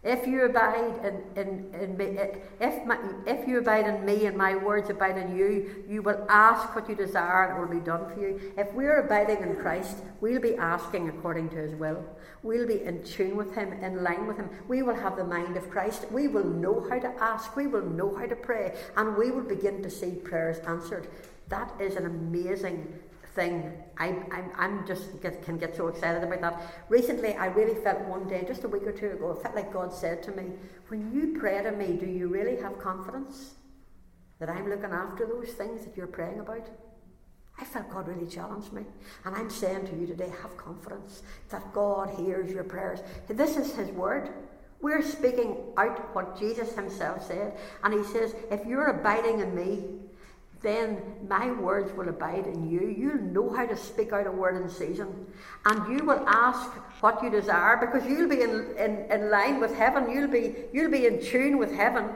If 0.05 0.29
you 0.29 0.45
abide 0.45 0.95
in, 1.05 1.23
in, 1.35 1.75
in 1.75 1.97
me, 1.97 2.19
if, 2.61 2.87
my, 2.87 2.97
if 3.27 3.49
you 3.49 3.59
abide 3.59 3.87
in 3.87 4.05
me 4.05 4.27
and 4.27 4.37
my 4.37 4.55
words 4.55 4.91
abide 4.91 5.19
in 5.19 5.37
you, 5.37 5.85
you 5.89 6.03
will 6.03 6.25
ask 6.29 6.73
what 6.77 6.89
you 6.89 6.95
desire 6.95 7.47
and 7.47 7.57
it 7.57 7.61
will 7.61 7.81
be 7.81 7.85
done 7.85 8.09
for 8.15 8.21
you. 8.21 8.53
If 8.57 8.73
we're 8.75 9.01
abiding 9.05 9.43
in 9.43 9.57
Christ, 9.57 9.97
we'll 10.21 10.41
be 10.41 10.55
asking 10.55 11.09
according 11.09 11.49
to 11.51 11.57
his 11.57 11.75
will. 11.75 12.05
We'll 12.45 12.69
be 12.69 12.85
in 12.85 13.03
tune 13.03 13.37
with 13.37 13.57
him, 13.57 13.73
in 13.73 14.05
line 14.05 14.29
with 14.29 14.37
him. 14.37 14.49
We 14.69 14.83
will 14.83 14.95
have 14.95 15.17
the 15.17 15.25
mind 15.25 15.57
of 15.57 15.69
Christ. 15.69 16.07
We 16.13 16.29
will 16.29 16.45
know 16.45 16.87
how 16.89 17.01
to 17.01 17.13
ask. 17.21 17.57
We 17.57 17.67
will 17.67 17.85
know 17.85 18.15
how 18.15 18.27
to 18.27 18.37
pray. 18.37 18.77
And 18.97 19.17
we 19.17 19.33
will 19.33 19.43
begin 19.43 19.83
to 19.83 19.91
see 19.91 20.13
prayers 20.13 20.59
answered. 20.61 21.09
That 21.49 21.73
is 21.81 21.97
an 21.97 22.07
amazing 22.07 23.01
thing. 23.39 23.73
I, 23.97 24.09
I'm, 24.33 24.51
I'm 24.57 24.87
just 24.87 25.23
get, 25.23 25.43
can 25.45 25.59
get 25.59 25.77
so 25.77 25.87
excited 25.87 26.25
about 26.25 26.41
that. 26.41 26.75
Recently, 26.89 27.35
I 27.35 27.47
really 27.47 27.81
felt 27.83 28.01
one 28.01 28.29
day, 28.29 28.45
just 28.47 28.65
a 28.65 28.69
week 28.69 28.83
or 28.83 28.93
two 28.93 29.13
ago, 29.13 29.31
it 29.31 29.43
felt 29.43 29.55
like 29.55 29.73
God 29.73 29.95
said 29.95 30.23
to 30.25 30.33
me, 30.33 30.47
When 30.89 31.13
you 31.13 31.39
pray 31.39 31.63
to 31.63 31.71
me, 31.71 31.97
do 31.97 32.07
you 32.07 32.27
really 32.27 32.61
have 32.61 32.79
confidence 32.81 33.55
that 34.41 34.51
I'm 34.51 34.69
looking 34.69 34.91
after 34.91 35.25
those 35.25 35.51
things 35.51 35.85
that 35.85 35.97
you're 35.97 36.09
praying 36.09 36.41
about? 36.41 36.69
I 37.61 37.65
felt 37.65 37.91
God 37.91 38.09
really 38.09 38.27
challenged 38.27 38.73
me. 38.73 38.83
And 39.25 39.37
I'm 39.37 39.51
saying 39.51 39.87
to 39.87 39.97
you 39.97 40.07
today, 40.07 40.33
have 40.43 40.57
confidence 40.57 41.23
that 41.51 41.73
God 41.73 42.11
hears 42.19 42.51
your 42.51 42.65
prayers. 42.65 43.01
This 43.29 43.57
is 43.57 43.73
His 43.73 43.89
word. 43.91 44.31
We're 44.81 45.03
speaking 45.03 45.57
out 45.77 46.15
what 46.15 46.39
Jesus 46.39 46.75
Himself 46.75 47.25
said. 47.27 47.57
And 47.85 47.95
He 47.95 48.03
says, 48.13 48.35
If 48.51 48.67
you're 48.67 48.89
abiding 48.89 49.41
in 49.41 49.55
me, 49.55 49.85
then 50.61 51.01
my 51.29 51.53
words 51.53 51.93
will 51.97 52.09
abide 52.09 52.47
in 52.47 52.69
you. 52.69 52.89
You'll 52.89 53.23
know 53.23 53.55
how 53.55 53.67
to 53.67 53.77
speak 53.77 54.13
out 54.13 54.27
a 54.27 54.31
word 54.31 54.61
in 54.61 54.69
season. 54.69 55.27
And 55.65 55.93
you 55.93 56.05
will 56.05 56.23
ask 56.27 56.69
what 57.01 57.23
you 57.23 57.31
desire 57.31 57.77
because 57.77 58.09
you'll 58.09 58.29
be 58.29 58.43
in, 58.43 58.75
in, 58.77 59.07
in 59.11 59.31
line 59.31 59.61
with 59.61 59.75
heaven. 59.75 60.11
You'll 60.11 60.29
be, 60.29 60.55
you'll 60.73 60.91
be 60.91 61.07
in 61.07 61.23
tune 61.23 61.59
with 61.59 61.73
heaven. 61.73 62.11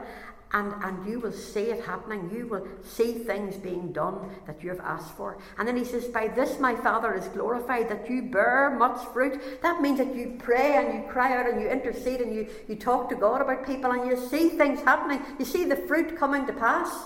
And, 0.51 0.71
and 0.83 1.09
you 1.09 1.19
will 1.19 1.31
see 1.31 1.71
it 1.71 1.83
happening. 1.83 2.29
You 2.31 2.47
will 2.47 2.67
see 2.83 3.13
things 3.13 3.55
being 3.55 3.91
done 3.91 4.29
that 4.45 4.61
you 4.61 4.69
have 4.69 4.81
asked 4.81 5.15
for. 5.15 5.39
And 5.57 5.67
then 5.67 5.75
he 5.75 5.85
says, 5.85 6.05
By 6.05 6.27
this 6.27 6.59
my 6.59 6.75
Father 6.75 7.15
is 7.15 7.27
glorified, 7.29 7.89
that 7.89 8.07
you 8.07 8.23
bear 8.23 8.75
much 8.77 9.03
fruit. 9.13 9.41
That 9.63 9.81
means 9.81 9.97
that 9.97 10.13
you 10.13 10.35
pray 10.37 10.75
and 10.75 10.93
you 10.93 11.09
cry 11.09 11.35
out 11.37 11.49
and 11.49 11.59
you 11.59 11.69
intercede 11.69 12.21
and 12.21 12.35
you, 12.35 12.47
you 12.67 12.75
talk 12.75 13.09
to 13.09 13.15
God 13.15 13.41
about 13.41 13.65
people 13.65 13.89
and 13.91 14.05
you 14.05 14.15
see 14.27 14.49
things 14.49 14.81
happening. 14.81 15.21
You 15.39 15.45
see 15.45 15.63
the 15.63 15.77
fruit 15.77 16.17
coming 16.17 16.45
to 16.45 16.53
pass. 16.53 17.05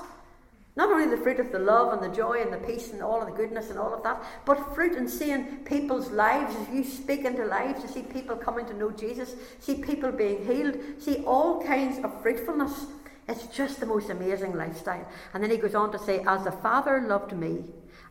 Not 0.77 0.91
only 0.91 1.07
the 1.07 1.21
fruit 1.21 1.39
of 1.39 1.51
the 1.51 1.57
love 1.57 1.91
and 1.91 2.03
the 2.03 2.15
joy 2.15 2.39
and 2.39 2.53
the 2.53 2.57
peace 2.57 2.93
and 2.93 3.01
all 3.01 3.19
of 3.19 3.25
the 3.25 3.33
goodness 3.33 3.71
and 3.71 3.79
all 3.79 3.95
of 3.95 4.03
that, 4.03 4.23
but 4.45 4.75
fruit 4.75 4.95
in 4.95 5.07
seeing 5.07 5.57
people's 5.65 6.11
lives 6.11 6.55
as 6.55 6.69
you 6.69 6.83
speak 6.83 7.25
into 7.25 7.43
lives, 7.45 7.81
to 7.81 7.87
see 7.87 8.03
people 8.03 8.35
coming 8.35 8.67
to 8.67 8.75
know 8.75 8.91
Jesus, 8.91 9.33
see 9.59 9.73
people 9.73 10.11
being 10.11 10.45
healed, 10.45 10.77
see 10.99 11.23
all 11.25 11.63
kinds 11.63 11.97
of 12.03 12.21
fruitfulness. 12.21 12.85
It's 13.27 13.47
just 13.47 13.79
the 13.79 13.87
most 13.87 14.11
amazing 14.11 14.55
lifestyle. 14.55 15.05
And 15.33 15.41
then 15.41 15.49
he 15.49 15.57
goes 15.57 15.73
on 15.73 15.91
to 15.93 15.99
say, 15.99 16.23
As 16.27 16.43
the 16.43 16.51
Father 16.51 17.01
loved 17.01 17.33
me, 17.33 17.63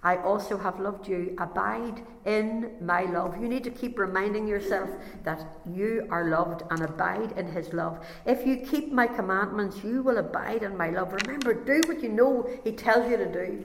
I 0.06 0.18
also 0.18 0.56
have 0.56 0.78
loved 0.78 1.08
you. 1.08 1.34
Abide 1.36 2.00
in 2.24 2.76
my 2.80 3.02
love. 3.06 3.40
You 3.40 3.48
need 3.48 3.64
to 3.64 3.72
keep 3.72 3.98
reminding 3.98 4.46
yourself 4.46 4.88
that 5.24 5.44
you 5.68 6.06
are 6.10 6.30
loved 6.30 6.62
and 6.70 6.80
abide 6.80 7.32
in 7.32 7.48
his 7.48 7.72
love. 7.72 8.06
If 8.24 8.46
you 8.46 8.58
keep 8.58 8.92
my 8.92 9.08
commandments, 9.08 9.82
you 9.82 10.04
will 10.04 10.18
abide 10.18 10.62
in 10.62 10.76
my 10.76 10.90
love. 10.90 11.12
Remember, 11.12 11.52
do 11.54 11.80
what 11.88 12.04
you 12.04 12.10
know 12.10 12.48
he 12.62 12.70
tells 12.70 13.10
you 13.10 13.16
to 13.16 13.32
do. 13.32 13.64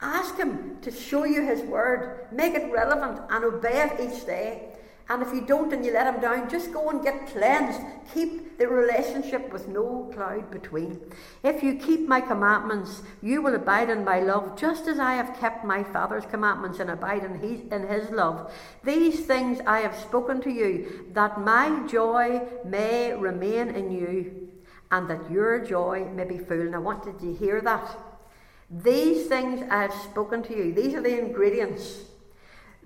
Ask 0.00 0.36
him 0.36 0.76
to 0.80 0.92
show 0.92 1.24
you 1.24 1.42
his 1.42 1.62
word, 1.62 2.28
make 2.30 2.54
it 2.54 2.72
relevant, 2.72 3.20
and 3.28 3.44
obey 3.44 3.90
it 3.90 4.00
each 4.00 4.24
day. 4.24 4.71
And 5.12 5.22
if 5.22 5.34
you 5.34 5.42
don't 5.42 5.70
and 5.74 5.84
you 5.84 5.92
let 5.92 6.06
him 6.06 6.22
down, 6.22 6.48
just 6.48 6.72
go 6.72 6.88
and 6.88 7.02
get 7.04 7.26
cleansed. 7.26 7.82
Keep 8.14 8.56
the 8.56 8.66
relationship 8.66 9.52
with 9.52 9.68
no 9.68 10.10
cloud 10.14 10.50
between. 10.50 10.98
If 11.42 11.62
you 11.62 11.74
keep 11.74 12.08
my 12.08 12.22
commandments, 12.22 13.02
you 13.20 13.42
will 13.42 13.54
abide 13.54 13.90
in 13.90 14.06
my 14.06 14.20
love, 14.20 14.58
just 14.58 14.88
as 14.88 14.98
I 14.98 15.12
have 15.12 15.38
kept 15.38 15.66
my 15.66 15.84
Father's 15.84 16.24
commandments 16.24 16.78
and 16.78 16.88
abide 16.88 17.24
in 17.24 17.34
his, 17.40 17.60
in 17.70 17.86
his 17.88 18.08
love. 18.08 18.54
These 18.84 19.26
things 19.26 19.60
I 19.66 19.80
have 19.80 19.94
spoken 19.94 20.40
to 20.40 20.50
you, 20.50 21.10
that 21.12 21.38
my 21.38 21.86
joy 21.86 22.48
may 22.64 23.12
remain 23.12 23.68
in 23.68 23.90
you, 23.90 24.48
and 24.90 25.10
that 25.10 25.30
your 25.30 25.62
joy 25.62 26.06
may 26.14 26.24
be 26.24 26.38
full. 26.38 26.58
And 26.58 26.74
I 26.74 26.78
wanted 26.78 27.20
you 27.20 27.34
to 27.34 27.38
hear 27.38 27.60
that. 27.60 27.98
These 28.70 29.26
things 29.26 29.62
I 29.70 29.82
have 29.82 29.92
spoken 29.92 30.42
to 30.44 30.56
you. 30.56 30.72
These 30.72 30.94
are 30.94 31.02
the 31.02 31.18
ingredients 31.18 31.98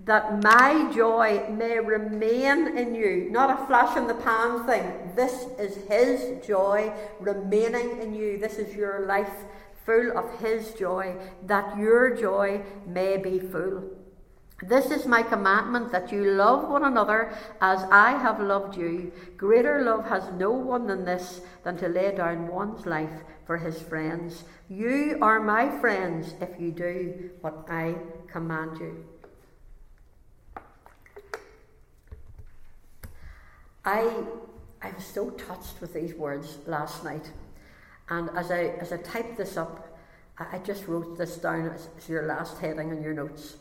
that 0.05 0.43
my 0.43 0.91
joy 0.95 1.47
may 1.51 1.81
remain 1.81 2.77
in 2.77 2.95
you. 2.95 3.29
Not 3.31 3.51
a 3.51 3.67
flash 3.67 3.97
in 3.97 4.07
the 4.07 4.15
pan 4.15 4.65
thing. 4.67 5.13
This 5.17 5.47
is 5.59 5.77
His 5.89 6.47
joy 6.47 6.93
remaining 7.19 8.01
in 8.01 8.15
you. 8.15 8.39
This 8.39 8.59
is 8.59 8.75
your 8.75 9.07
life 9.07 9.33
full 9.85 10.17
of 10.17 10.41
His 10.41 10.73
joy, 10.75 11.17
that 11.47 11.77
your 11.79 12.15
joy 12.17 12.63
may 12.87 13.17
be 13.17 13.39
full. 13.39 13.85
This 14.63 14.91
is 14.91 15.05
my 15.07 15.23
commandment 15.23 15.93
that 15.93 16.11
you 16.11 16.25
love 16.33 16.69
one 16.71 16.85
another 16.85 17.37
as 17.61 17.83
I 17.91 18.13
have 18.13 18.41
loved 18.41 18.77
you. 18.77 19.13
Greater 19.37 19.83
love 19.83 20.07
has 20.07 20.33
no 20.33 20.51
one 20.51 20.87
than 20.87 21.05
this, 21.05 21.43
than 21.63 21.77
to 21.77 21.89
lay 21.89 22.15
down 22.17 22.49
one's 22.49 22.87
life 22.87 23.23
for 23.47 23.59
his 23.59 23.83
friends. 23.83 24.45
You 24.71 25.19
are 25.21 25.41
my 25.41 25.79
friends 25.79 26.35
if 26.41 26.59
you 26.59 26.73
do 26.73 27.31
what 27.43 27.67
I 27.69 27.97
command 28.29 28.79
you. 28.79 29.05
I, 33.87 34.11
I 34.83 34.91
was 34.91 35.07
so 35.07 35.31
touched 35.31 35.81
with 35.81 35.95
these 35.95 36.13
words 36.15 36.59
last 36.67 37.05
night. 37.05 37.31
And 38.09 38.29
as 38.37 38.51
I, 38.51 38.65
as 38.81 38.93
I 38.93 38.99
typed 38.99 39.39
this 39.39 39.57
up, 39.57 39.97
I, 40.39 40.57
I 40.57 40.59
just 40.59 40.89
wrote 40.89 41.17
this 41.17 41.37
down 41.37 41.71
as, 41.71 41.89
as 41.97 42.09
your 42.09 42.27
last 42.27 42.59
heading 42.59 42.91
in 42.91 43.01
your 43.01 43.15
notes. 43.15 43.57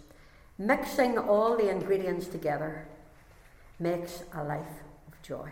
Mixing 0.58 1.18
all 1.18 1.56
the 1.56 1.70
ingredients 1.70 2.28
together 2.28 2.88
makes 3.80 4.24
a 4.34 4.44
life 4.44 4.82
of 5.08 5.22
joy. 5.22 5.52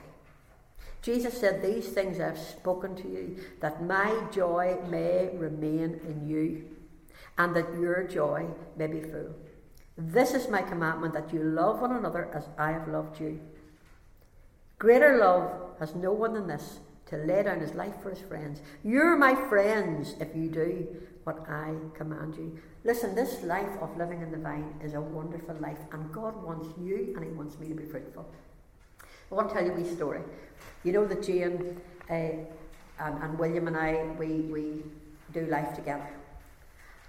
Jesus 1.04 1.38
said, 1.38 1.62
These 1.62 1.90
things 1.90 2.20
I've 2.20 2.40
spoken 2.40 2.96
to 2.96 3.08
you, 3.08 3.38
that 3.60 3.84
my 3.84 4.24
joy 4.32 4.78
may 4.90 5.30
remain 5.36 6.00
in 6.08 6.28
you, 6.28 6.66
and 7.38 7.56
that 7.56 7.74
your 7.80 8.08
joy 8.08 8.48
may 8.78 8.88
be 8.88 9.02
full. 9.02 9.36
This 9.98 10.34
is 10.34 10.48
my 10.48 10.62
commandment 10.62 11.14
that 11.14 11.34
you 11.34 11.44
love 11.44 11.82
one 11.82 11.92
another 11.92 12.30
as 12.34 12.48
I 12.58 12.72
have 12.72 12.88
loved 12.88 13.20
you. 13.20 13.40
Greater 14.84 15.18
love 15.18 15.50
has 15.80 15.96
no 15.96 16.12
one 16.12 16.34
than 16.34 16.46
this 16.46 16.82
to 17.06 17.16
lay 17.16 17.42
down 17.42 17.62
his 17.62 17.74
life 17.74 17.94
for 18.02 18.10
his 18.10 18.20
friends. 18.20 18.60
You're 18.84 19.16
my 19.16 19.34
friends 19.48 20.14
if 20.20 20.36
you 20.36 20.50
do 20.50 20.86
what 21.24 21.38
I 21.48 21.74
command 21.94 22.36
you. 22.36 22.60
Listen, 22.84 23.16
this 23.16 23.44
life 23.44 23.78
of 23.80 23.96
living 23.96 24.22
in 24.22 24.30
the 24.30 24.38
vine 24.40 24.76
is 24.84 24.94
a 24.94 25.00
wonderful 25.00 25.56
life, 25.62 25.78
and 25.94 26.12
God 26.12 26.36
wants 26.44 26.68
you 26.78 27.14
and 27.16 27.24
He 27.24 27.32
wants 27.32 27.58
me 27.60 27.70
to 27.70 27.76
be 27.76 27.86
fruitful. 27.86 28.30
I 29.32 29.36
want 29.36 29.48
to 29.48 29.56
tell 29.56 29.66
you 29.66 29.72
a 29.72 29.76
wee 29.76 29.90
story. 29.90 30.20
You 30.84 30.92
know 30.92 31.06
that 31.06 31.24
Jane 31.24 31.80
uh, 32.10 32.14
and, 32.14 33.24
and 33.24 33.40
William 33.40 33.70
and 33.70 33.78
I, 33.78 34.04
we, 34.20 34.42
we 34.52 34.84
do 35.32 35.46
life 35.46 35.74
together. 35.78 36.10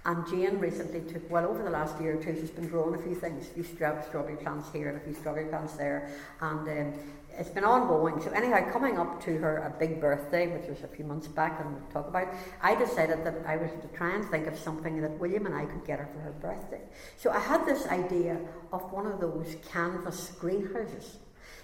And 0.05 0.25
Jane 0.27 0.59
recently 0.59 1.01
took, 1.11 1.29
well, 1.31 1.45
over 1.45 1.63
the 1.63 1.69
last 1.71 1.99
year 1.99 2.17
or 2.17 2.23
two, 2.23 2.35
she's 2.35 2.51
been 2.51 2.67
growing 2.67 2.93
a 2.93 3.03
few 3.03 3.15
things, 3.15 3.47
a 3.47 3.53
few 3.55 3.63
strawberry 3.63 4.35
plants 4.37 4.71
here 4.71 4.89
and 4.89 4.97
a 4.97 5.01
few 5.01 5.15
strawberry 5.15 5.47
plants 5.47 5.73
there. 5.73 6.11
And 6.41 6.59
um, 6.69 6.93
it's 7.37 7.49
been 7.49 7.63
ongoing. 7.63 8.21
So 8.21 8.29
anyhow, 8.31 8.71
coming 8.71 8.97
up 8.97 9.23
to 9.25 9.37
her 9.37 9.57
a 9.57 9.69
big 9.79 9.99
birthday, 9.99 10.47
which 10.47 10.69
was 10.69 10.83
a 10.83 10.87
few 10.87 11.05
months 11.05 11.27
back, 11.27 11.59
and 11.59 11.73
we'll 11.73 11.91
talk 11.91 12.07
about, 12.07 12.27
I 12.61 12.75
decided 12.75 13.25
that 13.25 13.35
I 13.45 13.57
was 13.57 13.71
to 13.81 13.87
try 13.97 14.15
and 14.15 14.25
think 14.29 14.47
of 14.47 14.57
something 14.57 15.01
that 15.01 15.11
William 15.19 15.45
and 15.45 15.55
I 15.55 15.65
could 15.65 15.85
get 15.85 15.99
her 15.99 16.09
for 16.13 16.19
her 16.19 16.31
birthday. 16.31 16.81
So 17.17 17.31
I 17.31 17.39
had 17.39 17.65
this 17.65 17.87
idea 17.87 18.39
of 18.71 18.91
one 18.91 19.07
of 19.07 19.19
those 19.19 19.55
canvas 19.69 20.31
greenhouses. 20.39 21.17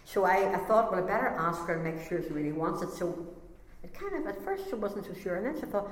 So 0.06 0.26
I, 0.26 0.54
I 0.54 0.58
thought, 0.66 0.92
well, 0.92 1.04
I 1.04 1.08
better 1.08 1.28
ask 1.28 1.62
her 1.68 1.76
and 1.76 1.84
make 1.84 2.08
sure 2.08 2.22
she 2.22 2.30
really 2.30 2.52
wants 2.52 2.82
it. 2.82 2.92
So 2.92 3.28
it 3.84 3.94
kind 3.94 4.16
of, 4.16 4.28
at 4.28 4.44
first, 4.44 4.70
she 4.70 4.76
wasn't 4.76 5.06
so 5.06 5.14
sure, 5.22 5.36
and 5.38 5.46
then 5.46 5.60
she 5.60 5.66
thought, 5.66 5.90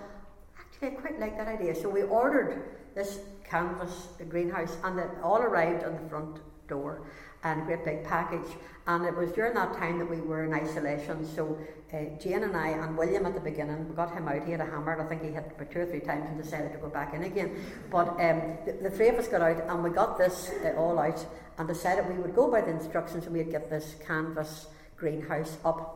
actually, 0.59 0.89
I 0.89 0.91
quite 0.91 1.19
like 1.19 1.37
that 1.37 1.47
idea. 1.47 1.75
So 1.75 1.89
we 1.89 2.03
ordered 2.03 2.63
this 2.95 3.19
canvas 3.43 4.07
greenhouse, 4.27 4.77
and 4.83 4.99
it 4.99 5.09
all 5.23 5.41
arrived 5.41 5.83
on 5.83 5.93
the 5.93 6.09
front 6.09 6.39
door 6.67 7.01
and 7.43 7.61
a 7.61 7.65
great 7.65 7.85
big 7.85 8.03
package. 8.03 8.49
And 8.87 9.05
it 9.05 9.15
was 9.15 9.31
during 9.31 9.53
that 9.53 9.73
time 9.73 9.99
that 9.99 10.09
we 10.09 10.19
were 10.19 10.43
in 10.43 10.53
isolation. 10.53 11.25
So 11.25 11.57
uh, 11.93 12.17
Jane 12.19 12.43
and 12.43 12.55
I 12.55 12.69
and 12.69 12.97
William 12.97 13.25
at 13.25 13.35
the 13.35 13.39
beginning, 13.39 13.87
we 13.87 13.95
got 13.95 14.11
him 14.11 14.27
out. 14.27 14.43
He 14.45 14.51
had 14.51 14.61
a 14.61 14.65
hammer. 14.65 14.99
I 14.99 15.07
think 15.07 15.23
he 15.23 15.29
hit 15.29 15.51
about 15.55 15.71
two 15.71 15.81
or 15.81 15.85
three 15.85 15.99
times 15.99 16.25
and 16.27 16.41
decided 16.41 16.71
to 16.73 16.79
go 16.79 16.89
back 16.89 17.13
in 17.13 17.23
again. 17.23 17.55
But 17.91 18.09
um, 18.09 18.57
the, 18.65 18.77
the, 18.81 18.89
three 18.89 19.09
of 19.09 19.15
us 19.15 19.27
got 19.27 19.41
out 19.41 19.63
and 19.67 19.83
we 19.83 19.91
got 19.91 20.17
this 20.17 20.51
uh, 20.65 20.69
all 20.75 20.97
out 20.97 21.23
and 21.57 21.67
decided 21.67 22.07
we 22.07 22.15
would 22.15 22.35
go 22.35 22.49
by 22.49 22.61
the 22.61 22.71
instructions 22.71 23.25
and 23.25 23.33
we'd 23.33 23.51
get 23.51 23.69
this 23.69 23.95
canvas 24.05 24.67
greenhouse 24.97 25.57
up. 25.63 25.95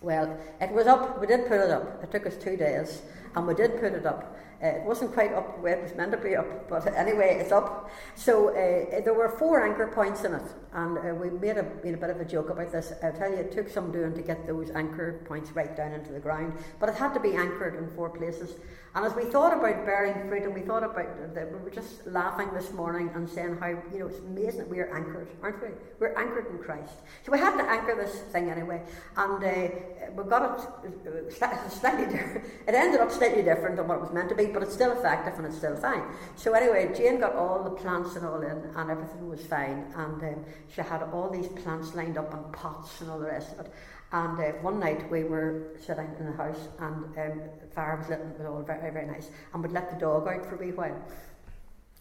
Well, 0.00 0.38
it 0.60 0.72
was 0.72 0.86
up. 0.86 1.20
We 1.20 1.26
did 1.26 1.46
put 1.46 1.60
it 1.60 1.70
up. 1.70 2.02
It 2.02 2.10
took 2.10 2.26
us 2.26 2.36
two 2.36 2.56
days 2.56 3.02
and 3.36 3.46
we 3.46 3.54
did 3.54 3.80
put 3.80 3.92
it 3.92 4.06
up. 4.06 4.36
Uh, 4.64 4.68
it 4.68 4.82
wasn't 4.82 5.12
quite 5.12 5.30
up 5.34 5.58
where 5.60 5.76
it 5.76 5.82
was 5.82 5.94
meant 5.94 6.10
to 6.10 6.16
be 6.16 6.34
up, 6.34 6.68
but 6.70 6.86
anyway, 6.96 7.36
it's 7.38 7.52
up. 7.52 7.90
So 8.14 8.48
uh, 8.48 9.02
there 9.04 9.12
were 9.12 9.28
four 9.28 9.62
anchor 9.62 9.88
points 9.88 10.24
in 10.24 10.32
it, 10.32 10.54
and 10.72 10.96
uh, 10.96 11.14
we 11.14 11.28
made 11.28 11.58
a, 11.58 11.66
made 11.84 11.92
a 11.92 11.98
bit 11.98 12.08
of 12.08 12.18
a 12.18 12.24
joke 12.24 12.48
about 12.48 12.72
this. 12.72 12.94
I'll 13.02 13.12
tell 13.12 13.30
you, 13.30 13.36
it 13.36 13.52
took 13.52 13.68
some 13.68 13.92
doing 13.92 14.14
to 14.14 14.22
get 14.22 14.46
those 14.46 14.70
anchor 14.70 15.20
points 15.26 15.50
right 15.52 15.76
down 15.76 15.92
into 15.92 16.12
the 16.12 16.18
ground, 16.18 16.54
but 16.80 16.88
it 16.88 16.94
had 16.94 17.12
to 17.12 17.20
be 17.20 17.34
anchored 17.34 17.74
in 17.74 17.90
four 17.90 18.08
places. 18.08 18.52
And 18.94 19.04
as 19.04 19.12
we 19.16 19.24
thought 19.24 19.52
about 19.52 19.84
bearing 19.84 20.28
fruit, 20.28 20.44
and 20.44 20.54
we 20.54 20.60
thought 20.60 20.84
about 20.84 21.34
that, 21.34 21.52
we 21.52 21.58
were 21.58 21.70
just 21.70 22.06
laughing 22.06 22.54
this 22.54 22.72
morning 22.72 23.10
and 23.16 23.28
saying 23.28 23.56
how 23.58 23.70
you 23.92 23.98
know 23.98 24.06
it's 24.06 24.20
amazing 24.20 24.58
that 24.58 24.68
we 24.68 24.78
are 24.78 24.94
anchored, 24.94 25.26
aren't 25.42 25.60
we? 25.60 25.70
We're 25.98 26.14
anchored 26.16 26.46
in 26.52 26.58
Christ. 26.58 26.94
So 27.26 27.32
we 27.32 27.38
had 27.38 27.56
to 27.56 27.68
anchor 27.68 27.96
this 27.96 28.20
thing 28.32 28.50
anyway, 28.50 28.82
and 29.16 29.42
uh, 29.42 30.12
we 30.14 30.24
got 30.30 30.60
it 30.60 31.42
uh, 31.42 31.68
slightly. 31.70 32.20
It 32.66 32.74
ended 32.74 33.00
up 33.00 33.10
slightly 33.10 33.42
different 33.42 33.76
than 33.76 33.88
what 33.88 33.98
it 33.98 34.00
was 34.00 34.12
meant 34.12 34.28
to 34.28 34.34
be, 34.34 34.46
but 34.46 34.62
it's 34.62 34.72
still 34.72 34.92
effective 34.92 35.34
and 35.38 35.46
it's 35.46 35.56
still 35.56 35.76
fine. 35.76 36.02
So 36.36 36.52
anyway, 36.52 36.94
Jane 36.96 37.20
got 37.20 37.34
all 37.34 37.62
the 37.62 37.70
plants 37.70 38.16
and 38.16 38.24
all 38.24 38.40
in, 38.40 38.62
and 38.76 38.90
everything 38.90 39.28
was 39.28 39.44
fine, 39.44 39.92
and 39.96 40.22
um, 40.22 40.44
she 40.72 40.80
had 40.82 41.02
all 41.12 41.28
these 41.28 41.48
plants 41.48 41.94
lined 41.94 42.16
up 42.16 42.32
in 42.32 42.44
pots 42.52 43.00
and 43.00 43.10
all 43.10 43.18
the 43.18 43.26
rest 43.26 43.52
of 43.58 43.66
it. 43.66 43.72
And 44.14 44.38
uh, 44.38 44.52
one 44.62 44.78
night 44.78 45.10
we 45.10 45.24
were 45.24 45.74
sitting 45.84 46.08
in 46.20 46.26
the 46.26 46.36
house 46.36 46.68
and 46.78 47.04
um, 47.04 47.42
the 47.60 47.66
fire 47.74 47.96
was 47.96 48.08
lit 48.08 48.20
and 48.20 48.30
it 48.30 48.38
was 48.38 48.46
all 48.46 48.62
very, 48.62 48.92
very 48.92 49.08
nice. 49.08 49.28
And 49.52 49.60
we'd 49.60 49.72
let 49.72 49.90
the 49.90 49.98
dog 49.98 50.28
out 50.28 50.46
for 50.46 50.54
a 50.54 50.58
wee 50.58 50.70
while. 50.70 50.96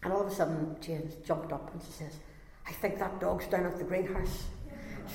And 0.04 0.14
all 0.14 0.22
of 0.22 0.28
a 0.28 0.36
sudden, 0.36 0.78
Jane 0.80 1.12
jumped 1.26 1.52
up 1.52 1.74
and 1.74 1.82
she 1.82 1.92
says, 1.92 2.20
I 2.68 2.72
think 2.72 3.00
that 3.00 3.20
dog's 3.20 3.48
down 3.48 3.66
at 3.66 3.80
the 3.80 3.84
greenhouse. 3.84 4.44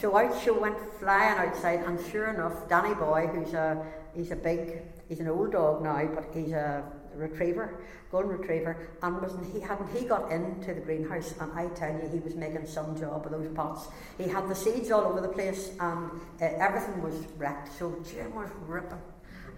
So 0.00 0.16
out 0.16 0.42
she 0.42 0.50
went 0.50 0.76
flying 0.98 1.38
outside, 1.38 1.84
and 1.86 2.04
sure 2.10 2.34
enough, 2.34 2.68
Danny 2.68 2.94
Boy, 2.94 3.28
who's 3.32 3.54
a 3.54 3.86
he's 4.14 4.32
a 4.32 4.36
big, 4.36 4.82
he's 5.08 5.20
an 5.20 5.28
old 5.28 5.52
dog 5.52 5.82
now, 5.82 6.04
but 6.12 6.26
he's 6.34 6.52
a 6.52 6.84
retriever, 7.18 7.80
golden 8.10 8.38
retriever, 8.38 8.88
and 9.02 9.20
wasn't 9.20 9.52
he 9.52 9.60
hadn't 9.60 9.90
he 9.96 10.06
got 10.06 10.30
into 10.30 10.74
the 10.74 10.80
greenhouse 10.80 11.34
and 11.40 11.52
I 11.52 11.68
tell 11.68 11.92
you 11.92 12.08
he 12.08 12.20
was 12.20 12.34
making 12.34 12.66
some 12.66 12.98
job 12.98 13.26
of 13.26 13.32
those 13.32 13.48
pots. 13.54 13.88
He 14.16 14.28
had 14.28 14.48
the 14.48 14.54
seeds 14.54 14.90
all 14.90 15.02
over 15.02 15.20
the 15.20 15.28
place 15.28 15.70
and 15.80 16.10
uh, 16.40 16.44
everything 16.44 17.02
was 17.02 17.14
wrecked. 17.36 17.76
So 17.78 17.94
Jim 18.10 18.34
was 18.34 18.50
ripping 18.66 18.98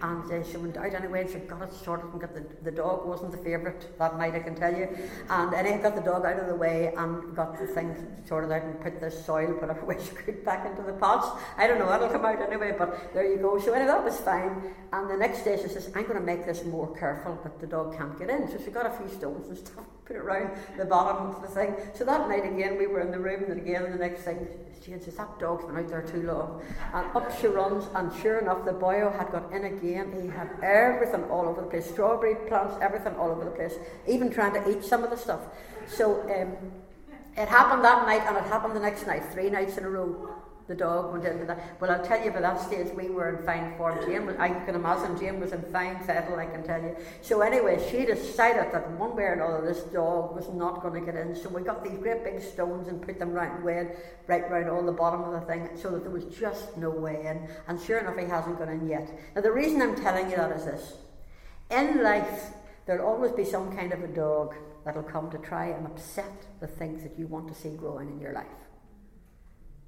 and 0.03 0.33
uh, 0.33 0.43
she 0.51 0.57
went 0.57 0.77
out 0.77 0.95
anyway 0.95 1.23
and 1.23 1.31
she 1.31 1.39
got 1.41 1.63
it 1.63 1.73
sorted 1.73 2.07
and 2.11 2.21
got 2.21 2.35
the, 2.35 2.45
the 2.63 2.71
dog 2.71 3.07
wasn't 3.07 3.31
the 3.31 3.39
favourite 3.39 3.99
that 3.99 4.17
night 4.19 4.35
I 4.35 4.41
can 4.41 4.55
tell 4.55 4.75
you. 4.75 4.89
And 5.29 5.55
I 5.55 5.77
got 5.79 5.95
the 5.95 6.03
dog 6.03 6.25
out 6.25 6.39
of 6.39 6.47
the 6.47 6.55
way 6.55 6.93
and 6.97 7.37
got 7.37 7.59
the 7.59 7.67
thing 7.67 7.95
sorted 8.27 8.51
out 8.51 8.63
and 8.63 8.81
put 8.81 9.01
the 9.01 9.11
soil 9.11 9.49
whatever 9.61 9.85
way 9.85 9.97
she 10.03 10.15
could 10.15 10.45
back 10.45 10.67
into 10.67 10.83
the 10.83 10.95
pots. 10.95 11.29
I 11.59 11.67
don't 11.67 11.79
know 11.79 11.93
it'll 11.93 12.09
come 12.09 12.25
out 12.25 12.41
anyway 12.41 12.75
but 12.77 13.13
there 13.13 13.31
you 13.31 13.39
go. 13.39 13.59
So 13.59 13.73
anyway 13.73 13.89
that 13.89 14.05
was 14.05 14.19
fine. 14.21 14.75
And 14.93 15.11
the 15.11 15.17
next 15.17 15.45
day 15.45 15.59
she 15.61 15.69
says 15.69 15.91
I'm 15.95 16.05
going 16.05 16.19
to 16.19 16.25
make 16.25 16.47
this 16.47 16.65
more 16.65 16.95
careful 16.97 17.39
that 17.43 17.61
the 17.61 17.67
dog 17.67 17.97
can't 17.97 18.19
get 18.19 18.31
in. 18.31 18.49
So 18.49 18.59
she 18.65 18.71
got 18.71 18.87
a 18.87 18.91
few 18.91 19.09
stones 19.09 19.49
and 19.49 19.59
stuff 19.67 19.85
put 20.07 20.17
it 20.17 20.21
around 20.21 20.51
the 20.79 20.85
bottom 20.85 21.27
of 21.27 21.43
the 21.43 21.49
thing. 21.49 21.75
So 21.95 22.05
that 22.05 22.29
night 22.29 22.45
again 22.45 22.79
we 22.79 22.87
were 22.87 23.01
in 23.01 23.11
the 23.11 23.19
room 23.19 23.45
and 23.45 23.61
again 23.61 23.91
the 23.91 23.99
next 23.99 24.23
thing 24.23 24.49
she 24.99 25.07
says 25.07 25.17
that 25.17 25.39
dog's 25.39 25.65
been 25.65 25.77
out 25.77 25.89
there 25.89 26.03
too 26.03 26.23
long 26.23 26.63
and 26.95 27.07
up 27.17 27.41
she 27.41 27.47
runs 27.47 27.87
and 27.95 28.13
sure 28.21 28.39
enough 28.39 28.65
the 28.65 28.73
boyo 28.73 29.17
had 29.17 29.31
got 29.31 29.53
in 29.53 29.65
again 29.65 29.81
again. 29.81 30.13
He 30.23 30.29
had 30.29 30.51
everything 30.63 31.25
all 31.25 31.47
over 31.49 31.63
the 31.63 31.67
place 31.67 31.89
strawberry 31.89 32.35
plants, 32.49 32.77
everything 32.81 33.15
all 33.17 33.31
over 33.31 33.45
the 33.45 33.51
place, 33.51 33.75
even 34.07 34.31
trying 34.31 34.55
to 34.55 34.71
eat 34.71 34.85
some 34.85 35.03
of 35.03 35.11
the 35.11 35.17
stuff. 35.17 35.41
So 35.87 36.23
um, 36.23 36.57
it 37.37 37.49
happened 37.49 37.85
that 37.85 38.07
night 38.07 38.23
and 38.27 38.37
it 38.37 38.45
happened 38.45 38.77
the 38.77 38.81
next 38.81 39.07
night, 39.07 39.25
three 39.33 39.51
nights 39.51 39.79
in 39.79 39.85
a 39.85 39.91
row. 39.91 40.31
The 40.71 40.77
dog 40.77 41.11
went 41.11 41.25
into 41.25 41.45
that. 41.47 41.81
Well, 41.81 41.91
I'll 41.91 42.05
tell 42.05 42.25
you, 42.25 42.31
by 42.31 42.43
that 42.43 42.61
stage, 42.61 42.95
we 42.95 43.09
were 43.11 43.37
in 43.37 43.45
fine 43.45 43.77
form. 43.77 43.99
Jane, 44.07 44.25
was, 44.25 44.37
I 44.37 44.51
can 44.51 44.77
imagine 44.77 45.19
Jane 45.19 45.41
was 45.41 45.51
in 45.51 45.63
fine 45.63 45.99
fettle, 46.05 46.39
I 46.39 46.47
can 46.47 46.63
tell 46.63 46.81
you. 46.81 46.95
So, 47.23 47.41
anyway, 47.41 47.85
she 47.91 48.05
decided 48.07 48.73
that 48.73 48.89
one 48.93 49.17
way 49.17 49.25
or 49.25 49.33
another, 49.33 49.67
this 49.67 49.83
dog 49.93 50.37
was 50.37 50.49
not 50.51 50.81
going 50.81 50.95
to 50.95 51.01
get 51.01 51.21
in. 51.21 51.35
So, 51.35 51.49
we 51.49 51.63
got 51.63 51.83
these 51.83 51.99
great 51.99 52.23
big 52.23 52.41
stones 52.41 52.87
and 52.87 53.03
put 53.03 53.19
them 53.19 53.33
right, 53.33 53.61
way, 53.65 53.97
right 54.29 54.49
round 54.49 54.71
all 54.71 54.87
the 54.87 54.93
bottom 54.93 55.25
of 55.25 55.33
the 55.33 55.41
thing 55.41 55.71
so 55.75 55.91
that 55.91 56.03
there 56.05 56.13
was 56.13 56.27
just 56.27 56.77
no 56.77 56.91
way 56.91 57.27
in. 57.27 57.49
And 57.67 57.81
sure 57.81 57.99
enough, 57.99 58.17
he 58.17 58.27
hasn't 58.27 58.61
gone 58.61 58.69
in 58.69 58.87
yet. 58.89 59.11
Now, 59.35 59.43
the 59.43 59.51
reason 59.51 59.83
I'm 59.83 59.97
telling 59.97 60.31
you 60.31 60.37
that 60.37 60.57
is 60.57 60.67
this 60.67 60.95
in 61.69 62.01
life, 62.01 62.51
there'll 62.87 63.09
always 63.09 63.33
be 63.33 63.45
some 63.45 63.77
kind 63.77 63.93
of 63.93 64.05
a 64.05 64.09
dog 64.09 64.55
that'll 64.85 65.03
come 65.03 65.33
to 65.33 65.39
try 65.39 65.67
and 65.67 65.85
upset 65.89 66.47
the 66.61 66.69
things 66.69 67.03
that 67.03 67.19
you 67.19 67.27
want 67.27 67.49
to 67.49 67.55
see 67.55 67.71
growing 67.71 68.09
in 68.09 68.21
your 68.21 68.35
life. 68.35 68.47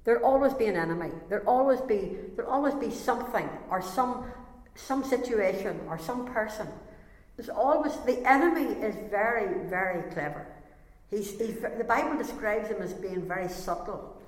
There'll 0.03 0.25
always 0.25 0.53
be 0.53 0.65
an 0.65 0.75
enemy. 0.75 1.11
There'll 1.29 1.47
always 1.47 1.79
be 1.81 2.17
there'll 2.35 2.51
always 2.51 2.75
be 2.75 2.91
something 2.91 3.49
or 3.69 3.81
some 3.81 4.25
some 4.75 5.03
situation 5.03 5.79
or 5.87 5.97
some 5.97 6.25
person. 6.25 6.67
There's 7.37 7.49
always 7.49 7.95
the 8.05 8.19
enemy 8.29 8.73
is 8.81 8.95
very 9.09 9.67
very 9.69 10.11
clever. 10.11 10.45
He's, 11.09 11.37
he's 11.39 11.59
the 11.59 11.85
Bible 11.87 12.17
describes 12.17 12.69
him 12.69 12.81
as 12.81 12.93
being 12.93 13.27
very 13.27 13.47
subtle. 13.47 14.21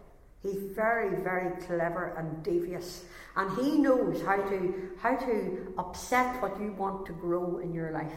He's 0.43 0.61
very 0.76 1.09
very 1.21 1.51
clever 1.63 2.13
and 2.17 2.43
devious, 2.43 3.03
and 3.36 3.51
he 3.57 3.78
knows 3.78 4.21
how 4.21 4.38
to 4.38 4.91
how 5.01 5.15
to 5.17 5.73
upset 5.78 6.41
what 6.41 6.59
you 6.61 6.71
want 6.73 7.05
to 7.07 7.13
grow 7.13 7.57
in 7.57 7.73
your 7.73 7.91
life. 7.91 8.13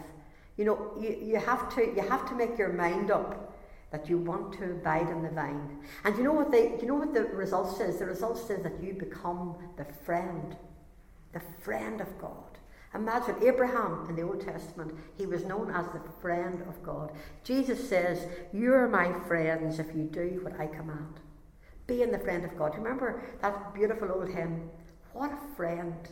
You 0.56 0.64
know, 0.66 0.92
you, 1.00 1.16
you 1.20 1.36
have 1.38 1.74
to 1.74 1.80
you 1.82 2.02
have 2.02 2.28
to 2.28 2.34
make 2.34 2.56
your 2.58 2.72
mind 2.72 3.10
up 3.10 3.47
that 3.90 4.08
you 4.08 4.18
want 4.18 4.52
to 4.54 4.72
abide 4.72 5.08
in 5.08 5.22
the 5.22 5.30
vine. 5.30 5.78
And 6.04 6.16
you 6.16 6.22
know 6.22 6.32
what 6.32 6.50
they 6.50 6.78
you 6.80 6.86
know 6.86 6.94
what 6.94 7.14
the 7.14 7.24
result 7.24 7.76
says? 7.76 7.98
The 7.98 8.06
result 8.06 8.38
says 8.38 8.62
that 8.62 8.82
you 8.82 8.92
become 8.92 9.56
the 9.76 9.86
friend, 10.04 10.56
the 11.32 11.42
friend 11.62 12.00
of 12.00 12.18
God. 12.18 12.48
Imagine 12.94 13.36
Abraham 13.42 14.06
in 14.08 14.16
the 14.16 14.22
Old 14.22 14.40
Testament, 14.40 14.94
he 15.16 15.26
was 15.26 15.44
known 15.44 15.70
as 15.70 15.86
the 15.88 16.00
friend 16.22 16.62
of 16.68 16.82
God. 16.82 17.12
Jesus 17.44 17.86
says, 17.86 18.26
You're 18.52 18.88
my 18.88 19.12
friends 19.26 19.78
if 19.78 19.94
you 19.94 20.04
do 20.04 20.40
what 20.42 20.58
I 20.58 20.66
command. 20.66 21.20
Being 21.86 22.10
the 22.10 22.18
friend 22.18 22.44
of 22.44 22.56
God. 22.56 22.76
Remember 22.76 23.22
that 23.40 23.74
beautiful 23.74 24.10
old 24.10 24.28
hymn? 24.28 24.70
What 25.12 25.32
a 25.32 25.56
friend 25.56 26.08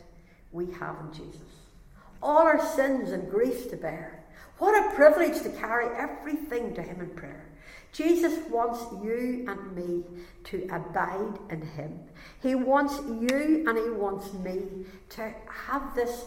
we 0.52 0.70
have 0.72 0.96
in 1.00 1.12
Jesus. 1.12 1.40
All 2.22 2.38
our 2.38 2.64
sins 2.74 3.10
and 3.10 3.30
griefs 3.30 3.66
to 3.66 3.76
bear. 3.76 4.24
What 4.58 4.74
a 4.74 4.94
privilege 4.94 5.42
to 5.42 5.50
carry 5.50 5.86
everything 5.96 6.74
to 6.74 6.82
Him 6.82 7.00
in 7.00 7.10
prayer. 7.10 7.45
Jesus 7.96 8.38
wants 8.50 8.80
you 9.02 9.46
and 9.48 9.74
me 9.74 10.04
to 10.44 10.64
abide 10.70 11.38
in 11.50 11.62
Him. 11.62 11.98
He 12.42 12.54
wants 12.54 12.98
you 12.98 13.64
and 13.66 13.78
He 13.78 13.90
wants 13.90 14.32
me 14.34 14.84
to 15.10 15.32
have 15.48 15.94
this 15.94 16.24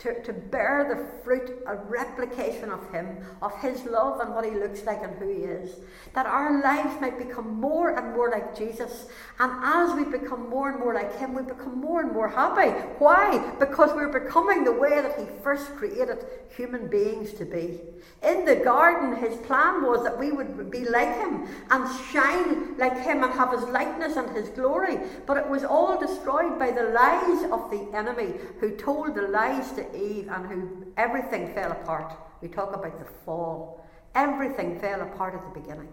to, 0.00 0.22
to 0.22 0.32
bear 0.32 0.86
the 0.88 1.22
fruit, 1.22 1.62
a 1.66 1.76
replication 1.76 2.70
of 2.70 2.90
Him, 2.90 3.18
of 3.42 3.54
His 3.60 3.84
love 3.84 4.20
and 4.20 4.34
what 4.34 4.46
He 4.46 4.52
looks 4.52 4.82
like 4.84 5.02
and 5.02 5.14
who 5.18 5.28
He 5.28 5.44
is. 5.44 5.76
That 6.14 6.26
our 6.26 6.62
lives 6.62 6.98
might 7.00 7.18
become 7.18 7.60
more 7.60 7.96
and 7.96 8.14
more 8.14 8.30
like 8.30 8.56
Jesus. 8.56 9.06
And 9.38 9.52
as 9.62 9.94
we 9.94 10.04
become 10.04 10.48
more 10.48 10.70
and 10.70 10.80
more 10.80 10.94
like 10.94 11.18
Him, 11.18 11.34
we 11.34 11.42
become 11.42 11.78
more 11.78 12.00
and 12.00 12.12
more 12.12 12.28
happy. 12.28 12.70
Why? 12.98 13.54
Because 13.58 13.92
we're 13.94 14.08
becoming 14.08 14.64
the 14.64 14.72
way 14.72 15.02
that 15.02 15.18
He 15.18 15.26
first 15.42 15.76
created 15.76 16.24
human 16.56 16.88
beings 16.88 17.34
to 17.34 17.44
be. 17.44 17.80
In 18.22 18.46
the 18.46 18.56
garden, 18.56 19.16
His 19.16 19.36
plan 19.46 19.82
was 19.82 20.02
that 20.04 20.18
we 20.18 20.32
would 20.32 20.70
be 20.70 20.86
like 20.86 21.14
Him 21.18 21.46
and 21.70 21.86
shine 22.10 22.76
like 22.78 22.96
Him 22.98 23.22
and 23.22 23.32
have 23.34 23.52
His 23.52 23.64
likeness 23.64 24.16
and 24.16 24.34
His 24.34 24.48
glory. 24.48 24.98
But 25.26 25.36
it 25.36 25.48
was 25.48 25.62
all 25.62 25.98
destroyed 25.98 26.58
by 26.58 26.70
the 26.70 26.84
lies 26.84 27.44
of 27.50 27.70
the 27.70 27.86
enemy 27.94 28.34
who 28.60 28.70
told 28.76 29.14
the 29.14 29.28
lies 29.28 29.72
to 29.72 29.89
Eve 29.94 30.28
and 30.28 30.46
who 30.46 30.86
everything 30.96 31.52
fell 31.54 31.72
apart. 31.72 32.12
We 32.40 32.48
talk 32.48 32.74
about 32.74 32.98
the 32.98 33.06
fall. 33.24 33.86
Everything 34.14 34.78
fell 34.80 35.02
apart 35.02 35.34
at 35.34 35.42
the 35.42 35.60
beginning. 35.60 35.88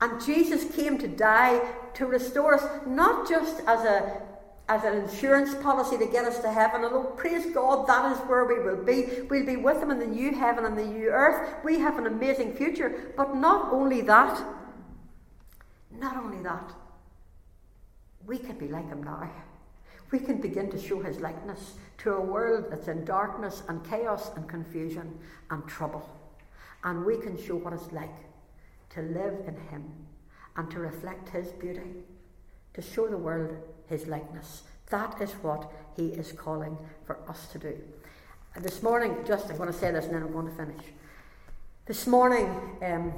And 0.00 0.24
Jesus 0.24 0.74
came 0.74 0.98
to 0.98 1.08
die 1.08 1.60
to 1.94 2.06
restore 2.06 2.54
us, 2.54 2.64
not 2.86 3.28
just 3.28 3.60
as 3.66 3.84
a 3.84 4.22
as 4.68 4.84
an 4.84 4.92
insurance 4.98 5.54
policy 5.62 5.96
to 5.96 6.06
get 6.06 6.26
us 6.26 6.40
to 6.40 6.52
heaven. 6.52 6.84
Although, 6.84 7.04
praise 7.16 7.46
God, 7.54 7.86
that 7.86 8.12
is 8.12 8.18
where 8.28 8.44
we 8.44 8.58
will 8.58 8.84
be. 8.84 9.22
We'll 9.30 9.46
be 9.46 9.56
with 9.56 9.82
Him 9.82 9.90
in 9.90 9.98
the 9.98 10.06
new 10.06 10.34
heaven 10.34 10.66
and 10.66 10.76
the 10.76 10.84
new 10.84 11.08
earth. 11.08 11.64
We 11.64 11.78
have 11.78 11.98
an 11.98 12.06
amazing 12.06 12.54
future. 12.54 13.12
But 13.16 13.34
not 13.34 13.72
only 13.72 14.02
that, 14.02 14.44
not 15.98 16.16
only 16.18 16.42
that, 16.42 16.70
we 18.26 18.36
can 18.36 18.58
be 18.58 18.68
like 18.68 18.86
Him 18.88 19.02
now. 19.02 19.30
We 20.10 20.18
can 20.18 20.40
begin 20.40 20.70
to 20.70 20.80
show 20.80 21.00
His 21.00 21.20
likeness 21.20 21.74
to 21.98 22.14
a 22.14 22.20
world 22.20 22.66
that's 22.70 22.88
in 22.88 23.04
darkness 23.04 23.62
and 23.68 23.84
chaos 23.84 24.30
and 24.36 24.48
confusion 24.48 25.18
and 25.50 25.66
trouble. 25.66 26.08
And 26.84 27.04
we 27.04 27.18
can 27.18 27.42
show 27.42 27.56
what 27.56 27.72
it's 27.72 27.92
like 27.92 28.14
to 28.90 29.02
live 29.02 29.34
in 29.46 29.56
Him 29.70 29.84
and 30.56 30.70
to 30.70 30.78
reflect 30.78 31.28
His 31.28 31.48
beauty, 31.48 32.04
to 32.74 32.82
show 32.82 33.08
the 33.08 33.18
world 33.18 33.56
His 33.86 34.06
likeness. 34.06 34.62
That 34.90 35.20
is 35.20 35.32
what 35.42 35.70
He 35.96 36.06
is 36.06 36.32
calling 36.32 36.78
for 37.04 37.18
us 37.28 37.48
to 37.52 37.58
do. 37.58 37.76
This 38.60 38.82
morning, 38.82 39.14
just 39.26 39.50
I'm 39.50 39.56
going 39.56 39.72
to 39.72 39.78
say 39.78 39.92
this 39.92 40.06
and 40.06 40.14
then 40.14 40.22
I'm 40.22 40.32
going 40.32 40.48
to 40.48 40.54
finish. 40.54 40.84
This 41.86 42.06
morning, 42.06 42.46
um, 42.82 43.12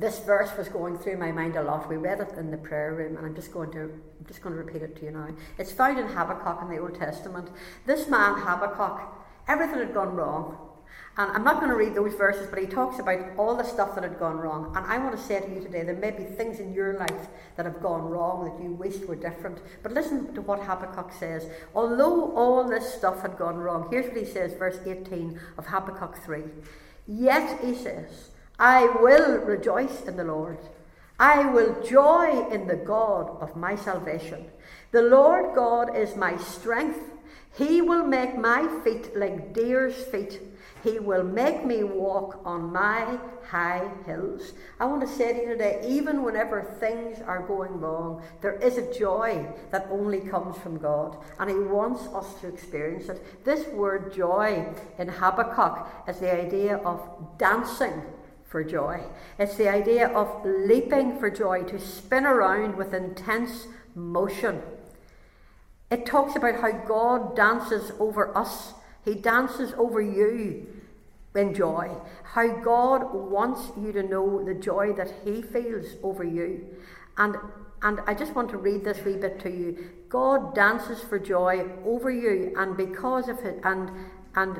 this 0.00 0.18
verse 0.20 0.50
was 0.56 0.68
going 0.68 0.98
through 0.98 1.18
my 1.18 1.30
mind 1.30 1.56
a 1.56 1.62
lot. 1.62 1.88
We 1.88 1.96
read 1.96 2.20
it 2.20 2.32
in 2.38 2.50
the 2.50 2.56
prayer 2.56 2.94
room, 2.94 3.16
and 3.16 3.26
I'm 3.26 3.34
just 3.34 3.52
going 3.52 3.70
to 3.72 3.80
I'm 3.80 4.26
just 4.26 4.42
going 4.42 4.54
to 4.56 4.62
repeat 4.62 4.82
it 4.82 4.96
to 4.96 5.04
you 5.04 5.10
now. 5.10 5.28
It's 5.58 5.72
found 5.72 5.98
in 5.98 6.06
Habakkuk 6.06 6.62
in 6.62 6.68
the 6.68 6.78
Old 6.78 6.94
Testament. 6.94 7.48
This 7.86 8.08
man, 8.08 8.34
Habakkuk, 8.40 9.00
everything 9.46 9.78
had 9.78 9.94
gone 9.94 10.14
wrong. 10.14 10.58
And 11.16 11.30
I'm 11.32 11.44
not 11.44 11.56
going 11.56 11.70
to 11.70 11.76
read 11.76 11.94
those 11.94 12.14
verses, 12.14 12.46
but 12.48 12.58
he 12.58 12.66
talks 12.66 12.98
about 12.98 13.18
all 13.36 13.56
the 13.56 13.64
stuff 13.64 13.94
that 13.94 14.04
had 14.04 14.18
gone 14.18 14.38
wrong. 14.38 14.74
And 14.76 14.86
I 14.86 14.96
want 14.98 15.16
to 15.16 15.22
say 15.22 15.40
to 15.40 15.50
you 15.50 15.60
today, 15.60 15.82
there 15.82 15.96
may 15.96 16.12
be 16.12 16.24
things 16.24 16.60
in 16.60 16.72
your 16.72 16.98
life 16.98 17.26
that 17.56 17.66
have 17.66 17.82
gone 17.82 18.08
wrong 18.08 18.44
that 18.44 18.62
you 18.62 18.72
wished 18.72 19.04
were 19.06 19.16
different. 19.16 19.58
But 19.82 19.92
listen 19.92 20.32
to 20.34 20.40
what 20.40 20.60
Habakkuk 20.60 21.12
says. 21.12 21.46
Although 21.74 22.32
all 22.34 22.66
this 22.68 22.94
stuff 22.94 23.22
had 23.22 23.36
gone 23.36 23.56
wrong, 23.56 23.88
here's 23.90 24.06
what 24.06 24.16
he 24.16 24.24
says, 24.24 24.54
verse 24.54 24.78
18 24.86 25.38
of 25.58 25.66
Habakkuk 25.66 26.16
3. 26.24 26.44
Yet, 27.06 27.60
he 27.60 27.74
says, 27.74 28.30
I 28.60 28.86
will 29.00 29.38
rejoice 29.38 30.02
in 30.02 30.16
the 30.16 30.24
Lord. 30.24 30.58
I 31.18 31.46
will 31.50 31.82
joy 31.82 32.46
in 32.52 32.68
the 32.68 32.76
God 32.76 33.36
of 33.40 33.56
my 33.56 33.74
salvation. 33.74 34.46
The 34.92 35.02
Lord 35.02 35.56
God 35.56 35.96
is 35.96 36.14
my 36.14 36.36
strength. 36.36 37.00
He 37.56 37.82
will 37.82 38.04
make 38.04 38.38
my 38.38 38.68
feet 38.84 39.16
like 39.16 39.52
deer's 39.52 40.04
feet 40.04 40.40
he 40.82 40.98
will 40.98 41.22
make 41.22 41.64
me 41.64 41.84
walk 41.84 42.40
on 42.44 42.72
my 42.72 43.18
high 43.46 43.86
hills. 44.06 44.52
I 44.78 44.86
want 44.86 45.02
to 45.02 45.06
say 45.06 45.32
to 45.32 45.40
you 45.40 45.48
today, 45.48 45.84
even 45.86 46.22
whenever 46.22 46.62
things 46.80 47.20
are 47.20 47.46
going 47.46 47.80
wrong, 47.80 48.22
there 48.40 48.54
is 48.54 48.78
a 48.78 48.92
joy 48.98 49.46
that 49.70 49.88
only 49.90 50.20
comes 50.20 50.56
from 50.58 50.78
God, 50.78 51.18
and 51.38 51.50
He 51.50 51.56
wants 51.56 52.06
us 52.14 52.40
to 52.40 52.48
experience 52.48 53.08
it. 53.08 53.44
This 53.44 53.66
word 53.68 54.14
joy 54.14 54.66
in 54.98 55.08
Habakkuk 55.08 55.86
is 56.08 56.18
the 56.18 56.32
idea 56.32 56.76
of 56.76 57.02
dancing 57.36 58.02
for 58.50 58.62
joy. 58.62 59.00
It's 59.38 59.56
the 59.56 59.68
idea 59.68 60.08
of 60.08 60.44
leaping 60.44 61.18
for 61.18 61.30
joy, 61.30 61.62
to 61.64 61.80
spin 61.80 62.26
around 62.26 62.76
with 62.76 62.92
intense 62.92 63.66
motion. 63.94 64.60
It 65.90 66.04
talks 66.04 66.36
about 66.36 66.60
how 66.60 66.72
God 66.72 67.34
dances 67.34 67.92
over 67.98 68.36
us 68.36 68.74
he 69.04 69.14
dances 69.14 69.72
over 69.76 70.00
you 70.00 70.66
in 71.34 71.54
joy. 71.54 71.90
How 72.22 72.48
God 72.48 73.14
wants 73.14 73.72
you 73.78 73.92
to 73.92 74.02
know 74.02 74.44
the 74.44 74.54
joy 74.54 74.92
that 74.94 75.12
He 75.24 75.42
feels 75.42 75.86
over 76.02 76.24
you. 76.24 76.66
And 77.16 77.36
and 77.82 78.00
I 78.06 78.12
just 78.12 78.34
want 78.34 78.50
to 78.50 78.58
read 78.58 78.84
this 78.84 79.02
wee 79.04 79.16
bit 79.16 79.40
to 79.40 79.50
you. 79.50 79.90
God 80.10 80.54
dances 80.54 81.00
for 81.00 81.18
joy 81.18 81.66
over 81.86 82.10
you, 82.10 82.52
and 82.56 82.76
because 82.76 83.28
of 83.28 83.38
it, 83.38 83.58
and 83.64 83.90
and 84.34 84.58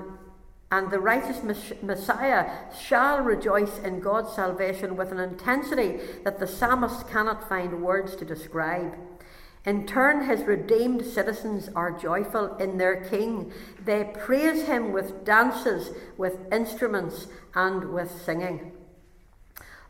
and 0.70 0.90
the 0.90 1.00
righteous 1.00 1.42
Messiah 1.82 2.50
shall 2.80 3.20
rejoice 3.20 3.78
in 3.78 4.00
God's 4.00 4.32
salvation 4.34 4.96
with 4.96 5.10
an 5.10 5.18
intensity 5.18 5.98
that 6.22 6.38
the 6.38 6.46
psalmist 6.46 7.08
cannot 7.08 7.48
find 7.48 7.82
words 7.82 8.14
to 8.16 8.24
describe. 8.24 8.94
In 9.66 9.86
turn, 9.86 10.26
his 10.26 10.44
redeemed 10.44 11.04
citizens 11.04 11.68
are 11.74 11.90
joyful 11.90 12.56
in 12.56 12.78
their 12.78 13.04
king. 13.04 13.52
They 13.84 14.04
praise 14.04 14.66
him 14.66 14.92
with 14.92 15.24
dances, 15.24 15.90
with 16.16 16.38
instruments, 16.52 17.26
and 17.54 17.92
with 17.92 18.10
singing. 18.24 18.72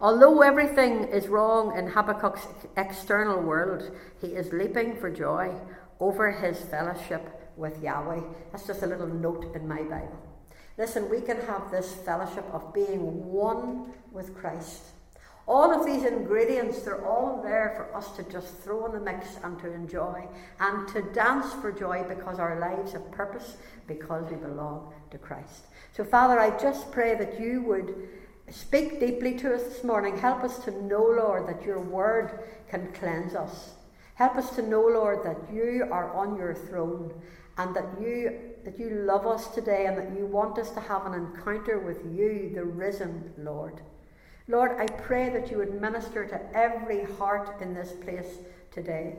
Although 0.00 0.40
everything 0.40 1.04
is 1.04 1.28
wrong 1.28 1.76
in 1.78 1.88
Habakkuk's 1.88 2.46
external 2.78 3.42
world, 3.42 3.94
he 4.18 4.28
is 4.28 4.50
leaping 4.50 4.96
for 4.96 5.10
joy 5.10 5.54
over 6.00 6.32
his 6.32 6.58
fellowship 6.58 7.52
with 7.56 7.82
Yahweh. 7.82 8.22
That's 8.50 8.66
just 8.66 8.82
a 8.82 8.86
little 8.86 9.06
note 9.06 9.54
in 9.54 9.68
my 9.68 9.82
Bible. 9.82 10.29
Listen, 10.80 11.08
we 11.08 11.20
can 11.20 11.36
have 11.42 11.70
this 11.70 11.94
fellowship 11.94 12.44
of 12.52 12.74
being 12.74 13.30
one 13.30 13.92
with 14.10 14.34
Christ 14.34 14.82
all 15.50 15.72
of 15.72 15.84
these 15.84 16.04
ingredients, 16.04 16.82
they're 16.82 17.04
all 17.04 17.42
there 17.42 17.74
for 17.76 17.96
us 17.96 18.12
to 18.12 18.22
just 18.22 18.56
throw 18.58 18.86
in 18.86 18.92
the 18.92 19.00
mix 19.00 19.26
and 19.42 19.58
to 19.58 19.72
enjoy 19.72 20.28
and 20.60 20.86
to 20.88 21.02
dance 21.12 21.52
for 21.54 21.72
joy 21.72 22.04
because 22.08 22.38
our 22.38 22.60
lives 22.60 22.92
have 22.92 23.10
purpose, 23.10 23.56
because 23.88 24.30
we 24.30 24.36
belong 24.36 24.92
to 25.10 25.18
Christ. 25.18 25.66
So, 25.92 26.04
Father, 26.04 26.38
I 26.38 26.56
just 26.56 26.92
pray 26.92 27.16
that 27.16 27.40
you 27.40 27.62
would 27.62 28.08
speak 28.48 29.00
deeply 29.00 29.36
to 29.38 29.52
us 29.56 29.64
this 29.64 29.82
morning. 29.82 30.16
Help 30.16 30.44
us 30.44 30.60
to 30.66 30.70
know, 30.84 31.02
Lord, 31.02 31.48
that 31.48 31.64
your 31.64 31.80
word 31.80 32.44
can 32.68 32.92
cleanse 32.92 33.34
us. 33.34 33.70
Help 34.14 34.36
us 34.36 34.54
to 34.54 34.62
know, 34.62 34.82
Lord, 34.82 35.24
that 35.24 35.52
you 35.52 35.88
are 35.90 36.14
on 36.14 36.36
your 36.36 36.54
throne 36.54 37.12
and 37.58 37.74
that 37.74 38.00
you 38.00 38.49
that 38.64 38.78
you 38.78 38.90
love 38.90 39.26
us 39.26 39.48
today 39.48 39.86
and 39.86 39.96
that 39.96 40.16
you 40.16 40.26
want 40.26 40.58
us 40.58 40.70
to 40.70 40.80
have 40.80 41.06
an 41.06 41.14
encounter 41.14 41.78
with 41.78 42.04
you, 42.16 42.52
the 42.54 42.64
risen 42.64 43.32
Lord. 43.38 43.80
Lord, 44.48 44.72
I 44.78 44.86
pray 44.86 45.30
that 45.30 45.50
you 45.50 45.58
would 45.58 45.80
minister 45.80 46.26
to 46.26 46.56
every 46.56 47.04
heart 47.04 47.60
in 47.60 47.72
this 47.72 47.92
place 47.92 48.38
today. 48.72 49.16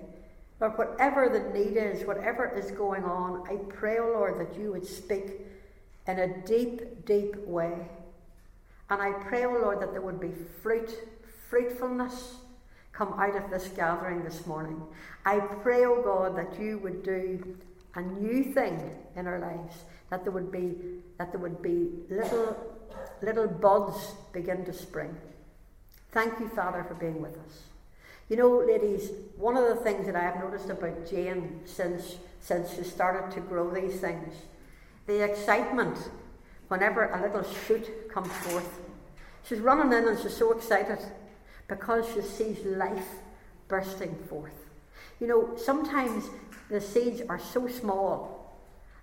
Lord, 0.60 0.78
whatever 0.78 1.30
the 1.30 1.58
need 1.58 1.78
is, 1.78 2.06
whatever 2.06 2.48
is 2.56 2.72
going 2.72 3.04
on, 3.04 3.48
I 3.50 3.56
pray, 3.74 3.98
oh 4.00 4.12
Lord, 4.14 4.40
that 4.40 4.60
you 4.60 4.72
would 4.72 4.86
speak 4.86 5.42
in 6.08 6.20
a 6.20 6.42
deep, 6.46 7.06
deep 7.06 7.36
way. 7.48 7.74
And 8.90 9.02
I 9.02 9.14
pray, 9.14 9.46
oh 9.46 9.58
Lord, 9.62 9.82
that 9.82 9.92
there 9.94 10.02
would 10.02 10.20
be 10.20 10.34
fruit, 10.62 10.92
fruitfulness 11.50 12.36
come 12.92 13.14
out 13.14 13.36
of 13.36 13.50
this 13.50 13.70
gathering 13.70 14.24
this 14.24 14.46
morning. 14.46 14.82
I 15.26 15.40
pray, 15.40 15.86
oh 15.86 16.02
God, 16.04 16.38
that 16.38 16.60
you 16.60 16.78
would 16.80 17.04
do 17.04 17.58
a 17.96 18.02
new 18.02 18.54
thing 18.54 18.92
in 19.16 19.28
our 19.28 19.40
lives, 19.40 19.76
that 20.10 20.24
there 20.24 20.32
would 20.32 20.52
be 20.52 20.76
that 21.18 21.32
there 21.32 21.42
would 21.42 21.62
be 21.62 21.90
little 22.10 22.56
little 23.22 23.48
buds 23.48 24.14
begin 24.34 24.66
to 24.66 24.74
spring. 24.74 25.16
Thank 26.12 26.40
you, 26.40 26.50
Father, 26.50 26.84
for 26.84 26.96
being 26.96 27.22
with 27.22 27.38
us. 27.38 27.64
You 28.30 28.38
know, 28.38 28.60
ladies, 28.60 29.12
one 29.38 29.58
of 29.58 29.68
the 29.68 29.84
things 29.84 30.06
that 30.06 30.16
I 30.16 30.22
have 30.24 30.40
noticed 30.40 30.70
about 30.70 31.10
Jane 31.10 31.62
since, 31.66 32.16
since 32.40 32.74
she 32.74 32.84
started 32.84 33.34
to 33.36 33.42
grow 33.42 33.70
these 33.70 34.00
things, 34.00 34.34
the 35.06 35.24
excitement 35.24 35.98
whenever 36.68 37.10
a 37.10 37.22
little 37.22 37.44
shoot 37.44 38.10
comes 38.10 38.32
forth. 38.32 38.80
She's 39.44 39.60
running 39.60 39.92
in 39.98 40.08
and 40.08 40.18
she's 40.18 40.38
so 40.38 40.54
excited 40.54 41.00
because 41.68 42.06
she 42.14 42.22
sees 42.22 42.64
life 42.66 43.08
bursting 43.68 44.16
forth. 44.30 44.68
You 45.20 45.28
know, 45.28 45.58
sometimes 45.58 46.30
the 46.70 46.80
seeds 46.80 47.22
are 47.28 47.40
so 47.40 47.68
small 47.68 48.41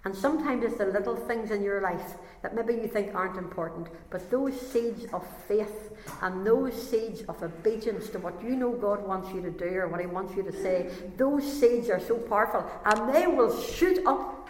and 0.09 0.17
sometimes 0.17 0.65
it's 0.65 0.79
the 0.79 0.87
little 0.87 1.15
things 1.15 1.51
in 1.51 1.63
your 1.63 1.83
life 1.83 2.15
that 2.41 2.55
maybe 2.55 2.73
you 2.73 2.89
think 2.89 3.15
aren't 3.15 3.37
important, 3.37 3.89
but 4.09 4.31
those 4.31 4.59
seeds 4.59 5.05
of 5.13 5.23
faith 5.47 5.93
and 6.23 6.47
those 6.47 6.73
seeds 6.73 7.21
of 7.29 7.43
obedience 7.43 8.09
to 8.09 8.19
what 8.19 8.43
you 8.43 8.57
know 8.57 8.73
God 8.73 9.07
wants 9.07 9.31
you 9.35 9.43
to 9.43 9.51
do 9.51 9.67
or 9.67 9.87
what 9.87 10.01
He 10.01 10.07
wants 10.07 10.35
you 10.35 10.43
to 10.45 10.51
say, 10.51 10.89
those 11.19 11.45
seeds 11.45 11.91
are 11.91 12.01
so 12.01 12.17
powerful 12.17 12.65
and 12.87 13.15
they 13.15 13.27
will 13.27 13.55
shoot 13.61 13.99
up. 14.07 14.49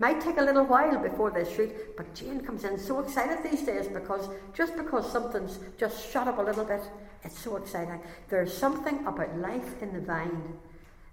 Might 0.00 0.20
take 0.20 0.38
a 0.38 0.42
little 0.42 0.64
while 0.64 0.98
before 0.98 1.30
they 1.30 1.44
shoot, 1.44 1.96
but 1.96 2.12
Jane 2.12 2.40
comes 2.40 2.64
in 2.64 2.76
so 2.76 2.98
excited 2.98 3.38
these 3.48 3.62
days 3.62 3.86
because 3.86 4.28
just 4.52 4.76
because 4.76 5.08
something's 5.12 5.60
just 5.78 6.10
shot 6.10 6.26
up 6.26 6.38
a 6.38 6.42
little 6.42 6.64
bit, 6.64 6.82
it's 7.22 7.38
so 7.38 7.54
exciting. 7.54 8.00
There's 8.28 8.52
something 8.52 9.06
about 9.06 9.38
life 9.38 9.80
in 9.80 9.92
the 9.92 10.00
vine 10.00 10.54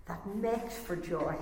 that 0.07 0.25
makes 0.35 0.73
for 0.75 0.95
joy. 0.95 1.35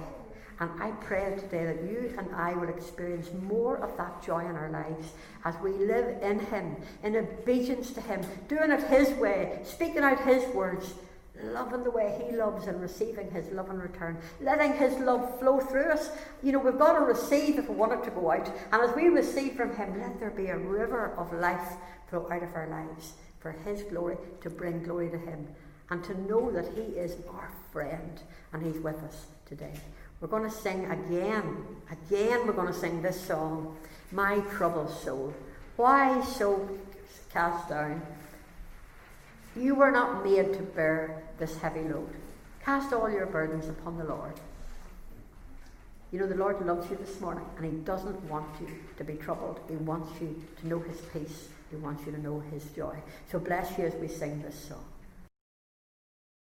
And 0.60 0.72
I 0.82 0.90
pray 0.92 1.36
today 1.38 1.66
that 1.66 1.84
you 1.84 2.16
and 2.18 2.34
I 2.34 2.54
will 2.54 2.70
experience 2.70 3.30
more 3.44 3.78
of 3.78 3.96
that 3.98 4.24
joy 4.24 4.40
in 4.40 4.56
our 4.56 4.72
lives 4.72 5.12
as 5.46 5.56
we 5.62 5.72
live 5.72 6.22
in 6.24 6.40
Him, 6.40 6.76
in 7.04 7.16
obedience 7.16 7.92
to 7.92 8.02
Him, 8.02 8.22
doing 8.48 8.72
it 8.72 8.82
His 8.84 9.10
way, 9.20 9.60
speaking 9.64 10.00
out 10.00 10.20
His 10.22 10.44
words, 10.56 10.96
loving 11.44 11.84
the 11.84 11.92
way 11.92 12.20
He 12.26 12.36
loves 12.36 12.66
and 12.66 12.82
receiving 12.82 13.30
His 13.30 13.48
love 13.52 13.70
in 13.70 13.78
return, 13.78 14.18
letting 14.42 14.74
His 14.74 14.94
love 14.98 15.40
flow 15.40 15.60
through 15.60 15.92
us. 15.92 16.10
You 16.42 16.54
know, 16.54 16.60
we've 16.60 16.80
got 16.80 16.94
to 16.94 17.06
receive 17.06 17.60
if 17.60 17.70
we 17.70 17.76
want 17.76 17.94
it 17.94 18.04
to 18.06 18.12
go 18.12 18.32
out. 18.32 18.52
And 18.72 18.82
as 18.82 18.96
we 18.96 19.10
receive 19.10 19.54
from 19.54 19.76
Him, 19.76 20.00
let 20.00 20.20
there 20.20 20.32
be 20.32 20.48
a 20.48 20.58
river 20.58 21.14
of 21.18 21.32
life 21.34 21.74
flow 22.10 22.28
out 22.32 22.42
of 22.42 22.56
our 22.56 22.68
lives 22.68 23.14
for 23.40 23.52
His 23.52 23.84
glory, 23.84 24.18
to 24.42 24.50
bring 24.50 24.82
glory 24.82 25.12
to 25.12 25.20
Him, 25.20 25.48
and 25.92 26.04
to 26.04 26.20
know 26.22 26.52
that 26.52 26.74
He 26.74 26.82
is 26.82 27.16
our 27.32 27.52
friend 27.72 28.20
and 28.54 28.66
He's 28.66 28.82
with 28.82 28.98
us 29.04 29.28
today. 29.46 29.74
We're 30.20 30.28
going 30.28 30.50
to 30.50 30.56
sing 30.56 30.86
again. 30.86 31.66
Again, 31.92 32.48
we're 32.48 32.54
going 32.54 32.74
to 32.74 32.80
sing 32.80 33.02
this 33.02 33.20
song, 33.20 33.78
My 34.12 34.40
Troubled 34.56 34.90
Soul. 34.90 35.34
Why 35.76 36.24
so 36.24 36.68
cast 37.32 37.70
down? 37.70 38.02
You 39.56 39.76
were 39.76 39.92
not 39.92 40.26
made 40.26 40.54
to 40.54 40.64
bear 40.64 41.24
this 41.38 41.58
heavy 41.58 41.82
load. 41.82 42.10
Cast 42.64 42.94
all 42.94 43.10
your 43.10 43.28
burdens 43.28 43.70
upon 43.70 43.98
the 43.98 44.06
Lord. 44.06 44.34
You 46.12 46.20
know, 46.20 46.28
the 46.28 46.36
Lord 46.36 46.66
loves 46.66 46.90
you 46.90 46.96
this 46.96 47.22
morning, 47.22 47.46
and 47.58 47.66
He 47.66 47.80
doesn't 47.82 48.24
want 48.24 48.48
you 48.60 48.70
to 48.98 49.04
be 49.04 49.14
troubled. 49.14 49.60
He 49.70 49.76
wants 49.76 50.10
you 50.20 50.42
to 50.62 50.68
know 50.68 50.80
His 50.80 51.00
peace. 51.14 51.50
He 51.70 51.76
wants 51.76 52.06
you 52.06 52.12
to 52.12 52.20
know 52.20 52.42
His 52.52 52.64
joy. 52.76 52.96
So 53.32 53.38
bless 53.38 53.78
you 53.78 53.86
as 53.86 53.94
we 53.96 54.08
sing 54.08 54.42
this 54.42 54.58
song. 54.68 54.84